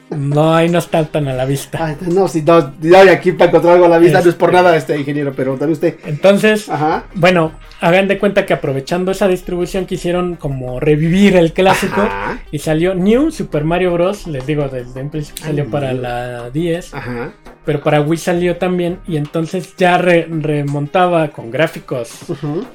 No, 0.10 0.54
ahí 0.54 0.70
no 0.70 0.80
está 0.80 1.04
tan 1.06 1.28
a 1.28 1.34
la 1.34 1.46
vista. 1.46 1.84
Ay, 1.84 1.96
no, 2.02 2.28
si 2.28 2.42
no, 2.44 2.74
no 2.82 2.98
aquí 3.12 3.32
para 3.32 3.50
encontrar 3.50 3.74
algo 3.74 3.86
a 3.86 3.90
la 3.90 3.98
vista, 3.98 4.22
no 4.22 4.30
es 4.30 4.36
por 4.36 4.50
Este. 4.50 4.62
nada, 4.62 4.76
este 4.78 4.98
ingeniero, 5.00 5.34
pero 5.36 5.52
también 5.54 5.72
usted. 5.72 5.96
Entonces, 6.06 6.70
Ajá. 6.70 7.06
bueno, 7.16 7.52
hagan 7.82 8.08
de 8.08 8.20
cuenta 8.20 8.46
que 8.46 8.54
aprovechando 8.54 9.12
esa 9.12 9.28
distribución 9.28 9.86
quisieron 9.86 10.36
como 10.36 10.80
revivir 10.80 11.36
el 11.36 11.52
clásico 11.54 12.02
Ajá. 12.02 12.40
y 12.52 12.60
salió 12.60 12.94
New 12.94 13.32
Super 13.32 13.64
Mario 13.64 13.94
Bros. 13.94 14.28
Les 14.28 14.46
digo, 14.46 14.68
desde 14.70 15.02
un 15.02 15.10
principio 15.10 15.46
salió 15.46 15.64
Ay, 15.64 15.70
para 15.70 15.94
la 15.94 16.50
10, 16.52 16.94
Ajá. 16.94 17.34
Pero 17.66 17.82
para 17.82 18.02
Wii 18.02 18.18
salió 18.18 18.58
también 18.58 19.00
y 19.08 19.16
entonces 19.18 19.76
ya 19.78 19.98
re- 19.98 20.28
remontaba 20.30 21.30
con 21.30 21.50
gráficos 21.52 22.10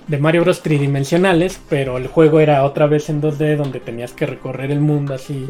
de 0.06 0.18
Mario 0.18 0.42
Bros. 0.42 0.62
tridimensionales, 0.62 1.60
pero 1.68 1.98
el 1.98 2.06
juego 2.06 2.40
era 2.40 2.64
otra 2.64 2.86
vez 2.86 3.10
en 3.10 3.20
2D 3.20 3.56
donde 3.56 3.80
tenías 3.80 4.12
que 4.12 4.26
recorrer 4.26 4.70
el 4.70 4.80
mundo 4.80 5.14
así 5.14 5.46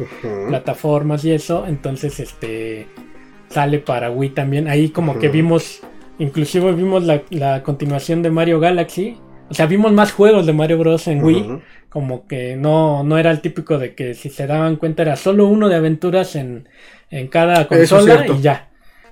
plataformas 0.47 1.23
y 1.25 1.31
eso, 1.31 1.65
entonces 1.67 2.19
este 2.19 2.87
sale 3.49 3.79
para 3.79 4.11
Wii 4.11 4.29
también. 4.31 4.67
Ahí 4.67 4.89
como 4.89 5.17
que 5.19 5.29
vimos, 5.29 5.81
inclusive 6.19 6.71
vimos 6.73 7.03
la, 7.03 7.23
la 7.29 7.63
continuación 7.63 8.21
de 8.21 8.29
Mario 8.31 8.59
Galaxy. 8.59 9.17
O 9.49 9.53
sea, 9.55 9.65
vimos 9.65 9.91
más 9.93 10.11
juegos 10.11 10.45
de 10.45 10.53
Mario 10.53 10.77
Bros. 10.77 11.07
en 11.07 11.23
Wii. 11.23 11.59
Como 11.89 12.27
que 12.27 12.55
no, 12.55 13.03
no 13.03 13.17
era 13.17 13.31
el 13.31 13.41
típico 13.41 13.79
de 13.79 13.95
que 13.95 14.13
si 14.13 14.29
se 14.29 14.45
daban 14.45 14.75
cuenta 14.75 15.01
era 15.01 15.15
solo 15.15 15.47
uno 15.47 15.69
de 15.69 15.75
aventuras 15.75 16.35
en, 16.35 16.69
en 17.09 17.27
cada 17.29 17.67
consola 17.67 18.13
y 18.37 18.41
ya. 18.41 18.68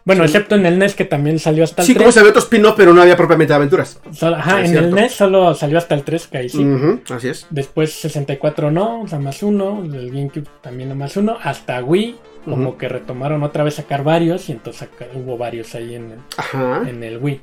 Bueno, 0.07 0.23
Sí. 0.23 0.27
excepto 0.29 0.55
en 0.55 0.65
el 0.65 0.79
NES 0.79 0.95
que 0.95 1.03
también 1.03 1.37
salió 1.37 1.65
hasta 1.65 1.81
el 1.81 1.85
Sí, 1.85 1.93
como 1.93 2.05
3. 2.05 2.13
se 2.13 2.19
había 2.21 2.29
otro 2.29 2.41
spin-off, 2.41 2.75
pero 2.77 2.93
no 2.93 3.01
había 3.01 3.17
propiamente 3.17 3.53
aventuras. 3.53 3.99
Solo- 4.13 4.37
ajá, 4.37 4.61
es 4.61 4.71
en 4.71 4.77
el. 4.77 4.95
NES 4.95 5.11
solo 5.13 5.53
salió 5.53 5.77
hasta 5.77 5.95
el 5.95 6.03
3, 6.03 6.27
que 6.27 6.37
ahí 6.37 6.47
sí. 6.49 6.63
Ujú, 6.63 7.01
Así 7.13 7.27
es. 7.27 7.45
Después 7.49 7.91
64 7.91 8.71
no, 8.71 9.01
o 9.01 9.07
sea, 9.09 9.19
más 9.19 9.43
uno. 9.43 9.83
El 9.83 10.09
GameCube 10.09 10.47
también 10.61 10.97
más 10.97 11.17
uno. 11.17 11.37
Hasta 11.43 11.83
Wii, 11.83 12.15
como 12.45 12.77
que 12.77 12.87
retomaron 12.87 13.43
otra 13.43 13.65
vez 13.65 13.73
sacar 13.75 14.05
varios. 14.05 14.47
Y 14.47 14.53
entonces 14.53 14.87
hubo 15.13 15.37
varios 15.37 15.75
ahí 15.75 15.95
en 15.95 16.11
el, 16.13 16.19
Ajá. 16.37 16.83
en 16.87 17.03
el 17.03 17.17
Wii. 17.17 17.41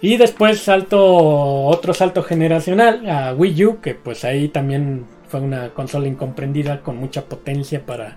Y 0.00 0.16
después 0.16 0.60
salto, 0.60 1.02
otro 1.04 1.92
salto 1.92 2.22
generacional 2.22 3.08
a 3.10 3.34
Wii 3.34 3.64
U, 3.64 3.80
que 3.80 3.94
pues 3.94 4.24
ahí 4.24 4.46
también 4.48 5.06
fue 5.28 5.40
una 5.40 5.70
consola 5.70 6.06
incomprendida 6.06 6.80
con 6.82 6.96
mucha 6.96 7.24
potencia 7.24 7.84
para, 7.84 8.16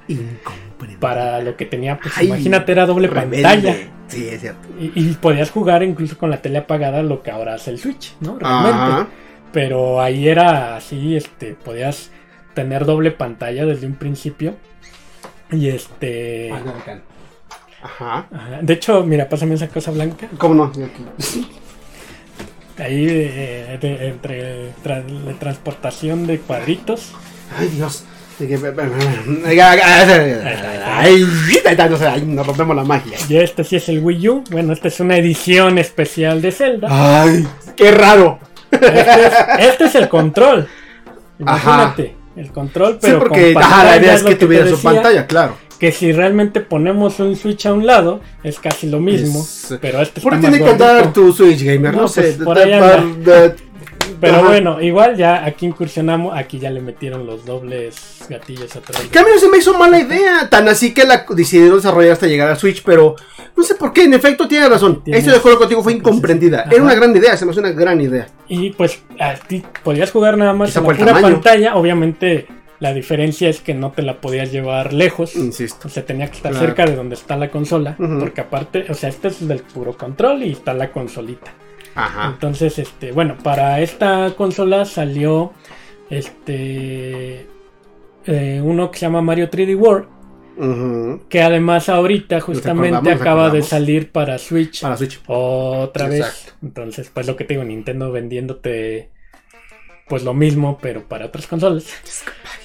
para 1.00 1.42
lo 1.42 1.56
que 1.58 1.66
tenía. 1.66 2.00
Pues 2.00 2.18
Ay, 2.18 2.28
imagínate, 2.28 2.72
era 2.72 2.86
doble 2.86 3.08
Rebelde. 3.08 3.44
pantalla. 3.44 3.76
Sí, 4.08 4.28
es 4.28 4.42
cierto. 4.42 4.68
Y, 4.80 4.92
y 4.96 5.14
podías 5.14 5.52
jugar 5.52 5.84
incluso 5.84 6.18
con 6.18 6.30
la 6.30 6.42
tele 6.42 6.60
apagada 6.60 7.04
lo 7.04 7.22
que 7.22 7.32
ahora 7.32 7.56
hace 7.56 7.72
el 7.72 7.80
Switch, 7.80 8.16
¿no? 8.20 8.38
Realmente. 8.40 8.78
Ajá. 8.78 9.08
Pero 9.52 10.02
ahí 10.02 10.28
era 10.28 10.76
así, 10.76 11.16
este, 11.16 11.54
podías 11.54 12.12
tener 12.54 12.86
doble 12.86 13.12
pantalla 13.12 13.66
desde 13.66 13.88
un 13.88 13.96
principio. 13.96 14.56
Y 15.52 15.70
este... 15.70 16.52
Ajá. 17.82 18.28
ajá. 18.32 18.60
De 18.62 18.74
hecho, 18.74 19.04
mira, 19.04 19.30
pásame 19.30 19.56
esa 19.56 19.68
cosa 19.68 19.92
blanca. 19.92 20.28
¿Cómo 20.38 20.54
no? 20.54 20.72
Ahí 22.80 23.06
eh, 23.10 23.78
de- 23.82 24.08
entre 24.08 24.72
tra- 24.84 25.04
de 25.06 25.34
transportación 25.34 26.26
de 26.28 26.40
cuadritos. 26.40 27.12
Ay, 27.58 27.68
Dios. 27.68 28.04
Que- 28.38 28.48
Ay, 32.02 32.22
nos 32.26 32.48
rompemos 32.48 32.76
la 32.76 32.84
magia. 32.86 33.18
Y 33.28 33.36
este 33.38 33.64
sí 33.66 33.76
es 33.76 33.90
el 33.90 34.00
Wii 34.00 34.30
U. 34.30 34.44
Bueno, 34.50 34.72
esta 34.74 34.88
es 34.88 35.00
una 35.02 35.18
edición 35.18 35.78
especial 35.78 36.42
de 36.42 36.52
Zelda. 36.54 36.88
Ay, 36.90 37.46
qué 37.76 37.92
raro. 37.92 38.40
Este 38.72 39.26
es, 39.26 39.34
este 39.60 39.84
es 39.86 39.96
el 39.96 40.08
control. 40.08 40.68
Ajá. 41.46 41.74
Imagínate, 41.74 42.16
el 42.38 42.52
control, 42.52 42.94
Sí, 42.94 43.00
pero 43.02 43.20
porque 43.20 43.54
con 43.54 43.64
ajá, 43.64 43.84
la 43.84 43.98
idea 43.98 44.14
es 44.14 44.24
que 44.24 44.36
te 44.36 44.46
tuviera 44.46 44.68
su 44.68 44.82
pantalla, 44.82 45.28
claro. 45.28 45.58
Que 45.80 45.92
si 45.94 46.12
realmente 46.12 46.60
ponemos 46.60 47.20
un 47.20 47.36
Switch 47.36 47.66
a 47.66 47.74
un 47.74 47.86
lado, 47.86 48.20
es 48.44 48.60
casi 48.60 48.90
lo 48.90 49.00
mismo. 49.00 49.40
Es- 49.40 49.78
pero 49.80 50.02
este 50.02 50.20
¿Por 50.22 50.34
qué 50.36 50.40
tiene 50.42 50.60
que 50.60 50.70
andar 50.70 51.14
tu 51.14 51.32
Switch 51.32 51.64
Gamer? 51.64 51.94
No, 51.94 52.02
No, 52.02 52.08
sé. 52.08 52.22
pues, 52.22 52.40
de- 52.40 52.46
por 52.46 52.58
de- 52.58 52.64
ahí 52.64 52.74
anda. 52.74 53.42
de- 53.50 53.56
Pero 54.20 54.38
Ajá. 54.38 54.48
bueno, 54.48 54.82
igual 54.82 55.16
ya 55.16 55.46
aquí 55.46 55.66
incursionamos, 55.66 56.38
aquí 56.38 56.60
ya 56.60 56.70
le 56.72 56.82
metieron 56.82 57.26
los 57.26 57.46
dobles 57.46 57.96
gatillos 58.28 58.76
atrás. 58.76 59.02
Que 59.10 59.20
a 59.20 59.24
mí 59.24 59.30
no 59.34 59.40
se 59.40 59.48
me 59.48 59.60
hizo 59.60 59.78
mala 59.78 59.98
idea. 60.00 60.50
Tan 60.50 60.68
así 60.68 60.94
que 60.94 61.06
la 61.06 61.26
decidieron 61.30 61.78
desarrollar 61.78 62.12
hasta 62.14 62.28
llegar 62.28 62.50
a 62.50 62.56
Switch, 62.58 62.84
pero 62.84 63.16
no 63.56 63.64
sé 63.64 63.76
por 63.76 63.94
qué. 63.94 64.04
En 64.04 64.14
efecto, 64.14 64.46
tiene 64.48 64.68
razón. 64.68 65.02
Tienes- 65.06 65.20
Esto 65.22 65.32
de 65.32 65.38
acuerdo 65.38 65.60
contigo 65.60 65.82
fue 65.84 65.94
incomprendida. 65.94 66.62
Ajá. 66.62 66.72
Era 66.74 66.84
una 66.84 66.96
gran 66.96 67.16
idea, 67.16 67.38
se 67.38 67.46
me 67.46 67.52
hace 67.52 67.62
una 67.62 67.72
gran 67.72 68.02
idea. 68.02 68.28
Y 68.50 68.72
pues 68.72 69.00
a 69.20 69.36
ti 69.36 69.64
podías 69.84 70.12
jugar 70.12 70.38
nada 70.38 70.52
más 70.54 70.70
Quizá 70.70 70.80
en 70.80 70.86
la 70.88 70.92
el 70.92 70.98
pura 70.98 71.14
tamaño. 71.14 71.34
pantalla. 71.36 71.76
Obviamente 71.76 72.48
la 72.80 72.94
diferencia 72.94 73.50
es 73.50 73.60
que 73.62 73.74
no 73.74 73.92
te 73.92 74.02
la 74.02 74.22
podías 74.22 74.52
llevar 74.52 74.94
lejos. 74.94 75.36
Insisto. 75.36 75.88
O 75.88 75.92
sea, 75.92 76.06
tenía 76.06 76.28
que 76.28 76.38
estar 76.38 76.52
Claro. 76.52 76.66
cerca 76.66 76.86
de 76.86 76.96
donde 76.96 77.16
está 77.16 77.36
la 77.36 77.50
consola. 77.52 77.96
Porque 77.98 78.42
aparte, 78.42 78.86
o 78.90 78.94
sea, 78.94 79.10
este 79.10 79.28
es 79.30 79.48
del 79.48 79.60
puro 79.62 79.98
control 79.98 80.44
y 80.44 80.52
está 80.54 80.74
la 80.74 80.92
consolita. 80.92 81.52
Ajá. 81.96 82.30
Entonces, 82.34 82.80
este, 82.80 83.12
bueno, 83.12 83.36
para 83.44 83.82
esta 83.82 84.34
consola 84.38 84.86
salió 84.86 85.52
este 86.10 87.48
eh, 88.26 88.62
uno 88.64 88.92
que 88.92 89.00
se 89.00 89.06
llama 89.06 89.22
Mario 89.22 89.50
3D 89.50 89.76
World, 89.78 90.08
que 91.30 91.42
además 91.42 91.88
ahorita 91.90 92.42
justamente 92.42 92.96
acordamos, 92.98 93.22
acaba 93.22 93.50
de 93.50 93.62
salir 93.64 94.12
para 94.12 94.38
Switch 94.38 94.82
Para 94.82 94.98
Switch. 94.98 95.20
otra 95.28 96.08
vez. 96.08 96.20
Exacto. 96.20 96.54
Entonces, 96.64 97.10
pues 97.14 97.28
lo 97.28 97.36
que 97.36 97.46
te 97.46 97.54
digo, 97.54 97.64
Nintendo 97.64 98.12
vendiéndote 98.12 99.10
pues 100.10 100.24
lo 100.24 100.34
mismo, 100.34 100.80
pero 100.82 101.04
para 101.04 101.28
otras 101.28 101.48
consolas. 101.48 101.86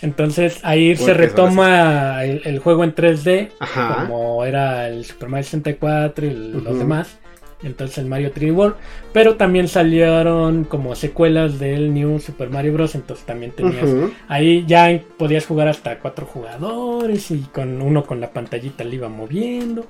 Entonces 0.03 0.59
ahí 0.63 0.97
se 0.97 1.15
retoma 1.15 2.25
el, 2.25 2.43
el 2.45 2.59
juego 2.59 2.85
en 2.85 2.95
3D, 2.95 3.51
Ajá. 3.61 4.07
como 4.07 4.45
era 4.45 4.89
el 4.89 5.05
Super 5.05 5.29
Mario 5.29 5.45
64 5.45 6.27
y 6.27 6.31
el- 6.31 6.65
los 6.65 6.79
demás. 6.79 7.19
Entonces 7.63 7.97
el 7.99 8.07
Mario 8.07 8.31
3D 8.35 8.53
World. 8.55 8.77
Pero 9.15 9.37
también 9.37 9.69
salieron 9.69 10.65
como 10.65 10.95
secuelas 10.95 11.59
del 11.59 11.95
New 11.95 12.19
Super 12.19 12.51
Mario 12.51 12.75
Bros. 12.75 12.95
Entonces 12.95 13.25
también 13.25 13.53
tenías. 13.53 13.89
Ahí 14.29 14.65
ya 14.67 15.01
podías 15.17 15.47
jugar 15.47 15.69
hasta 15.69 15.99
cuatro 16.01 16.27
jugadores 16.27 17.31
y 17.31 17.39
con 17.55 17.81
uno 17.81 18.05
con 18.05 18.21
la 18.21 18.31
pantallita 18.33 18.85
le 18.85 18.97
iba 18.97 19.09
moviendo. 19.09 19.87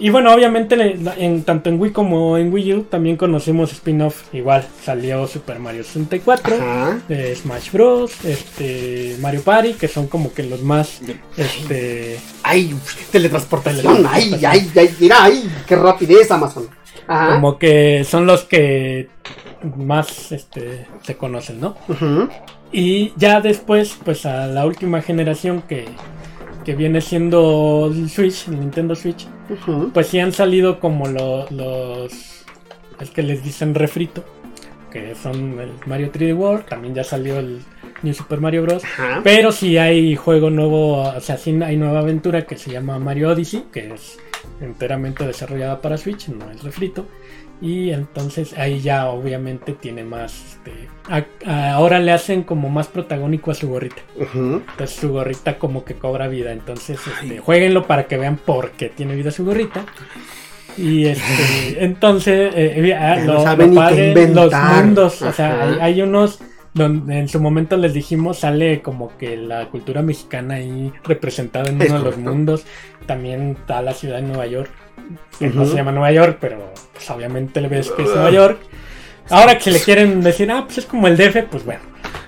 Y 0.00 0.10
bueno, 0.10 0.32
obviamente 0.32 0.76
en, 1.18 1.42
tanto 1.42 1.70
en 1.70 1.80
Wii 1.80 1.90
como 1.90 2.36
en 2.38 2.52
Wii 2.52 2.74
U 2.74 2.82
también 2.84 3.16
conocimos 3.16 3.72
spin-off. 3.72 4.32
Igual 4.32 4.64
salió 4.84 5.26
Super 5.26 5.58
Mario 5.58 5.82
64, 5.82 6.54
Ajá. 6.54 6.98
eh, 7.08 7.34
Smash 7.36 7.72
Bros, 7.72 8.24
este, 8.24 9.16
Mario 9.20 9.42
Party, 9.42 9.72
que 9.72 9.88
son 9.88 10.06
como 10.06 10.32
que 10.32 10.44
los 10.44 10.62
más 10.62 11.00
este, 11.36 12.18
Ay, 12.44 12.76
teletransportación. 13.10 14.06
Ay, 14.08 14.34
ay, 14.46 14.70
ay. 14.76 14.90
Mira, 15.00 15.16
ay, 15.24 15.50
qué 15.66 15.74
rapidez, 15.76 16.30
Amazon. 16.30 16.68
Ajá. 17.10 17.34
como 17.36 17.58
que 17.58 18.04
son 18.04 18.26
los 18.26 18.44
que 18.44 19.08
más 19.76 20.30
este, 20.30 20.86
se 21.02 21.16
conocen, 21.16 21.58
¿no? 21.58 21.74
Ujú. 21.88 22.28
Y 22.70 23.12
ya 23.16 23.40
después, 23.40 23.96
pues 24.04 24.26
a 24.26 24.46
la 24.46 24.66
última 24.66 25.00
generación 25.00 25.62
que, 25.62 25.86
que 26.66 26.74
viene 26.74 27.00
siendo 27.00 27.90
el 27.92 28.10
Switch, 28.10 28.46
el 28.48 28.60
Nintendo 28.60 28.94
Switch, 28.94 29.26
Pues 29.92 30.06
sí 30.08 30.18
han 30.20 30.32
salido 30.32 30.78
como 30.80 31.06
lo- 31.08 31.46
los... 31.50 32.44
Es 33.00 33.10
que 33.10 33.22
les 33.22 33.42
dicen 33.44 33.74
refrito, 33.74 34.24
que 34.90 35.14
son 35.14 35.58
el 35.60 35.70
Mario 35.86 36.10
3D 36.12 36.36
World, 36.36 36.66
también 36.66 36.94
ya 36.94 37.04
salió 37.04 37.38
el 37.38 37.60
New 38.02 38.12
Super 38.14 38.40
Mario 38.40 38.62
Bros. 38.62 38.84
Ajá. 38.84 39.20
Pero 39.22 39.52
sí 39.52 39.78
hay 39.78 40.16
juego 40.16 40.50
nuevo, 40.50 41.02
o 41.02 41.20
sea, 41.20 41.36
sí 41.36 41.56
hay 41.62 41.76
nueva 41.76 42.00
aventura 42.00 42.44
que 42.46 42.56
se 42.56 42.70
llama 42.72 42.98
Mario 42.98 43.30
Odyssey, 43.30 43.64
que 43.72 43.92
es 43.94 44.18
enteramente 44.60 45.24
desarrollada 45.26 45.80
para 45.80 45.96
Switch, 45.96 46.28
no 46.28 46.50
es 46.50 46.62
refrito. 46.64 47.06
Y 47.60 47.90
entonces 47.90 48.56
ahí 48.56 48.80
ya 48.80 49.08
obviamente 49.08 49.72
tiene 49.72 50.04
más... 50.04 50.32
Este, 50.64 50.88
a- 51.08 51.24
a- 51.50 51.72
ahora 51.74 51.98
le 51.98 52.12
hacen 52.12 52.42
como 52.44 52.68
más 52.68 52.86
protagónico 52.88 53.50
a 53.50 53.54
su 53.54 53.68
gorrita. 53.68 54.02
Ujú. 54.16 54.62
Entonces 54.70 54.90
su 54.96 55.08
gorrita 55.10 55.58
como 55.58 55.84
que 55.84 55.94
cobra 55.94 56.28
vida. 56.28 56.52
Entonces 56.52 57.00
este, 57.22 57.38
jueguenlo 57.40 57.86
para 57.86 58.06
que 58.06 58.16
vean 58.16 58.36
por 58.36 58.70
qué 58.72 58.88
tiene 58.90 59.16
vida 59.16 59.30
su 59.32 59.44
gorrita. 59.44 59.84
Y 60.76 61.06
este, 61.06 61.22
entonces 61.84 62.52
eh, 62.54 63.24
lo, 63.26 63.34
lo 63.56 63.74
padre, 63.74 64.28
los 64.28 64.52
mundos, 64.54 65.22
o 65.22 65.32
sea, 65.32 65.64
hay, 65.64 65.78
hay 65.80 66.02
unos 66.02 66.38
donde 66.74 67.18
en 67.18 67.28
su 67.28 67.40
momento 67.40 67.76
les 67.76 67.92
dijimos 67.94 68.40
sale 68.40 68.82
como 68.82 69.16
que 69.18 69.36
la 69.36 69.66
cultura 69.70 70.00
mexicana 70.02 70.54
ahí 70.56 70.92
representada 71.02 71.70
en 71.70 71.76
uno 71.82 71.98
de 71.98 72.04
los 72.04 72.16
mundos. 72.18 72.64
También 73.06 73.56
está 73.58 73.82
la 73.82 73.94
ciudad 73.94 74.16
de 74.16 74.22
Nueva 74.22 74.46
York, 74.46 74.70
que 75.38 75.48
no 75.48 75.64
se 75.64 75.76
llama 75.76 75.92
Nueva 75.92 76.12
York, 76.12 76.38
pero 76.40 76.72
pues, 76.92 77.10
obviamente 77.10 77.60
le 77.60 77.68
ves 77.68 77.90
que 77.90 78.02
es 78.02 78.08
Nueva 78.08 78.30
York. 78.30 78.58
Ahora 79.30 79.58
que 79.58 79.70
le 79.70 79.80
quieren 79.80 80.22
decir, 80.22 80.50
ah, 80.50 80.64
pues 80.64 80.78
es 80.78 80.86
como 80.86 81.06
el 81.06 81.16
DF, 81.16 81.44
pues 81.50 81.64
bueno, 81.64 81.80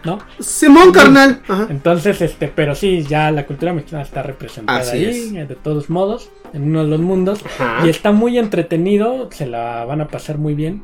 ¿no? 0.04 0.18
Simón, 0.38 0.92
carnal. 0.92 1.40
Ajá. 1.48 1.66
Entonces, 1.70 2.20
este, 2.20 2.48
pero 2.48 2.74
sí, 2.74 3.02
ya 3.04 3.30
la 3.30 3.46
cultura 3.46 3.72
mexicana 3.72 4.02
está 4.02 4.22
representada 4.22 4.80
Así 4.80 4.98
ahí, 4.98 5.04
es. 5.04 5.32
eh, 5.32 5.46
de 5.46 5.54
todos 5.54 5.88
modos, 5.88 6.30
en 6.52 6.64
uno 6.64 6.84
de 6.84 6.90
los 6.90 7.00
mundos. 7.00 7.40
Ajá. 7.58 7.86
Y 7.86 7.88
está 7.88 8.12
muy 8.12 8.38
entretenido, 8.38 9.30
se 9.32 9.46
la 9.46 9.84
van 9.86 10.02
a 10.02 10.08
pasar 10.08 10.36
muy 10.36 10.54
bien. 10.54 10.82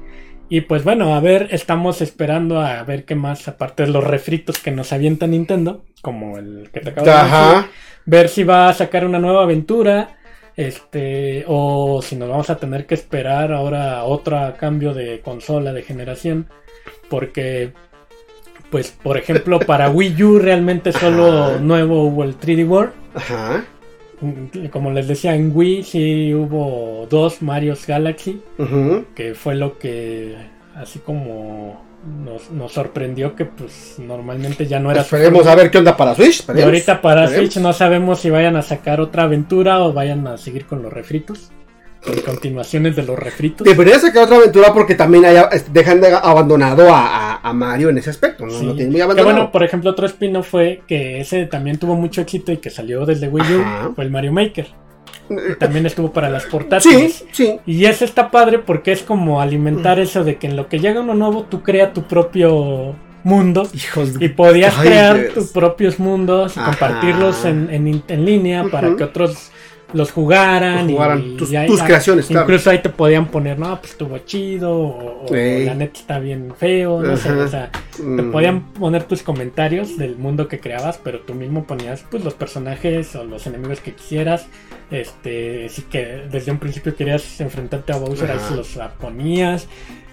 Y 0.49 0.63
pues 0.63 0.85
bueno, 0.85 1.15
a 1.15 1.21
ver, 1.21 1.49
estamos 1.51 2.01
esperando 2.01 2.61
a 2.61 2.83
ver 2.85 3.05
qué 3.05 3.15
más, 3.15 3.47
aparte 3.49 3.83
de 3.85 3.91
los 3.91 4.05
refritos 4.05 4.59
que 4.59 4.71
nos 4.71 4.93
avienta 4.93 5.27
Nintendo, 5.27 5.85
como 6.03 6.39
el 6.39 6.71
que 6.73 6.81
te 6.81 6.91
acabo 6.91 7.07
de 7.07 7.13
decir, 7.13 7.71
ver 8.07 8.29
si 8.29 8.45
va 8.45 8.69
a 8.69 8.73
sacar 8.75 9.05
una 9.05 9.19
nueva 9.19 9.43
aventura, 9.43 10.16
este, 10.57 11.45
o 11.47 12.01
si 12.03 12.17
nos 12.17 12.29
vamos 12.29 12.51
a 12.51 12.57
tener 12.57 12.87
que 12.87 12.95
esperar 12.95 13.53
ahora 13.53 13.99
a 13.99 14.05
otro 14.05 14.55
cambio 14.59 14.95
de 14.95 15.21
consola 15.21 15.73
de 15.73 15.83
generación, 15.83 16.49
porque, 17.11 17.73
pues, 18.71 18.91
por 18.91 19.19
ejemplo, 19.19 19.61
para 19.61 19.91
Wii 19.91 20.23
U 20.23 20.39
realmente 20.39 20.93
solo 20.93 21.59
nuevo 21.59 22.05
hubo 22.05 22.25
el 22.25 22.39
3D 22.39 22.69
World. 22.69 22.93
Ajá. 23.15 23.65
Como 24.73 24.91
les 24.93 25.09
decía, 25.09 25.35
en 25.35 25.53
Wii 25.55 25.83
sí 25.83 26.33
hubo 26.33 27.07
dos 27.11 27.43
Mario's 27.43 27.87
Galaxy, 27.87 28.41
que 29.15 29.35
fue 29.35 29.57
lo 29.57 29.79
que 29.79 30.35
así 30.75 31.01
como 31.01 31.86
nos, 32.25 32.51
nos 32.51 32.73
sorprendió 32.73 33.35
que 33.35 33.45
pues 33.47 33.97
normalmente 33.99 34.67
ya 34.67 34.79
no 34.79 34.91
era 34.91 35.01
Esperemos 35.03 35.47
a 35.47 35.55
ver 35.55 35.71
qué 35.71 35.79
onda 35.79 35.97
para 35.97 36.15
Switch. 36.15 36.45
y 36.55 36.61
ahorita 36.61 37.01
para 37.03 37.25
Esperemos. 37.25 37.53
Switch 37.53 37.63
no 37.63 37.73
sabemos 37.73 38.21
si 38.21 38.31
vayan 38.31 38.57
a 38.57 38.63
sacar 38.63 39.01
otra 39.01 39.25
aventura 39.25 39.81
o 39.83 39.93
vayan 39.93 40.27
a 40.27 40.37
seguir 40.39 40.67
con 40.67 40.83
los 40.83 40.93
refritos. 40.93 41.51
Con 42.05 42.15
continuaciones 42.21 42.95
de 42.95 43.03
los 43.03 43.19
refritos. 43.19 43.65
Debería 43.67 43.99
sacar 43.99 44.25
otra 44.25 44.37
aventura 44.37 44.73
porque 44.73 44.95
también 44.95 45.25
dejan 45.73 46.01
de 46.01 46.15
abandonado 46.15 46.89
a, 46.95 47.33
a- 47.35 47.41
a 47.43 47.53
Mario 47.53 47.89
en 47.89 47.99
ese 47.99 48.11
aspecto. 48.11 48.47
No, 48.47 48.53
Sí. 48.53 48.65
no 48.65 48.75
tienen 48.75 48.91
muy 48.93 48.99
Que 48.99 49.03
abandonado. 49.03 49.35
bueno, 49.35 49.51
por 49.53 49.65
ejemplo, 49.65 49.91
otro 49.91 50.07
spin 50.07 50.41
fue 50.45 50.83
que 50.87 51.21
ese 51.21 51.47
también 51.47 51.79
tuvo 51.79 51.97
mucho 51.97 52.21
éxito 52.21 52.53
y 52.53 52.59
que 52.59 52.71
salió 52.71 53.05
desde 53.07 53.27
Wii 53.29 53.57
U, 53.57 53.61
Ajá. 53.61 53.91
fue 53.97 54.05
el 54.05 54.11
Mario 54.13 54.33
Maker. 54.33 54.69
También 55.59 55.87
estuvo 55.87 56.13
para 56.13 56.29
las 56.29 56.45
sí, 56.45 56.49
portátiles. 56.51 57.25
sí. 57.33 57.59
Y 57.67 57.85
ese 57.87 58.05
está 58.05 58.31
padre 58.31 58.59
porque 58.59 58.93
es 58.93 59.03
como 59.03 59.41
alimentar 59.41 59.99
eso 59.99 60.25
de 60.25 60.37
que 60.37 60.47
en 60.47 60.57
lo 60.57 60.69
que 60.69 60.79
llega 60.79 61.01
uno 61.01 61.15
nuevo 61.15 61.43
tú 61.45 61.63
crea 61.63 61.93
tu 61.93 62.03
propio 62.05 62.95
mundo. 63.25 63.69
Hijos 63.75 64.11
Y 64.21 64.29
podías 64.29 64.79
Ay, 64.79 64.87
crear 64.89 65.17
de 65.19 65.25
tus 65.31 65.49
propios 65.49 65.99
mundos 65.99 66.57
y 66.57 66.61
Ajá. 66.61 66.71
compartirlos 66.71 67.45
en, 67.45 67.69
en- 67.73 68.03
en 68.07 68.25
línea 68.25 68.65
para 68.71 68.95
que 68.97 69.03
otros 69.05 69.51
los 69.97 70.13
jugaran. 70.13 70.89
Jugaran 70.89 71.23
y- 71.25 71.37
tus, 71.37 71.51
y 71.51 71.57
ahí- 71.57 71.67
tus 71.67 71.81
ah, 71.81 71.87
creaciones, 71.87 72.27
claro. 72.27 72.43
Incluso 72.47 72.71
ahí 72.71 72.81
te 72.83 72.89
podían 72.91 73.27
poner, 73.29 73.59
no, 73.59 73.79
pues 73.81 73.93
estuvo 73.93 74.19
chido, 74.19 74.73
o, 74.79 75.27
la 75.31 75.75
neta 75.75 75.99
está 75.99 76.19
bien 76.19 76.53
feo, 76.57 77.01
no 77.03 77.17
sé, 77.17 77.31
o 77.33 77.49
sea, 77.49 77.71
te 77.97 78.03
Mm. 78.03 78.31
podían 78.33 78.73
poner 78.73 79.05
tus 79.05 79.23
comentarios 79.23 79.97
del 79.97 80.17
mundo 80.17 80.49
que 80.49 80.61
creabas, 80.61 80.99
pero 81.03 81.21
tú 81.21 81.35
mismo 81.35 81.65
ponías 81.65 82.05
pues 82.11 82.23
los 82.25 82.35
personajes 82.35 83.15
o 83.17 83.25
los 83.25 83.47
enemigos 83.47 83.81
que 83.81 83.93
quisieras. 83.95 84.47
Este, 84.91 85.69
si 85.69 85.83
que 85.83 86.23
desde 86.31 86.53
un 86.53 86.59
principio 86.59 86.95
querías 86.95 87.41
enfrentarte 87.41 87.93
a 87.93 87.97
Bowser, 87.97 88.31
ahí 88.31 88.39
se 88.49 88.55
los 88.55 88.79
ponías. 89.01 89.67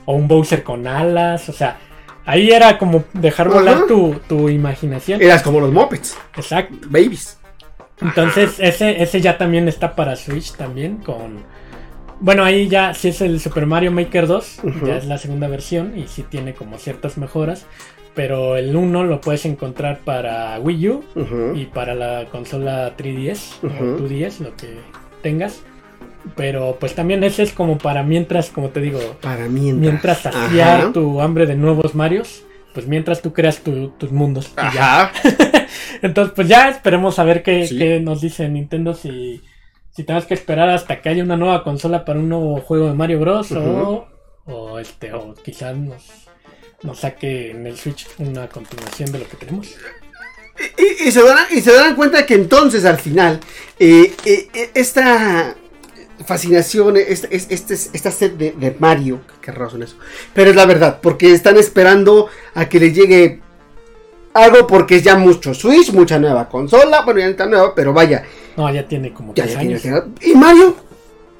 O 0.05 0.15
un 0.15 0.27
Bowser 0.27 0.63
con 0.63 0.88
alas, 0.88 1.47
o 1.47 1.53
sea, 1.53 1.77
ahí 2.25 2.51
era 2.51 2.77
como 2.77 3.03
dejar 3.13 3.49
volar 3.49 3.86
tu, 3.88 4.15
tu 4.27 4.49
imaginación. 4.49 5.21
Eras 5.21 5.41
como 5.43 5.59
los 5.59 5.71
Muppets, 5.71 6.17
Exacto. 6.36 6.75
babies. 6.89 7.38
Entonces, 8.01 8.59
ese, 8.59 9.01
ese 9.01 9.21
ya 9.21 9.37
también 9.37 9.67
está 9.67 9.95
para 9.95 10.15
Switch 10.15 10.53
también 10.53 10.97
con... 10.97 11.43
Bueno, 12.19 12.43
ahí 12.43 12.67
ya 12.69 12.93
si 12.93 13.09
es 13.09 13.21
el 13.21 13.39
Super 13.39 13.65
Mario 13.65 13.91
Maker 13.91 14.27
2, 14.27 14.59
Ujú. 14.63 14.85
ya 14.87 14.97
es 14.97 15.05
la 15.05 15.17
segunda 15.17 15.47
versión 15.47 15.97
y 15.97 16.07
sí 16.07 16.23
tiene 16.23 16.53
como 16.53 16.77
ciertas 16.77 17.17
mejoras. 17.17 17.65
Pero 18.15 18.57
el 18.57 18.75
1 18.75 19.03
lo 19.05 19.19
puedes 19.21 19.45
encontrar 19.45 19.99
para 20.05 20.59
Wii 20.59 20.89
U 20.89 21.03
y 21.55 21.65
para 21.65 21.95
la 21.95 22.25
consola 22.31 22.95
3DS 22.95 23.63
Ujú. 23.63 23.83
o 23.83 23.97
2DS, 24.07 24.39
lo 24.39 24.55
que 24.55 24.77
tengas. 25.23 25.61
Pero 26.35 26.77
pues 26.79 26.93
también 26.95 27.23
ese 27.23 27.43
es 27.43 27.51
como 27.51 27.77
para 27.77 28.03
mientras, 28.03 28.49
como 28.51 28.69
te 28.69 28.79
digo, 28.81 28.99
Para 29.21 29.47
mientras. 29.49 29.81
mientras 29.81 30.19
saciar 30.21 30.79
Ajá. 30.81 30.93
tu 30.93 31.19
hambre 31.21 31.45
de 31.47 31.55
nuevos 31.55 31.95
Marios, 31.95 32.43
pues 32.74 32.88
mientras 32.88 33.21
tú 33.21 33.34
creas 33.34 33.59
tu- 33.59 33.89
tus 33.91 34.11
mundos. 34.11 34.51
y 34.71 34.76
ya. 34.76 35.11
Entonces, 36.01 36.34
pues 36.36 36.47
ya 36.47 36.69
esperemos 36.69 37.19
a 37.19 37.24
ver 37.24 37.43
qué, 37.43 37.67
Sí. 37.67 37.78
qué 37.78 37.99
nos 37.99 38.21
dice 38.21 38.47
Nintendo 38.49 38.93
si, 38.93 39.41
si 39.91 40.03
tenemos 40.03 40.26
que 40.26 40.34
esperar 40.34 40.69
hasta 40.69 41.01
que 41.01 41.09
haya 41.09 41.24
una 41.24 41.38
nueva 41.38 41.63
consola 41.63 42.03
para 42.05 42.19
un 42.19 42.30
nuevo 42.30 42.59
juego 42.61 42.88
de 42.88 42.93
Mario 42.93 43.19
Bros. 43.19 43.51
o, 43.51 44.07
o 44.45 44.80
este, 44.80 45.13
o 45.13 45.34
quizás 45.36 45.76
nos, 45.78 46.03
nos 46.84 46.99
saque 46.99 47.51
en 47.51 47.65
el 47.67 47.78
Switch 47.78 48.07
una 48.17 48.47
continuación 48.49 49.11
de 49.11 49.19
lo 49.19 49.28
que 49.28 49.38
tenemos. 49.38 49.76
Y, 50.78 51.07
y 51.07 51.11
se 51.11 51.24
darán, 51.24 51.45
y 51.51 51.61
se 51.61 51.74
darán 51.74 51.95
cuenta 51.95 52.26
que 52.26 52.36
entonces 52.36 52.86
al 52.86 52.97
final 52.99 53.39
eh, 53.80 54.13
eh, 54.26 54.47
eh, 54.53 54.69
esta 54.76 55.55
fascinación, 56.26 56.97
este, 56.97 57.36
este, 57.36 57.74
esta 57.74 58.11
sed 58.11 58.32
de, 58.34 58.51
de 58.51 58.76
Mario, 58.80 59.21
qué 59.41 59.51
raro 59.51 59.69
son 59.69 59.84
eso, 59.84 59.95
pero 60.34 60.49
es 60.49 60.55
la 60.55 60.65
verdad, 60.65 60.99
porque 61.01 61.34
están 61.34 61.57
esperando 61.57 62.28
a 62.53 62.67
que 62.67 62.80
les 62.80 62.93
llegue 62.93 63.41
algo 64.34 64.65
porque 64.67 64.97
es 64.97 65.03
ya 65.03 65.15
mucho 65.15 65.53
Switch, 65.53 65.91
mucha 65.91 66.19
nueva 66.19 66.49
consola, 66.49 67.01
bueno 67.03 67.19
ya 67.19 67.26
no 67.26 67.32
está 67.32 67.45
nueva, 67.45 67.76
pero 67.76 67.93
vaya, 67.93 68.24
No, 68.57 68.71
ya 68.74 68.88
tiene 68.88 69.13
como 69.13 69.34
ya, 69.34 69.43
tres 69.43 69.55
ya 69.55 69.59
años. 69.59 69.84
Y 70.21 70.34
Mario, 70.36 70.76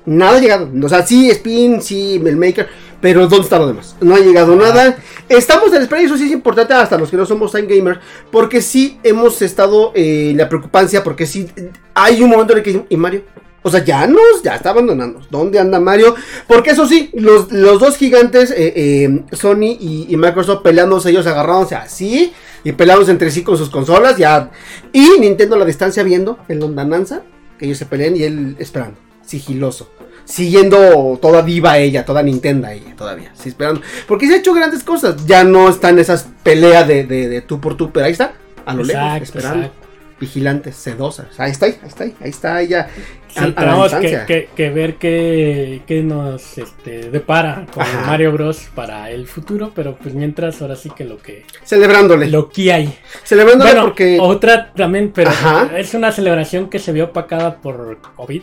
nada 0.05 0.38
ha 0.38 0.39
llegado, 0.39 0.69
o 0.81 0.89
sea, 0.89 1.05
sí, 1.05 1.29
Spin, 1.29 1.81
sí, 1.81 2.21
el 2.23 2.38
Maker, 2.38 2.67
pero 3.03 3.27
¿dónde 3.27 3.43
está 3.43 3.59
lo 3.59 3.67
demás? 3.67 3.97
No 3.99 4.15
ha 4.15 4.19
llegado 4.19 4.55
nada. 4.55 4.95
Estamos 5.27 5.73
en 5.73 5.81
espera, 5.81 6.01
y 6.01 6.05
eso 6.05 6.17
sí 6.17 6.23
es 6.23 6.31
importante 6.31 6.73
hasta 6.73 6.97
los 6.97 7.11
que 7.11 7.17
no 7.17 7.25
somos 7.25 7.51
time 7.51 7.67
gamers, 7.67 7.99
porque 8.31 8.61
sí 8.61 8.97
hemos 9.03 9.41
estado 9.41 9.91
eh, 9.93 10.29
en 10.31 10.38
la 10.38 10.47
preocupancia, 10.47 11.03
porque 11.03 11.25
sí 11.25 11.49
hay 11.93 12.23
un 12.23 12.29
momento 12.29 12.53
en 12.53 12.59
el 12.59 12.63
que 12.63 12.86
¿y 12.88 12.95
Mario? 12.95 13.23
O 13.64 13.72
sea, 13.72 13.84
ya 13.84 14.05
nos, 14.07 14.43
ya 14.43 14.55
está 14.55 14.72
abandonando. 14.72 15.22
¿Dónde 15.30 15.57
anda 15.57 15.80
Mario? 15.80 16.16
Porque 16.47 16.72
eso 16.72 16.86
sí, 16.86 17.09
los, 17.14 17.51
los 17.51 17.80
dos 17.80 17.97
gigantes, 17.97 18.51
eh, 18.51 18.74
eh, 18.76 19.24
Sony 19.32 19.78
y, 19.80 20.07
y 20.09 20.18
Microsoft 20.18 20.61
peleándose, 20.61 21.09
ellos 21.09 21.26
agarrándose 21.26 21.76
así 21.76 22.34
y 22.64 22.74
peleándose 22.74 23.11
entre 23.11 23.32
sí 23.32 23.41
con 23.43 23.57
sus 23.57 23.70
consolas, 23.70 24.18
ya. 24.18 24.51
Y 24.91 25.18
Nintendo 25.20 25.55
a 25.55 25.59
la 25.59 25.66
distancia 25.66 26.03
viendo 26.03 26.39
el 26.47 26.59
londananza, 26.59 27.24
que 27.57 27.66
ellos 27.66 27.78
se 27.78 27.86
peleen 27.86 28.18
y 28.18 28.24
él 28.24 28.55
esperando, 28.59 28.97
sigiloso. 29.26 29.89
Siguiendo 30.26 31.20
toda 31.22 31.41
diva 31.41 31.78
ella, 31.78 32.05
toda 32.05 32.24
Nintendo 32.24 32.70
ella, 32.70 32.95
todavía. 32.95 33.32
Sí, 33.36 33.49
esperando. 33.49 33.82
Porque 34.07 34.28
se 34.28 34.36
ha 34.36 34.38
hecho 34.38 34.53
grandes 34.53 34.84
cosas. 34.84 35.26
Ya 35.26 35.43
no 35.43 35.68
están 35.68 35.99
esas 35.99 36.28
peleas 36.43 36.88
de, 36.88 37.03
de, 37.03 37.28
de 37.28 37.41
tú 37.41 37.59
por 37.59 37.76
tú, 37.76 37.91
pero 37.91 38.05
ahí 38.05 38.14
está, 38.14 38.34
a 38.66 38.74
lo 38.74 38.84
lejos, 38.84 39.22
esperando. 39.22 39.66
exacto. 39.66 39.84
Vigilantes, 40.22 40.78
sedosas. 40.78 41.28
Ahí 41.38 41.51
está, 41.51 41.66
ahí 41.66 41.78
está, 41.86 42.03
ahí 42.05 42.16
está 42.22 42.61
ella. 42.61 42.88
Sí, 43.34 43.39
a- 43.39 43.43
a 43.43 43.47
la 43.47 43.55
tenemos 43.55 43.91
que, 43.93 43.99
distancia. 43.99 44.25
que- 44.25 44.49
que 44.55 44.69
ver 44.69 44.95
qué, 44.95 45.81
qué 45.88 46.03
nos 46.03 46.57
este, 46.57 47.09
depara 47.09 47.65
con 47.73 47.81
Ajá. 47.84 48.05
Mario 48.07 48.31
Bros. 48.31 48.67
para 48.75 49.09
el 49.11 49.27
futuro, 49.27 49.71
pero 49.75 49.95
pues 49.95 50.13
mientras 50.13 50.61
ahora 50.61 50.75
sí 50.75 50.89
que 50.95 51.03
lo 51.05 51.17
que, 51.17 51.45
Celebrándole. 51.63 52.27
lo 52.27 52.49
que 52.49 52.71
hay. 52.71 52.93
Celebrándole 53.23 53.71
Bueno, 53.71 53.86
porque. 53.88 54.17
otra 54.21 54.71
también, 54.73 55.11
pero 55.13 55.29
Ajá. 55.31 55.69
es 55.77 55.93
una 55.93 56.11
celebración 56.11 56.69
que 56.69 56.79
se 56.79 56.91
vio 56.91 57.05
opacada 57.05 57.55
por 57.61 57.97
COVID. 58.15 58.41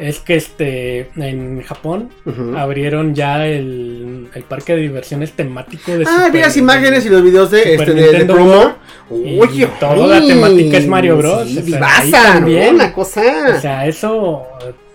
Es 0.00 0.20
que 0.20 0.36
este 0.36 1.10
en 1.16 1.60
Japón 1.62 2.10
abrieron 2.56 3.16
ya 3.16 3.44
el, 3.48 4.28
el 4.32 4.42
parque 4.44 4.76
de 4.76 4.82
diversiones 4.82 5.32
temático 5.32 5.90
de 5.90 6.04
Ah, 6.06 6.26
Super- 6.26 6.32
vi 6.32 6.38
las 6.40 6.56
imágenes 6.56 7.04
y 7.04 7.08
los 7.08 7.20
videos 7.20 7.50
de, 7.50 7.62
Super 7.72 7.80
este, 7.80 7.94
de, 7.94 8.00
de 8.00 8.06
Nintendo 8.06 8.34
promo. 8.34 8.74
World. 9.10 9.54
Y 9.54 9.66
toda 9.80 10.06
la 10.20 10.26
temática 10.26 10.76
es 10.78 10.86
Mario 10.86 11.16
Bros. 11.16 11.48
Sí, 11.48 11.58
O 11.58 11.62
sea, 11.62 11.62
vivaza, 11.64 12.00
ahí 12.02 12.10
¿no? 12.10 12.22
también. 12.34 12.74
Una 12.74 12.92
cosa. 12.92 13.22
O 13.56 13.60
sea, 13.60 13.86
eso, 13.86 14.46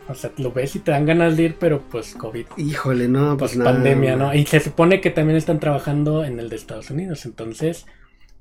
o 0.07 0.14
sea, 0.16 0.32
lo 0.38 0.51
ves 0.51 0.76
y 0.76 0.80
te 0.80 0.91
dan 0.91 1.05
ganas 1.05 1.36
de 1.38 1.43
ir, 1.43 1.55
pero 1.59 1.82
pues 1.89 2.14
COVID, 2.16 2.45
Híjole, 2.57 3.07
no, 3.07 3.38
pues 3.38 3.51
pues 3.51 3.57
nada. 3.57 3.72
pandemia, 3.74 4.16
¿no? 4.16 4.34
Y 4.34 4.45
se 4.45 4.59
supone 4.59 5.01
que 5.01 5.09
también 5.09 5.38
están 5.38 5.59
trabajando 5.59 6.24
en 6.26 6.39
el 6.39 6.49
de 6.49 6.55
Estados 6.55 6.89
Unidos, 6.91 7.26
entonces 7.26 7.86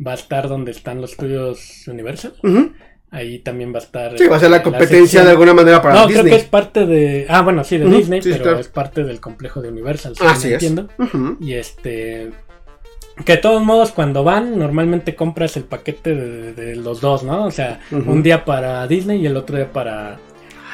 va 0.04 0.12
a 0.12 0.14
estar 0.16 0.48
donde 0.48 0.70
están 0.72 1.00
los 1.00 1.12
estudios 1.12 1.86
Universal. 1.88 2.34
Ujú. 2.42 2.72
Ahí 3.14 3.40
también 3.40 3.74
va 3.74 3.78
a 3.78 3.82
estar. 3.82 4.16
Sí, 4.16 4.26
va 4.26 4.36
a 4.36 4.40
ser 4.40 4.50
la 4.50 4.62
competencia 4.62 5.22
de 5.22 5.30
alguna 5.32 5.52
manera 5.52 5.82
para 5.82 5.94
No, 5.96 6.06
Disney. 6.06 6.22
creo 6.24 6.34
que 6.34 6.42
es 6.42 6.48
parte 6.48 6.86
de. 6.86 7.26
Ah, 7.28 7.42
bueno, 7.42 7.62
sí, 7.62 7.76
de 7.76 7.84
Disney, 7.84 8.22
sí, 8.22 8.30
pero 8.32 8.58
es 8.58 8.68
parte 8.68 9.04
del 9.04 9.20
complejo 9.20 9.60
de 9.60 9.68
Universal. 9.68 10.16
según 10.16 10.32
Así 10.32 10.48
es. 10.48 10.54
entiendo. 10.54 10.88
Y 11.38 11.52
este. 11.52 12.30
Que 13.24 13.32
de 13.32 13.38
todos 13.38 13.62
modos, 13.62 13.92
cuando 13.92 14.24
van, 14.24 14.58
normalmente 14.58 15.14
compras 15.14 15.56
el 15.56 15.64
paquete 15.64 16.14
de, 16.14 16.52
de 16.54 16.76
los 16.76 17.00
dos, 17.00 17.22
¿no? 17.22 17.44
O 17.44 17.50
sea, 17.50 17.80
un 17.90 18.22
día 18.22 18.44
para 18.44 18.86
Disney 18.86 19.20
y 19.20 19.26
el 19.26 19.36
otro 19.36 19.56
día 19.56 19.70
para. 19.72 20.18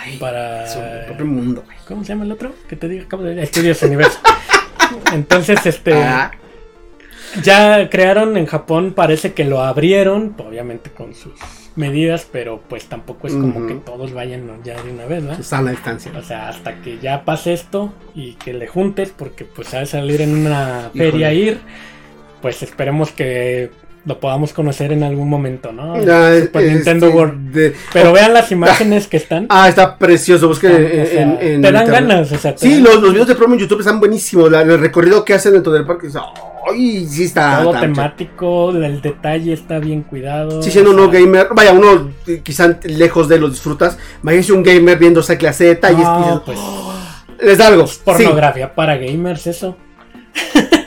Ay, 0.00 0.16
para 0.18 0.64
es 0.64 0.76
un 0.76 1.06
propio 1.06 1.26
mundo, 1.26 1.62
güey. 1.66 1.76
¿Cómo 1.86 2.04
se 2.04 2.10
llama 2.10 2.24
el 2.24 2.32
otro? 2.32 2.52
Que 2.68 2.76
te 2.76 2.88
digo, 2.88 3.04
acabo 3.06 3.24
de 3.24 3.42
Estudios 3.42 3.82
Universal. 3.82 4.22
Entonces, 5.12 5.64
este. 5.66 5.94
Ah, 5.94 6.30
Ya 7.42 7.90
crearon 7.90 8.36
en 8.36 8.46
Japón, 8.46 8.92
parece 8.94 9.34
que 9.34 9.44
lo 9.44 9.60
abrieron, 9.62 10.34
obviamente 10.38 10.90
con 10.90 11.14
sus 11.14 11.34
medidas, 11.76 12.26
pero 12.30 12.60
pues 12.68 12.86
tampoco 12.86 13.26
es 13.26 13.34
como 13.34 13.66
que 13.66 13.74
todos 13.74 14.12
vayan 14.12 14.48
ya 14.64 14.80
de 14.82 14.90
una 14.90 15.04
vez, 15.06 15.22
¿no? 15.22 15.40
sana 15.42 15.70
distancia. 15.72 16.10
O 16.16 16.22
sea, 16.22 16.48
hasta 16.48 16.80
que 16.80 16.98
ya 16.98 17.24
pase 17.24 17.52
esto 17.52 17.92
y 18.14 18.32
que 18.34 18.54
le 18.54 18.66
juntes, 18.66 19.12
porque 19.16 19.44
pues 19.44 19.70
de 19.72 19.84
salir 19.86 20.22
en 20.22 20.34
una 20.34 20.90
Híjole. 20.94 21.10
feria 21.10 21.32
ir, 21.34 21.58
pues 22.40 22.62
esperemos 22.62 23.10
que 23.12 23.70
lo 24.04 24.20
podamos 24.20 24.54
conocer 24.54 24.92
en 24.92 25.02
algún 25.02 25.28
momento, 25.28 25.70
¿no? 25.70 25.94
Ah, 25.94 25.98
Super 26.00 26.62
este, 26.62 26.70
Nintendo 26.72 27.10
World. 27.10 27.52
de- 27.52 27.74
Pero 27.92 28.12
vean 28.12 28.32
las 28.32 28.50
imágenes 28.50 29.06
que 29.06 29.18
están. 29.18 29.46
Ah, 29.50 29.68
está 29.68 29.98
precioso. 29.98 30.48
Busquen 30.48 30.72
O 30.72 30.76
en, 30.76 31.06
sea, 31.06 31.22
en- 31.22 31.30
en 31.30 31.38
te 31.62 31.72
dan 31.72 31.84
internet. 31.84 32.08
ganas, 32.08 32.32
o 32.32 32.38
sea, 32.38 32.54
Sí, 32.56 32.74
dan- 32.74 32.84
los, 32.84 33.02
los 33.02 33.12
videos 33.12 33.28
de 33.28 33.34
promo 33.34 33.54
en 33.54 33.60
YouTube 33.60 33.80
están 33.80 33.98
buenísimos. 34.00 34.50
la- 34.50 34.62
el 34.62 34.78
recorrido 34.78 35.24
que 35.24 35.34
hacen 35.34 35.52
dentro 35.52 35.72
del 35.72 35.84
parque. 35.84 36.08
Ay, 36.70 37.06
sí 37.06 37.24
está. 37.24 37.62
todo 37.62 37.78
temático, 37.80 38.70
el 38.70 39.00
detalle 39.02 39.52
está 39.52 39.78
bien 39.78 40.02
cuidado. 40.02 40.62
Sí, 40.62 40.70
siendo 40.70 40.90
o 40.90 40.94
sea, 40.94 41.02
uno 41.02 41.12
gamer, 41.12 41.48
vaya, 41.54 41.72
uno 41.72 42.10
eh, 42.26 42.40
quizá 42.42 42.78
lejos 42.84 43.28
de 43.28 43.38
los 43.38 43.50
disfrutas. 43.52 43.98
Imagínese 44.22 44.52
un 44.52 44.62
gamer 44.62 44.96
viendo 44.98 45.20
esa 45.20 45.36
clase 45.36 45.64
de 45.64 45.70
detalles. 45.70 46.04
no, 46.04 46.18
dices, 46.18 46.40
pues, 46.46 46.58
les 47.42 47.58
da 47.58 47.66
algo. 47.66 47.84
pornografía 48.04 48.74
para 48.74 48.96
gamers 48.96 49.46
eso. 49.48 49.76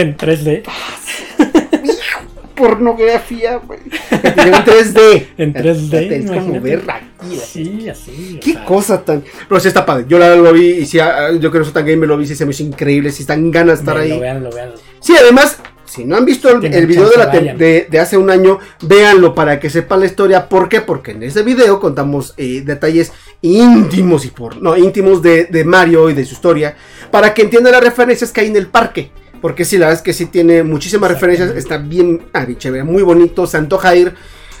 en 0.00 0.16
3D. 0.16 0.62
Sí, 1.04 1.44
pornografía, 2.56 3.56
güey. 3.64 3.80
Que 3.80 4.16
un 4.50 4.64
3D. 4.64 5.26
En 5.38 5.54
3D, 5.54 6.10
Es 6.12 6.30
como 6.30 6.60
ver 6.60 6.82
aquí. 6.88 7.38
Sí, 7.44 7.88
así. 7.88 8.36
o 8.36 8.40
Qué 8.40 8.52
sea, 8.54 8.64
cosa 8.64 9.04
tan. 9.04 9.22
Pero 9.48 9.60
sí 9.60 9.68
está 9.68 9.86
padre. 9.86 10.06
Yo 10.08 10.18
la 10.18 10.34
lo 10.34 10.52
vi 10.52 10.70
y 10.70 10.86
sí, 10.86 10.98
ah, 10.98 11.30
yo 11.38 11.50
que 11.52 11.58
no 11.58 11.64
soy 11.64 11.72
tan 11.74 11.86
gamer 11.86 12.08
lo 12.08 12.16
vi 12.16 12.24
y 12.24 12.28
sí 12.28 12.34
se 12.34 12.44
me 12.44 12.50
hizo 12.50 12.62
increíble. 12.64 13.12
Si 13.12 13.22
están 13.22 13.50
ganas 13.50 13.78
de 13.78 13.82
estar 13.82 13.96
ahí. 13.96 14.18
véanlo, 14.18 14.50
véanlo. 14.50 14.74
Sí, 15.00 15.14
además, 15.16 15.58
si 15.84 16.04
no 16.04 16.16
han 16.16 16.24
visto 16.24 16.48
el, 16.50 16.58
video 16.86 17.08
de, 17.08 17.14
chance, 17.14 17.18
la 17.18 17.30
te- 17.30 17.38
vayan. 17.38 17.58
de, 17.58 17.86
de 17.90 17.98
hace 18.00 18.16
un 18.16 18.28
año, 18.30 18.58
véanlo 18.82 19.34
para 19.34 19.60
que 19.60 19.70
sepan 19.70 20.00
la 20.00 20.06
historia. 20.06 20.48
¿Por 20.48 20.68
qué? 20.68 20.80
Porque 20.80 21.12
en 21.12 21.22
ese 21.22 21.42
video 21.42 21.78
contamos 21.80 22.34
eh, 22.36 22.62
detalles 22.64 23.12
íntimos 23.40 24.24
y 24.24 24.28
por 24.30 24.60
no 24.60 24.76
íntimos 24.76 25.22
de, 25.22 25.44
de 25.44 25.64
Mario 25.64 26.10
y 26.10 26.14
de 26.14 26.24
su 26.24 26.34
historia. 26.34 26.76
Para 27.12 27.32
que 27.34 27.42
entiendan 27.42 27.72
las 27.72 27.84
referencias 27.84 28.32
que 28.32 28.40
hay 28.40 28.48
en 28.48 28.56
el 28.56 28.66
parque. 28.66 29.10
Porque 29.40 29.64
sí, 29.64 29.78
la 29.78 29.86
verdad 29.86 30.00
es 30.00 30.04
que 30.04 30.12
sí 30.12 30.26
tiene 30.26 30.62
muchísimas 30.62 31.10
referencias. 31.10 31.50
Está 31.56 31.78
bien, 31.78 32.22
ah, 32.32 32.46
chévere, 32.56 32.84
muy 32.84 33.02
bonito. 33.02 33.46
Se 33.46 33.56
antoja 33.56 33.94
ir. 33.96 34.14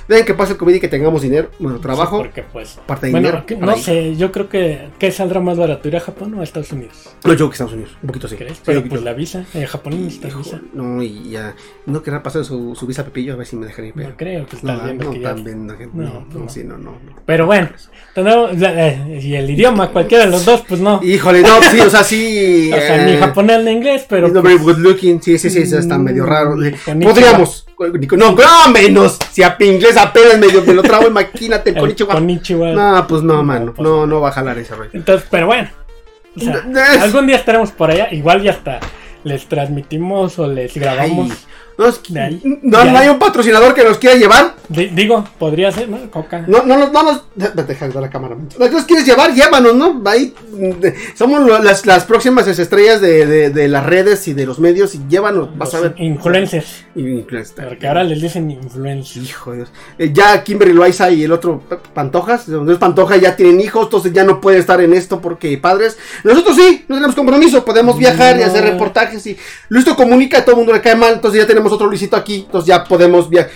Dejen 0.08 0.24
que 0.24 0.32
pase 0.34 0.52
el 0.52 0.58
COVID 0.58 0.74
y 0.74 0.80
que 0.80 0.88
tengamos 0.88 1.20
dinero, 1.20 1.50
bueno, 1.58 1.78
trabajo, 1.80 2.16
Sí, 2.16 2.22
porque 2.24 2.42
pues. 2.42 2.78
parte 2.86 3.06
de 3.06 3.12
Bueno, 3.12 3.28
dinero. 3.28 3.46
que- 3.46 3.56
no 3.56 3.76
sé, 3.76 4.16
yo 4.16 4.32
creo 4.32 4.48
que. 4.48 4.88
¿Qué 4.98 5.10
saldrá 5.12 5.38
más 5.40 5.58
barato? 5.58 5.86
¿Ir 5.86 5.96
a 5.96 6.00
Japón 6.00 6.32
o 6.34 6.40
a 6.40 6.44
Estados 6.44 6.72
Unidos? 6.72 6.94
No, 7.24 7.32
yo 7.32 7.36
creo 7.36 7.48
que 7.50 7.52
Estados 7.52 7.72
Unidos, 7.74 7.90
un 8.02 8.06
poquito 8.06 8.26
sí. 8.26 8.36
¿Crees? 8.36 8.58
Pero 8.64 8.82
pues 8.84 9.02
la 9.02 9.12
visa. 9.12 9.44
En 9.52 9.66
Japón 9.66 9.92
no 9.94 9.98
necesitas 10.00 10.30
Hijo, 10.30 10.38
visa. 10.42 10.60
No, 10.72 11.02
y 11.02 11.30
ya. 11.30 11.54
No 11.84 12.02
querrá 12.02 12.22
pasar 12.22 12.44
su, 12.44 12.74
su 12.74 12.86
visa 12.86 13.02
a 13.02 13.04
Pepillo, 13.04 13.34
a 13.34 13.36
ver 13.36 13.46
si 13.46 13.56
me 13.56 13.66
dejan 13.66 13.84
ir. 13.84 13.92
pero- 13.94 14.08
No 14.10 14.16
creo 14.16 14.46
que 14.46 14.56
No, 14.62 14.84
viendo 14.84 15.04
no, 15.04 15.12
gente. 15.12 15.86
No, 15.94 16.04
No, 16.04 16.26
no, 16.32 16.38
no. 16.40 16.48
sí, 16.48 16.64
no, 16.64 16.78
no. 16.78 16.92
no. 16.92 16.98
Pero 17.26 17.44
bueno, 17.44 17.68
tenemos- 18.14 18.50
eh, 18.62 19.20
y 19.22 19.34
el 19.34 19.50
idioma, 19.50 19.90
cualquiera 19.90 20.24
de 20.24 20.30
los 20.30 20.44
dos, 20.46 20.62
pues 20.66 20.80
no. 20.80 21.00
Híjole, 21.02 21.42
no, 21.42 21.62
sí, 21.70 21.80
o 21.80 21.90
sea, 21.90 22.02
sí. 22.02 22.70
O 22.78 22.80
sea, 22.80 23.04
ni 23.04 23.12
eh, 23.12 23.16
japonés 23.18 23.62
ni 23.64 23.72
inglés, 23.72 24.06
pero. 24.08 24.28
Pero 24.28 24.42
very 24.42 24.56
good 24.58 24.78
looking, 24.78 25.20
sí, 25.22 25.38
sí, 25.38 25.50
sí, 25.50 25.60
está 25.60 25.98
medio 25.98 26.24
raro. 26.24 26.56
Mm, 26.56 26.64
Eh, 26.64 27.04
Podríamos, 27.04 27.66
no, 28.16 28.32
no, 28.34 28.72
menos. 28.72 29.18
Si 29.30 29.42
a 29.42 29.56
inglés 29.60 29.96
apenas 29.96 30.38
medio 30.38 30.62
me 30.62 30.74
lo 30.74 30.82
trago, 30.82 31.06
imagínate, 31.06 31.74
con 31.74 32.28
Ichiwa. 32.28 32.72
No, 32.72 33.06
pues 33.06 33.22
no, 33.22 33.42
mano, 33.42 33.72
pues 33.74 33.88
no, 33.88 34.06
no 34.06 34.20
va 34.20 34.28
a 34.30 34.32
jalar 34.32 34.58
ese 34.58 34.74
rollo. 34.74 34.90
Entonces, 34.92 35.26
pero 35.30 35.46
bueno. 35.46 35.68
O 36.36 36.40
sea, 36.40 36.64
Es- 36.94 37.02
algún 37.02 37.26
día 37.26 37.36
estaremos 37.36 37.70
por 37.72 37.90
allá. 37.90 38.08
Igual 38.12 38.42
ya 38.42 38.52
hasta 38.52 38.80
les 39.24 39.46
transmitimos 39.48 40.38
o 40.38 40.46
les 40.46 40.74
grabamos. 40.74 41.30
Ay, 41.30 41.36
no, 42.62 42.84
no, 42.84 42.98
hay 42.98 43.08
un 43.08 43.18
patrocinador 43.20 43.72
que 43.72 43.84
nos 43.84 43.98
quiera 43.98 44.16
llevar. 44.16 44.56
Di- 44.68 44.88
digo, 44.88 45.24
podría 45.38 45.70
ser, 45.70 45.88
¿no? 45.88 46.10
Coca. 46.10 46.44
No, 46.46 46.62
no, 46.64 46.76
no, 46.76 46.90
no 46.90 47.02
nos. 47.04 47.22
Deja 47.66 47.88
de 47.88 48.00
la 48.00 48.10
cámara. 48.10 48.36
¿No 48.58 48.68
nos 48.68 48.84
quieres 48.84 49.06
llevar? 49.06 49.32
Llévanos, 49.32 49.74
¿no? 49.76 50.02
Ahí. 50.04 50.34
de- 50.52 50.94
Somos 51.14 51.62
las, 51.62 51.86
las 51.86 52.04
próximas 52.04 52.46
estrellas 52.48 53.00
de, 53.00 53.26
de, 53.26 53.50
de 53.50 53.68
las 53.68 53.86
redes 53.86 54.26
y 54.26 54.34
de 54.34 54.44
los 54.44 54.58
medios. 54.58 54.94
Y 54.96 55.00
llévanos, 55.08 55.56
vas 55.56 55.72
a 55.74 55.80
ver. 55.80 55.94
Influencers. 55.98 56.84
Y- 56.96 57.22
Porque 57.22 57.86
ahora 57.86 58.02
les 58.04 58.20
dicen 58.20 58.50
influencers. 58.50 59.16
Hijo 59.24 59.52
de 59.52 59.56
Dios. 59.58 59.72
Eh, 59.98 60.10
ya 60.12 60.42
Kimberly 60.42 60.74
Loaiza 60.74 61.10
y 61.10 61.22
el 61.24 61.32
otro 61.32 61.62
Pantojas, 61.94 62.46
donde 62.50 62.72
es 62.72 62.78
Pantoja, 62.78 63.16
ya 63.16 63.36
tienen 63.36 63.60
hijos, 63.60 63.84
entonces 63.84 64.12
ya 64.12 64.24
no 64.24 64.40
puede 64.40 64.58
estar 64.58 64.80
en 64.80 64.92
esto 64.94 65.20
porque 65.20 65.56
padres. 65.58 65.96
Nosotros 66.24 66.56
sí, 66.56 66.84
no 66.88 66.96
tenemos 66.96 67.14
compromiso, 67.14 67.64
podemos 67.64 67.96
viajar 67.98 68.36
y 68.38 68.42
hacer 68.42 68.64
reportajes 68.64 69.24
y 69.26 69.36
Luisito 69.68 69.94
comunica, 69.96 70.38
a 70.38 70.42
todo 70.42 70.52
el 70.52 70.56
mundo 70.58 70.72
le 70.72 70.80
cae 70.80 70.96
mal, 70.96 71.14
entonces 71.14 71.40
ya 71.40 71.46
tenemos 71.46 71.67
otro 71.72 71.86
Luisito 71.86 72.16
aquí, 72.16 72.42
entonces 72.46 72.68
ya 72.68 72.84
podemos 72.84 73.28
viajar. 73.28 73.50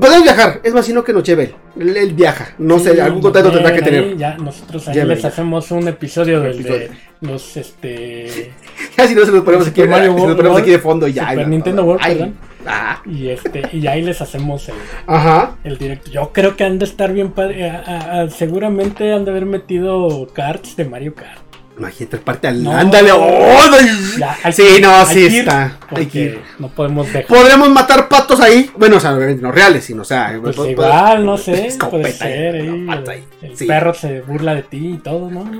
Podemos 0.00 0.22
viajar, 0.22 0.60
es 0.62 0.72
más, 0.72 0.86
sino 0.86 1.02
que 1.02 1.12
nos 1.12 1.24
lleve 1.24 1.54
él. 1.76 1.96
Él, 1.96 2.12
viaja, 2.14 2.54
no 2.58 2.78
Sí, 2.78 2.84
sé, 2.84 3.02
algún 3.02 3.20
contacto 3.20 3.50
tendrá 3.50 3.72
que 3.72 3.78
ahí 3.78 3.84
tener. 3.84 4.16
Ya 4.16 4.36
nosotros 4.36 4.86
ahí 4.86 5.02
les 5.04 5.22
ya. 5.22 5.28
hacemos 5.28 5.68
un 5.72 5.88
episodio 5.88 6.40
Un 6.40 6.46
episodio. 6.46 6.78
de 6.78 6.90
los 7.22 7.56
este 7.56 8.52
Ya 8.96 9.08
si 9.08 9.14
no 9.16 9.24
se 9.24 9.32
los 9.32 9.42
ponemos 9.42 9.66
aquí, 9.66 9.80
Super 9.80 9.90
Mario 9.90 10.06
si 10.10 10.12
nos 10.12 10.20
World, 10.22 10.36
ponemos 10.36 10.60
aquí 10.60 10.70
de 10.70 10.78
fondo 10.78 11.08
y 11.08 11.12
ya. 11.14 11.28
Super 11.30 11.44
no, 11.44 11.50
Nintendo 11.50 11.84
World, 11.84 12.00
ay, 12.04 12.14
perdón. 12.14 12.34
ah, 12.66 13.02
y 13.04 13.28
este 13.30 13.62
y 13.72 13.86
ahí 13.88 14.02
les 14.02 14.20
hacemos 14.20 14.68
el, 14.68 14.74
ajá. 15.08 15.56
el 15.64 15.76
directo. 15.76 16.08
Yo 16.12 16.30
creo 16.32 16.54
que 16.56 16.62
han 16.64 16.78
de 16.78 16.84
estar 16.84 17.12
bien 17.12 17.32
padre. 17.32 17.68
a- 17.70 17.82
a- 17.84 18.20
a- 18.22 18.30
seguramente 18.30 19.12
han 19.12 19.24
de 19.24 19.32
haber 19.32 19.46
metido 19.46 20.28
cards 20.32 20.76
de 20.76 20.84
Mario 20.84 21.14
Kart. 21.16 21.40
Imagínate, 21.80 22.18
parte 22.18 22.46
al. 22.46 22.62
No. 22.62 22.72
Ándale, 22.72 23.10
¡oh! 23.12 23.58
Ya, 24.18 24.36
Sí, 24.52 24.62
que- 24.74 24.80
no, 24.80 25.04
sí 25.06 25.28
que 25.28 25.38
está. 25.40 25.62
Hay 25.64 25.70
porque 25.88 26.08
que 26.08 26.18
ir. 26.20 26.40
no 26.58 26.68
podemos 26.68 27.06
dejar. 27.06 27.24
Podremos 27.26 27.70
matar 27.70 28.06
patos 28.08 28.38
ahí. 28.40 28.70
Bueno, 28.76 28.98
o 28.98 29.00
sea, 29.00 29.14
obviamente 29.14 29.42
no 29.42 29.50
reales, 29.50 29.84
sino, 29.84 30.02
o 30.02 30.04
sea, 30.04 30.38
Pues 30.42 30.54
pod- 30.56 30.66
pod- 30.66 30.70
igual, 30.72 31.24
no 31.24 31.38
sé, 31.38 31.66
escopeta 31.68 32.02
puede 32.02 32.12
ser. 32.12 32.54
ahí, 32.56 32.86
ahí. 33.08 33.24
el 33.42 33.56
Sí. 33.56 33.66
perro 33.66 33.94
se 33.94 34.20
burla 34.20 34.54
de 34.54 34.62
ti 34.64 34.92
y 34.94 34.98
todo, 34.98 35.30
¿no? 35.30 35.50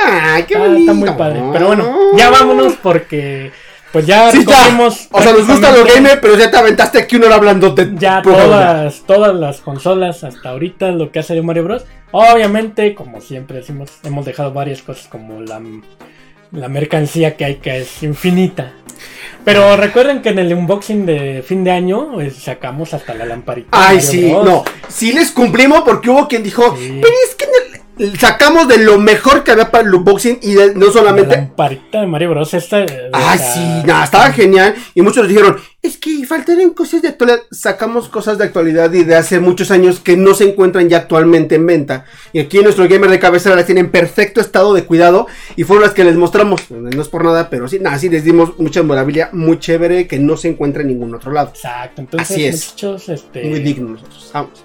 Ay, 0.00 0.44
qué 0.44 0.54
Está, 0.54 0.66
bonito. 0.66 0.92
está 0.92 0.92
muy 0.94 1.10
padre. 1.18 1.42
Pero 1.52 1.66
bueno, 1.66 1.96
ya 2.16 2.30
vámonos 2.30 2.74
porque 2.82 3.50
pues 3.92 4.06
ya 4.06 4.30
Sí, 4.32 4.44
ya. 4.44 4.76
O 5.10 5.22
sea, 5.22 5.32
nos 5.32 5.46
gusta 5.46 5.68
lo 5.70 5.82
prácticamente 5.82 5.92
gamer, 5.94 6.20
pero 6.20 6.36
ya 6.36 6.50
te 6.50 6.56
aventaste 6.56 6.98
aquí 6.98 7.16
una 7.16 7.26
hora 7.26 7.36
hablando 7.36 7.70
de 7.70 7.92
Ya 7.98 8.22
todas, 8.22 9.02
todas 9.06 9.34
las 9.34 9.60
consolas 9.60 10.22
hasta 10.24 10.48
ahorita 10.50 10.90
lo 10.92 11.10
que 11.12 11.18
ha 11.18 11.22
salido 11.22 11.44
Mario 11.44 11.64
Bros. 11.64 11.84
Obviamente, 12.16 12.94
como 12.94 13.20
siempre 13.20 13.56
decimos, 13.56 13.90
hemos 14.04 14.24
dejado 14.24 14.52
varias 14.52 14.82
cosas 14.82 15.08
como 15.08 15.40
la, 15.40 15.60
la 16.52 16.68
mercancía 16.68 17.36
que 17.36 17.44
hay 17.44 17.56
que 17.56 17.78
es 17.78 18.04
infinita. 18.04 18.72
Pero 19.44 19.76
recuerden 19.76 20.22
que 20.22 20.28
en 20.28 20.38
el 20.38 20.54
unboxing 20.54 21.06
de 21.06 21.42
fin 21.44 21.64
de 21.64 21.72
año 21.72 22.20
eh, 22.20 22.30
sacamos 22.30 22.94
hasta 22.94 23.14
la 23.14 23.24
lamparita. 23.26 23.68
Ay, 23.72 24.00
sí, 24.00 24.30
Bros. 24.30 24.44
no. 24.44 24.64
Sí 24.88 25.12
les 25.12 25.32
cumplimos 25.32 25.80
porque 25.80 26.08
hubo 26.08 26.28
quien 26.28 26.44
dijo, 26.44 26.76
Sí. 26.76 27.00
pero 27.02 27.14
es 27.28 27.34
que 27.34 27.44
el- 27.46 27.73
sacamos 28.18 28.66
de 28.68 28.78
lo 28.78 28.98
mejor 28.98 29.44
que 29.44 29.52
había 29.52 29.70
para 29.70 29.84
el 29.86 29.94
unboxing 29.94 30.38
y 30.42 30.54
de- 30.54 30.74
no 30.74 30.86
La 30.86 30.92
solamente... 30.92 31.36
lamparita 31.36 32.00
de 32.00 32.06
Mario 32.06 32.30
Bros. 32.30 32.52
Esta, 32.54 32.78
Ay, 32.78 32.86
o 33.12 33.38
sea, 33.38 33.54
sí, 33.54 33.60
nada, 33.86 34.04
estaba 34.04 34.32
genial. 34.32 34.74
Y 34.94 35.02
muchos 35.02 35.18
nos 35.24 35.28
dijeron, 35.28 35.56
es 35.80 35.96
que 35.98 36.26
faltarían 36.26 36.70
cosas 36.70 37.02
de 37.02 37.08
actualidad. 37.08 37.40
Sacamos 37.50 38.08
cosas 38.08 38.38
de 38.38 38.44
actualidad 38.44 38.92
y 38.92 39.04
de 39.04 39.14
hace 39.14 39.38
muchos 39.38 39.70
años 39.70 40.00
que 40.00 40.16
no 40.16 40.34
se 40.34 40.44
encuentran 40.44 40.88
ya 40.88 40.98
actualmente 40.98 41.54
en 41.54 41.66
venta. 41.66 42.04
Y 42.32 42.40
aquí 42.40 42.58
nuestro 42.60 42.88
gamer 42.88 43.10
de 43.10 43.18
cabecera 43.20 43.54
las 43.54 43.66
tienen 43.66 43.84
en 43.86 43.90
perfecto 43.90 44.40
estado 44.40 44.74
de 44.74 44.84
cuidado. 44.84 45.26
Y 45.56 45.64
fueron 45.64 45.84
las 45.84 45.92
que 45.94 46.04
les 46.04 46.16
mostramos. 46.16 46.70
No 46.70 47.00
es 47.02 47.08
por 47.08 47.24
nada, 47.24 47.48
pero 47.50 47.68
sí, 47.68 47.78
nada, 47.78 47.98
sí 47.98 48.08
les 48.08 48.24
dimos 48.24 48.58
mucha 48.58 48.80
memorabilia 48.82 49.30
muy 49.32 49.58
chévere 49.58 50.06
que 50.08 50.18
no 50.18 50.36
se 50.36 50.48
encuentra 50.48 50.82
en 50.82 50.88
ningún 50.88 51.14
otro 51.14 51.30
lado. 51.32 51.50
Exacto, 51.54 52.00
entonces 52.00 52.30
Así 52.30 52.44
es. 52.44 52.74
este, 53.08 53.44
Muy 53.44 53.60
digno 53.60 53.90
nosotros. 53.90 54.30
Vamos. 54.32 54.64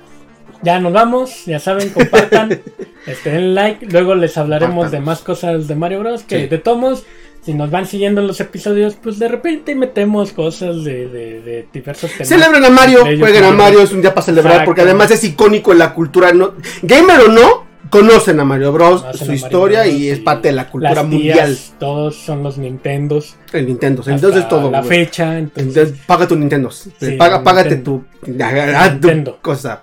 Ya 0.61 0.79
nos 0.79 0.91
vamos, 0.93 1.45
ya 1.45 1.59
saben, 1.59 1.89
compartan, 1.89 2.59
este, 3.07 3.29
den 3.31 3.55
like, 3.55 3.85
luego 3.85 4.15
les 4.15 4.37
hablaremos 4.37 4.91
de 4.91 4.99
más 4.99 5.19
cosas 5.21 5.67
de 5.67 5.75
Mario 5.75 5.99
Bros. 5.99 6.23
Que 6.23 6.41
Sí. 6.41 6.47
de 6.47 6.57
tomos, 6.57 7.03
si 7.41 7.53
nos 7.53 7.71
van 7.71 7.85
siguiendo 7.85 8.19
en 8.21 8.27
los 8.27 8.39
episodios, 8.41 8.95
pues 9.01 9.19
de 9.19 9.29
repente 9.29 9.73
metemos 9.75 10.33
cosas 10.33 10.83
de, 10.83 11.07
de, 11.07 11.41
de 11.41 11.67
diversos 11.71 12.11
temas. 12.11 12.27
Celebren 12.27 12.65
a 12.65 12.69
Mario, 12.69 13.01
jueguen 13.03 13.43
a 13.43 13.51
Mario. 13.51 13.53
Mario, 13.57 13.81
es 13.83 13.91
un 13.93 14.01
día 14.01 14.13
para 14.13 14.25
celebrar 14.25 14.51
Exacto. 14.53 14.69
porque 14.69 14.81
además 14.81 15.11
es 15.11 15.23
icónico 15.23 15.71
en 15.71 15.79
la 15.79 15.93
cultura. 15.93 16.33
¿no? 16.33 16.53
Gamer 16.81 17.19
o 17.21 17.27
no, 17.29 17.65
conocen 17.89 18.39
a 18.39 18.45
Mario 18.45 18.71
Bros, 18.71 19.01
Conocen 19.01 19.27
su 19.27 19.33
historia 19.33 19.81
Bros. 19.83 19.93
y 19.93 20.09
es 20.09 20.19
parte 20.19 20.49
de 20.49 20.53
la 20.53 20.69
cultura 20.69 20.93
Las 20.95 21.05
mundial. 21.05 21.47
tías, 21.49 21.73
todos 21.79 22.15
son 22.17 22.43
los 22.43 22.57
Nintendos. 22.57 23.35
El 23.53 23.67
Nintendo, 23.67 24.01
hasta 24.01 24.13
entonces 24.13 24.47
todo. 24.47 24.71
La 24.71 24.83
fecha, 24.83 25.37
entonces. 25.37 25.75
Entonces, 25.75 26.05
paga 26.05 26.27
tu 26.27 26.35
Nintendo. 26.35 26.71
Sí, 26.71 26.91
paga, 27.17 27.43
págate 27.43 27.75
Nintendo. 27.75 28.03
tu, 28.21 28.25
tu 28.25 28.31
Nintendo. 28.31 29.39
cosa. 29.41 29.79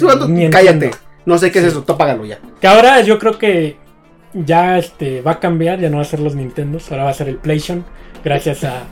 Jugando, 0.00 0.28
Nintendo. 0.28 0.50
cállate. 0.56 0.90
No 1.26 1.38
sé 1.38 1.50
qué 1.50 1.60
es 1.60 1.66
eso, 1.66 1.82
tú 1.82 1.96
págalo 1.96 2.24
ya. 2.26 2.38
Que 2.60 2.66
ahora 2.66 3.00
yo 3.00 3.18
creo 3.18 3.38
que 3.38 3.76
ya 4.34 4.78
este 4.78 5.22
va 5.22 5.32
a 5.32 5.40
cambiar, 5.40 5.80
ya 5.80 5.88
no 5.88 5.96
va 5.96 6.02
a 6.02 6.06
ser 6.06 6.20
los 6.20 6.34
Nintendos, 6.34 6.90
ahora 6.90 7.04
va 7.04 7.10
a 7.10 7.14
ser 7.14 7.28
el 7.28 7.36
PlayStation, 7.36 7.84
gracias 8.24 8.62
a, 8.64 8.82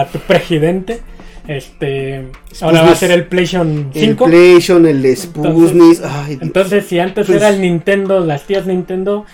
a 0.00 0.06
tu 0.06 0.18
presidente. 0.20 1.00
Este, 1.48 2.26
ahora 2.60 2.82
va 2.82 2.90
a 2.92 2.94
ser 2.94 3.10
el 3.10 3.24
PlayStation 3.24 3.90
5. 3.94 4.24
El 4.26 4.30
PlayStation, 4.30 4.86
el. 4.86 4.96
Ay, 5.04 5.14
Dios. 5.14 6.42
Entonces, 6.42 6.84
si 6.86 6.98
antes 7.00 7.26
Pues- 7.26 7.38
era 7.38 7.48
el 7.48 7.60
Nintendo, 7.62 8.20
las 8.20 8.42
tías 8.44 8.66
Nintendo, 8.66 9.24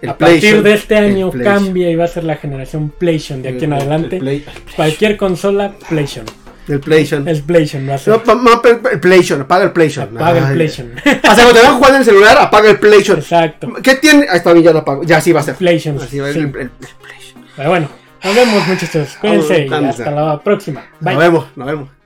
El 0.00 0.08
a 0.08 0.16
partir 0.16 0.62
de 0.62 0.72
este 0.74 0.96
año 0.96 1.30
el 1.32 1.42
cambia 1.42 1.90
y 1.90 1.94
va 1.94 2.04
a 2.04 2.08
ser 2.08 2.24
la 2.24 2.36
generación 2.36 2.90
PlayStation 2.98 3.42
de 3.42 3.50
aquí 3.50 3.64
en 3.66 3.72
El- 3.74 3.78
el 3.82 3.82
adelante. 3.82 4.18
Play- 4.18 4.44
Cualquier 4.76 5.16
consola, 5.18 5.74
PlayStation. 5.90 6.24
El 6.68 6.80
PlayStation. 6.80 7.28
El 7.28 7.42
PlayStation 7.42 7.88
va 7.88 7.94
a 7.94 7.98
ser. 7.98 8.14
No, 8.14 8.22
pa- 8.22 8.62
pa- 8.62 8.90
el 8.92 9.00
PlayStation, 9.00 9.40
apaga 9.42 9.64
el 9.64 9.72
PlayStation. 9.72 10.16
Apaga 10.16 10.38
el 10.38 10.44
Ay. 10.46 10.54
PlayStation. 10.54 10.92
O 10.98 11.02
sea, 11.02 11.34
cuando 11.34 11.52
te 11.54 11.62
van 11.66 11.74
jugando 11.76 11.96
en 11.96 12.00
el 12.00 12.04
celular, 12.04 12.36
apaga 12.40 12.70
el 12.70 12.78
PlayStation. 12.78 13.18
Exacto. 13.18 13.72
¿Qué 13.82 13.94
tiene? 13.96 14.26
Ahí 14.28 14.38
está 14.38 14.52
bien, 14.54 14.64
ya 14.64 14.72
lo 14.72 14.78
apago. 14.78 15.02
Ya 15.04 15.20
sí 15.20 15.32
va 15.32 15.40
a 15.40 15.42
ser. 15.42 15.54
PlayStation. 15.56 16.02
Así 16.02 16.18
va 16.18 16.28
a 16.28 16.32
ser 16.32 16.42
el, 16.42 16.48
el- 16.48 16.60
el 16.60 16.70
PlayStation. 16.70 17.44
Pero 17.56 17.68
bueno, 17.70 17.88
nos 18.24 18.34
vemos 18.34 18.66
muchachos. 18.68 19.16
Cuídense 19.20 19.66
y 19.66 19.72
hasta 19.72 20.10
la 20.10 20.40
próxima. 20.40 20.84
Bye. 21.00 21.14
Nos 21.14 21.22
vemos, 21.22 21.46
nos 21.56 21.66
vemos. 21.66 21.97